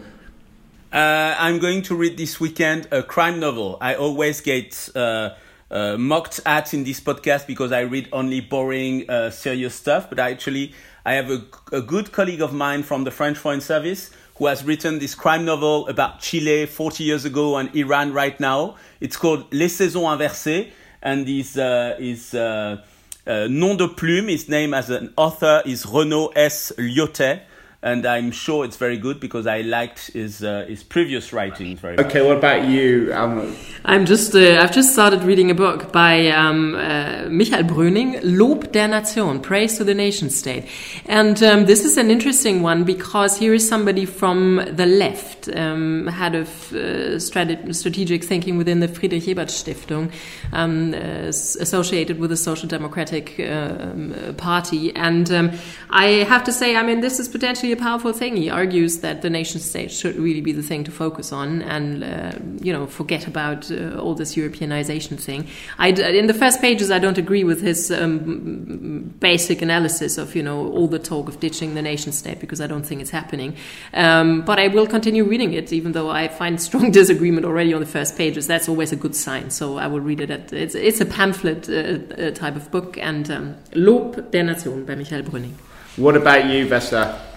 Uh, 0.91 1.35
I'm 1.37 1.59
going 1.59 1.83
to 1.83 1.95
read 1.95 2.17
this 2.17 2.39
weekend 2.39 2.87
a 2.91 3.03
crime 3.03 3.39
novel. 3.39 3.77
I 3.79 3.93
always 3.93 4.41
get 4.41 4.89
uh, 4.95 5.35
uh, 5.71 5.97
mocked 5.97 6.41
at 6.45 6.73
in 6.73 6.83
this 6.83 6.99
podcast 6.99 7.47
because 7.47 7.71
I 7.71 7.81
read 7.81 8.09
only 8.11 8.41
boring, 8.41 9.09
uh, 9.09 9.31
serious 9.31 9.73
stuff, 9.73 10.09
but 10.09 10.19
actually 10.19 10.73
I 11.05 11.13
have 11.13 11.31
a, 11.31 11.41
a 11.71 11.81
good 11.81 12.11
colleague 12.11 12.41
of 12.41 12.53
mine 12.53 12.83
from 12.83 13.05
the 13.05 13.11
French 13.11 13.37
Foreign 13.37 13.61
Service 13.61 14.11
who 14.35 14.47
has 14.47 14.63
written 14.63 14.99
this 14.99 15.15
crime 15.15 15.45
novel 15.45 15.87
about 15.87 16.19
Chile 16.19 16.65
40 16.65 17.03
years 17.03 17.25
ago 17.25 17.57
and 17.57 17.73
Iran 17.75 18.11
right 18.11 18.39
now. 18.39 18.75
It's 18.99 19.15
called 19.15 19.53
Les 19.53 19.69
Saisons 19.69 20.03
Inversées, 20.05 20.71
and 21.01 21.27
his, 21.27 21.57
uh, 21.57 21.95
his 21.99 22.33
uh, 22.33 22.83
uh, 23.25 23.47
nom 23.49 23.77
de 23.77 23.87
plume, 23.87 24.27
his 24.27 24.49
name 24.49 24.73
as 24.73 24.89
an 24.89 25.13
author 25.15 25.61
is 25.65 25.85
Renaud 25.85 26.31
S. 26.35 26.71
Lyautey 26.77 27.41
and 27.83 28.05
I'm 28.05 28.29
sure 28.29 28.63
it's 28.63 28.77
very 28.77 28.97
good 28.97 29.19
because 29.19 29.47
I 29.47 29.61
liked 29.61 30.11
his 30.11 30.43
uh, 30.43 30.65
his 30.67 30.83
previous 30.83 31.33
writings 31.33 31.79
very 31.79 31.95
much. 31.95 32.05
Okay, 32.05 32.21
what 32.21 32.37
about 32.37 32.67
you? 32.67 33.11
Um, 33.13 33.55
I'm 33.85 34.05
just 34.05 34.35
uh, 34.35 34.59
I've 34.61 34.71
just 34.71 34.93
started 34.93 35.23
reading 35.23 35.49
a 35.49 35.55
book 35.55 35.91
by 35.91 36.27
um, 36.27 36.75
uh, 36.75 37.27
Michael 37.29 37.63
Bröning, 37.63 38.19
Lob 38.23 38.71
der 38.71 38.87
Nation, 38.87 39.39
Praise 39.39 39.77
to 39.77 39.83
the 39.83 39.95
Nation 39.95 40.29
State, 40.29 40.67
and 41.07 41.41
um, 41.41 41.65
this 41.65 41.83
is 41.83 41.97
an 41.97 42.11
interesting 42.11 42.61
one 42.61 42.83
because 42.83 43.37
here 43.37 43.53
is 43.53 43.67
somebody 43.67 44.05
from 44.05 44.57
the 44.71 44.85
left, 44.85 45.49
um, 45.49 46.05
head 46.05 46.35
of 46.35 46.73
uh, 46.73 47.17
strategic 47.19 48.23
thinking 48.23 48.57
within 48.57 48.79
the 48.79 48.87
Friedrich 48.87 49.27
Ebert 49.27 49.49
Stiftung, 49.49 50.11
um, 50.53 50.93
uh, 50.93 50.97
associated 51.27 52.19
with 52.19 52.29
the 52.29 52.37
Social 52.37 52.67
Democratic 52.67 53.39
uh, 53.39 53.75
um, 53.79 54.35
Party, 54.37 54.95
and 54.95 55.57
I 55.89 56.05
have 56.29 56.43
to 56.43 56.51
say, 56.51 56.75
I 56.75 56.83
mean, 56.83 57.01
this 57.01 57.19
is 57.19 57.27
potentially 57.27 57.70
a 57.71 57.77
powerful 57.77 58.13
thing. 58.13 58.35
He 58.35 58.49
argues 58.49 58.99
that 58.99 59.21
the 59.21 59.29
nation 59.29 59.59
state 59.59 59.91
should 59.91 60.15
really 60.15 60.41
be 60.41 60.51
the 60.51 60.61
thing 60.61 60.83
to 60.83 60.91
focus 60.91 61.31
on 61.31 61.61
and, 61.61 62.03
uh, 62.03 62.31
you 62.61 62.71
know, 62.73 62.85
forget 62.87 63.27
about 63.27 63.71
uh, 63.71 63.99
all 63.99 64.15
this 64.15 64.35
Europeanization 64.35 65.19
thing. 65.19 65.47
I, 65.77 65.89
in 65.89 66.27
the 66.27 66.33
first 66.33 66.61
pages, 66.61 66.91
I 66.91 66.99
don't 66.99 67.17
agree 67.17 67.43
with 67.43 67.61
his 67.61 67.91
um, 67.91 69.13
basic 69.19 69.61
analysis 69.61 70.17
of, 70.17 70.35
you 70.35 70.43
know, 70.43 70.71
all 70.71 70.87
the 70.87 70.99
talk 70.99 71.27
of 71.27 71.39
ditching 71.39 71.73
the 71.73 71.81
nation 71.81 72.11
state 72.11 72.39
because 72.39 72.61
I 72.61 72.67
don't 72.67 72.83
think 72.83 73.01
it's 73.01 73.11
happening. 73.11 73.55
Um, 73.93 74.41
but 74.41 74.59
I 74.59 74.67
will 74.67 74.87
continue 74.87 75.23
reading 75.23 75.53
it, 75.53 75.71
even 75.71 75.91
though 75.93 76.09
I 76.09 76.27
find 76.27 76.61
strong 76.69 76.91
disagreement 76.91 77.45
already 77.45 77.73
on 77.73 77.79
the 77.79 77.87
first 77.87 78.17
pages. 78.17 78.47
That's 78.47 78.69
always 78.69 78.91
a 78.91 78.97
good 78.97 79.15
sign. 79.15 79.49
So 79.49 79.77
I 79.77 79.87
will 79.87 80.01
read 80.01 80.21
it. 80.21 80.31
At, 80.31 80.53
it's, 80.53 80.75
it's 80.75 81.01
a 81.01 81.05
pamphlet 81.05 81.69
uh, 81.69 81.73
uh 82.21 82.31
type 82.31 82.55
of 82.55 82.69
book 82.71 82.97
and 82.97 83.29
um, 83.31 83.55
Lob 83.73 84.31
der 84.31 84.43
Nation 84.43 84.85
by 84.85 84.95
Michael 84.95 85.23
Bröning. 85.23 85.53
What 85.97 86.15
about 86.15 86.45
you, 86.45 86.67
Vesta? 86.67 87.30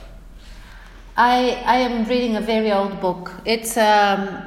I, 1.17 1.63
I 1.65 1.77
am 1.77 2.07
reading 2.07 2.35
a 2.35 2.41
very 2.41 2.73
old 2.73 3.01
book. 3.01 3.31
It's 3.45 3.77
um, 3.77 4.45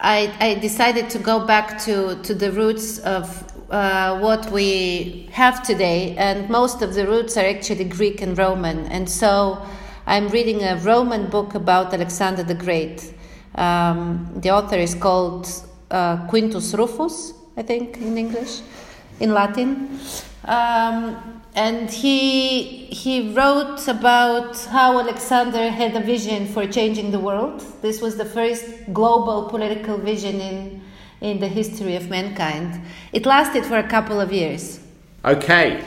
I, 0.00 0.32
I 0.40 0.54
decided 0.54 1.10
to 1.10 1.18
go 1.18 1.44
back 1.44 1.78
to, 1.80 2.16
to 2.22 2.34
the 2.34 2.50
roots 2.50 2.98
of 3.00 3.44
uh, 3.70 4.18
what 4.18 4.50
we 4.50 5.28
have 5.32 5.62
today, 5.62 6.16
and 6.16 6.48
most 6.48 6.80
of 6.80 6.94
the 6.94 7.06
roots 7.06 7.36
are 7.36 7.44
actually 7.44 7.84
Greek 7.84 8.22
and 8.22 8.38
Roman. 8.38 8.86
And 8.86 9.06
so 9.06 9.60
I'm 10.06 10.28
reading 10.28 10.62
a 10.62 10.76
Roman 10.76 11.28
book 11.28 11.54
about 11.54 11.92
Alexander 11.92 12.42
the 12.42 12.54
Great. 12.54 13.12
Um, 13.56 14.32
the 14.34 14.48
author 14.50 14.76
is 14.76 14.94
called 14.94 15.46
uh, 15.90 16.26
Quintus 16.28 16.72
Rufus, 16.72 17.34
I 17.54 17.62
think, 17.62 17.98
in 17.98 18.16
English, 18.16 18.60
in 19.20 19.34
Latin. 19.34 20.00
Um, 20.46 21.37
and 21.58 21.90
he 21.90 22.86
he 23.02 23.32
wrote 23.32 23.88
about 23.88 24.56
how 24.76 25.00
Alexander 25.00 25.70
had 25.70 25.92
a 25.96 26.00
vision 26.14 26.46
for 26.46 26.64
changing 26.66 27.10
the 27.10 27.18
world. 27.18 27.58
This 27.82 28.00
was 28.00 28.16
the 28.16 28.24
first 28.24 28.64
global 28.92 29.48
political 29.48 29.98
vision 29.98 30.40
in 30.40 30.80
in 31.20 31.40
the 31.40 31.48
history 31.48 31.96
of 31.96 32.08
mankind. 32.08 32.80
It 33.12 33.26
lasted 33.26 33.64
for 33.64 33.78
a 33.78 33.88
couple 33.88 34.20
of 34.20 34.32
years. 34.32 34.78
Okay. 35.24 35.82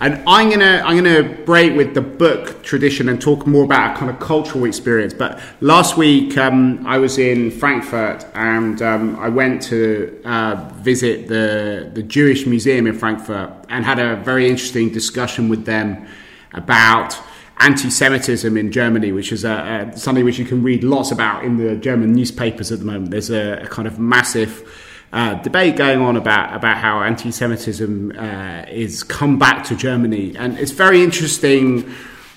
And 0.00 0.22
I'm 0.26 0.50
gonna 0.50 0.82
I'm 0.84 0.96
gonna 0.96 1.22
break 1.44 1.76
with 1.76 1.94
the 1.94 2.00
book 2.00 2.62
tradition 2.62 3.08
and 3.08 3.20
talk 3.20 3.46
more 3.46 3.64
about 3.64 3.94
a 3.94 3.98
kind 3.98 4.10
of 4.10 4.18
cultural 4.18 4.64
experience. 4.64 5.14
But 5.14 5.40
last 5.60 5.96
week 5.96 6.36
um, 6.36 6.84
I 6.86 6.98
was 6.98 7.16
in 7.16 7.50
Frankfurt 7.50 8.26
and 8.34 8.82
um, 8.82 9.16
I 9.16 9.28
went 9.28 9.62
to 9.64 10.20
uh, 10.24 10.70
visit 10.74 11.28
the 11.28 11.90
the 11.94 12.02
Jewish 12.02 12.44
Museum 12.44 12.86
in 12.86 12.98
Frankfurt 12.98 13.50
and 13.68 13.84
had 13.84 13.98
a 13.98 14.16
very 14.16 14.48
interesting 14.48 14.90
discussion 14.90 15.48
with 15.48 15.64
them 15.64 16.06
about 16.52 17.16
anti-Semitism 17.60 18.56
in 18.56 18.72
Germany, 18.72 19.12
which 19.12 19.32
is 19.32 19.44
a, 19.44 19.90
a, 19.92 19.96
something 19.96 20.24
which 20.24 20.38
you 20.38 20.44
can 20.44 20.62
read 20.62 20.82
lots 20.82 21.12
about 21.12 21.44
in 21.44 21.56
the 21.56 21.76
German 21.76 22.12
newspapers 22.12 22.72
at 22.72 22.80
the 22.80 22.84
moment. 22.84 23.10
There's 23.10 23.30
a, 23.30 23.62
a 23.62 23.66
kind 23.68 23.86
of 23.86 23.98
massive 23.98 24.68
uh, 25.14 25.34
debate 25.42 25.76
going 25.76 26.00
on 26.00 26.16
about 26.16 26.56
about 26.56 26.76
how 26.76 27.00
anti-Semitism 27.00 28.12
uh, 28.18 28.64
is 28.68 29.04
come 29.04 29.38
back 29.38 29.64
to 29.64 29.76
Germany, 29.76 30.34
and 30.36 30.58
it's 30.58 30.72
very 30.72 31.04
interesting 31.04 31.88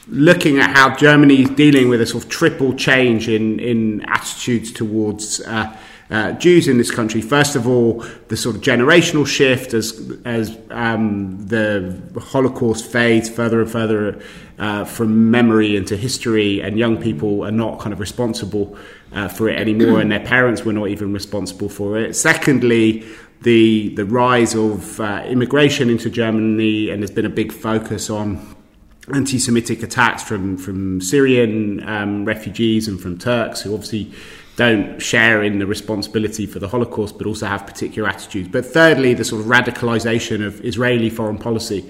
looking 0.08 0.60
at 0.60 0.70
how 0.70 0.96
Germany 0.96 1.42
is 1.42 1.50
dealing 1.50 1.90
with 1.90 2.02
a 2.02 2.06
sort 2.06 2.24
of 2.24 2.30
triple 2.30 2.76
change 2.76 3.28
in 3.28 3.60
in 3.60 4.06
attitudes 4.06 4.72
towards. 4.72 5.42
Uh, 5.42 5.76
uh, 6.10 6.32
Jews 6.32 6.70
in 6.70 6.78
this 6.78 6.90
country. 6.90 7.20
First 7.20 7.58
of 7.58 7.68
all, 7.68 8.02
the 8.30 8.38
sort 8.38 8.56
of 8.56 8.62
generational 8.62 9.28
shift 9.28 9.74
as 9.74 10.18
as 10.24 10.58
um, 10.70 11.46
the 11.48 12.02
Holocaust 12.18 12.86
fades 12.86 13.30
further 13.30 13.60
and 13.60 13.70
further 13.70 14.22
uh, 14.58 14.86
from 14.86 15.30
memory 15.32 15.76
into 15.76 15.98
history, 15.98 16.62
and 16.62 16.80
young 16.80 16.96
people 16.96 17.44
are 17.44 17.52
not 17.52 17.80
kind 17.80 17.92
of 17.92 18.00
responsible 18.00 18.78
uh, 19.14 19.28
for 19.28 19.50
it 19.50 19.60
anymore, 19.60 20.00
and 20.00 20.12
their 20.12 20.20
parents 20.20 20.64
were 20.64 20.74
not 20.74 20.90
even 20.90 21.14
responsible 21.14 21.70
for 21.70 21.98
it. 21.98 22.16
Secondly, 22.16 23.06
the 23.42 23.90
the 23.96 24.06
rise 24.06 24.56
of 24.56 25.00
uh, 25.00 25.24
immigration 25.28 25.90
into 25.90 26.10
Germany, 26.10 26.90
and 26.90 27.02
there's 27.02 27.12
been 27.12 27.26
a 27.26 27.30
big 27.30 27.52
focus 27.52 28.10
on 28.10 28.56
anti-Semitic 29.14 29.84
attacks 29.84 30.24
from 30.24 30.58
from 30.58 31.02
Syrian 31.02 31.88
um, 31.88 32.26
refugees 32.26 32.88
and 32.88 33.00
from 33.00 33.18
Turks 33.18 33.62
who 33.62 33.74
obviously 33.74 34.12
don't 34.58 35.00
share 35.00 35.44
in 35.44 35.60
the 35.60 35.68
responsibility 35.68 36.48
for 36.48 36.58
the 36.58 36.68
Holocaust, 36.68 37.20
but 37.20 37.28
also 37.28 37.46
have 37.46 37.66
particular 37.68 38.10
attitudes. 38.10 38.50
But 38.50 38.66
thirdly, 38.66 39.14
the 39.14 39.24
sort 39.24 39.42
of 39.42 39.48
radicalization 39.48 40.44
of 40.44 40.66
Israeli 40.66 41.12
foreign 41.12 41.38
policy, 41.38 41.88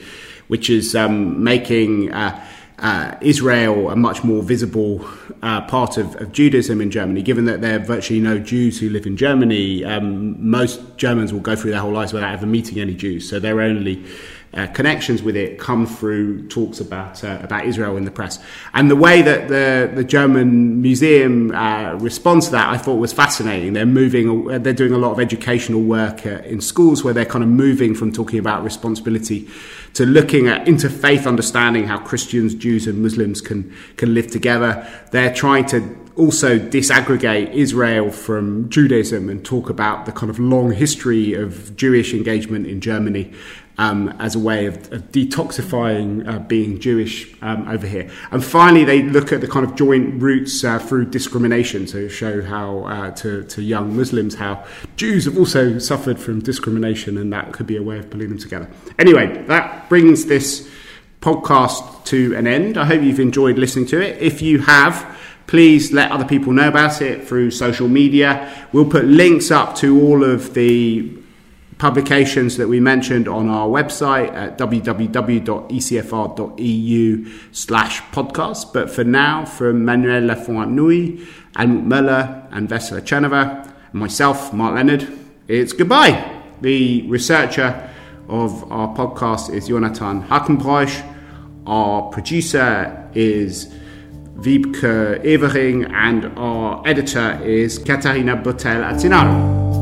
which 0.49 0.69
is 0.69 0.93
um, 0.93 1.41
making 1.41 2.11
uh, 2.11 2.45
uh, 2.79 3.15
Israel 3.21 3.89
a 3.89 3.95
much 3.95 4.23
more 4.23 4.43
visible 4.43 5.07
uh, 5.41 5.61
part 5.61 5.97
of, 5.97 6.15
of, 6.17 6.31
Judaism 6.31 6.79
in 6.79 6.91
Germany, 6.91 7.23
given 7.23 7.45
that 7.45 7.61
there 7.61 7.77
are 7.77 7.83
virtually 7.83 8.19
no 8.19 8.37
Jews 8.37 8.79
who 8.79 8.89
live 8.89 9.07
in 9.07 9.17
Germany. 9.17 9.83
Um, 9.83 10.49
most 10.49 10.97
Germans 10.97 11.33
will 11.33 11.39
go 11.39 11.55
through 11.55 11.71
their 11.71 11.79
whole 11.79 11.91
lives 11.91 12.13
without 12.13 12.33
ever 12.33 12.45
meeting 12.45 12.79
any 12.79 12.93
Jews, 12.93 13.27
so 13.27 13.39
they're 13.39 13.61
only 13.61 14.03
uh, 14.53 14.67
connections 14.67 15.21
with 15.21 15.35
it 15.35 15.59
come 15.59 15.85
through 15.85 16.47
talks 16.47 16.79
about 16.79 17.23
uh, 17.23 17.39
about 17.41 17.65
Israel 17.65 17.97
in 17.97 18.05
the 18.05 18.11
press, 18.11 18.39
and 18.73 18.89
the 18.89 18.95
way 18.95 19.21
that 19.21 19.49
the 19.49 19.91
the 19.93 20.03
German 20.03 20.81
museum 20.81 21.51
uh, 21.51 21.93
responds 21.95 22.47
to 22.47 22.53
that, 22.53 22.69
I 22.69 22.77
thought 22.77 22.95
was 22.95 23.13
fascinating. 23.13 23.73
They're 23.73 23.85
moving, 23.85 24.45
they're 24.63 24.73
doing 24.73 24.93
a 24.93 24.97
lot 24.97 25.11
of 25.11 25.19
educational 25.19 25.81
work 25.81 26.25
uh, 26.25 26.41
in 26.45 26.61
schools 26.61 27.03
where 27.03 27.13
they're 27.13 27.25
kind 27.25 27.43
of 27.43 27.49
moving 27.49 27.93
from 27.93 28.11
talking 28.11 28.39
about 28.39 28.63
responsibility 28.63 29.47
to 29.93 30.05
looking 30.05 30.47
at 30.47 30.65
interfaith 30.65 31.27
understanding, 31.27 31.85
how 31.85 31.99
Christians, 31.99 32.55
Jews, 32.55 32.87
and 32.87 33.01
Muslims 33.01 33.41
can 33.41 33.73
can 33.97 34.13
live 34.13 34.27
together. 34.27 34.87
They're 35.11 35.33
trying 35.33 35.65
to 35.67 36.07
also 36.15 36.57
disaggregate 36.57 37.53
Israel 37.53 38.09
from 38.09 38.69
Judaism 38.69 39.29
and 39.29 39.45
talk 39.45 39.69
about 39.69 40.05
the 40.05 40.11
kind 40.11 40.29
of 40.29 40.39
long 40.39 40.71
history 40.71 41.33
of 41.33 41.75
Jewish 41.75 42.13
engagement 42.13 42.65
in 42.65 42.81
Germany 42.81 43.33
um, 43.77 44.09
as 44.19 44.35
a 44.35 44.39
way 44.39 44.65
of, 44.65 44.91
of 44.91 45.11
detoxifying 45.11 46.27
uh, 46.27 46.39
being 46.39 46.79
Jewish 46.79 47.33
um, 47.41 47.67
over 47.67 47.85
here. 47.85 48.09
And 48.31 48.43
finally, 48.43 48.83
they 48.83 49.03
look 49.03 49.31
at 49.31 49.41
the 49.41 49.47
kind 49.47 49.65
of 49.65 49.75
joint 49.75 50.21
roots 50.21 50.63
uh, 50.63 50.79
through 50.79 51.05
discrimination 51.05 51.85
to 51.87 52.09
show 52.09 52.41
how 52.41 52.79
uh, 52.85 53.11
to, 53.11 53.43
to 53.43 53.61
young 53.61 53.95
Muslims 53.95 54.35
how 54.35 54.65
Jews 54.95 55.25
have 55.25 55.37
also 55.37 55.79
suffered 55.79 56.19
from 56.19 56.41
discrimination, 56.41 57.17
and 57.17 57.31
that 57.33 57.53
could 57.53 57.67
be 57.67 57.77
a 57.77 57.83
way 57.83 57.99
of 57.99 58.09
pulling 58.09 58.29
them 58.29 58.37
together. 58.37 58.69
Anyway, 58.97 59.43
that 59.43 59.87
brings 59.89 60.25
this 60.25 60.69
podcast 61.21 62.05
to 62.05 62.35
an 62.35 62.47
end. 62.47 62.77
I 62.77 62.85
hope 62.85 63.01
you've 63.01 63.19
enjoyed 63.19 63.57
listening 63.57 63.85
to 63.87 64.01
it. 64.01 64.21
If 64.21 64.41
you 64.41 64.59
have, 64.59 65.17
please 65.45 65.91
let 65.91 66.11
other 66.11 66.25
people 66.25 66.53
know 66.53 66.67
about 66.67 67.01
it 67.01 67.27
through 67.27 67.51
social 67.51 67.87
media. 67.87 68.67
We'll 68.71 68.89
put 68.89 69.05
links 69.05 69.51
up 69.51 69.75
to 69.77 70.01
all 70.01 70.23
of 70.23 70.53
the 70.53 71.16
publications 71.77 72.57
that 72.57 72.67
we 72.67 72.79
mentioned 72.79 73.27
on 73.27 73.49
our 73.49 73.67
website 73.67 74.33
at 74.33 74.57
www.ecfr.eu 74.57 75.45
slash 77.51 78.01
podcast. 78.11 78.73
But 78.73 78.89
for 78.89 79.03
now, 79.03 79.45
from 79.45 79.85
Manuel 79.85 80.23
Lafont-Rapnouil, 80.23 81.23
Almut 81.55 81.85
Möller, 81.85 82.47
and 82.51 82.67
Vessela 82.67 83.01
Tcherneva, 83.01 83.65
and 83.91 83.93
myself, 83.93 84.51
Mark 84.53 84.73
Leonard, 84.75 85.07
it's 85.47 85.73
goodbye. 85.73 86.41
The 86.61 87.03
researcher 87.07 87.89
of 88.27 88.71
our 88.71 88.95
podcast 88.95 89.53
is 89.53 89.67
Jonathan 89.67 90.23
Hakenbroich. 90.23 91.03
Our 91.67 92.09
producer 92.09 93.09
is 93.13 93.67
Wiebke 94.37 95.23
Evering, 95.23 95.89
and 95.91 96.25
our 96.37 96.81
editor 96.87 97.39
is 97.43 97.77
Katarina 97.77 98.35
Botel 98.37 98.83
Atinaro. 98.83 99.76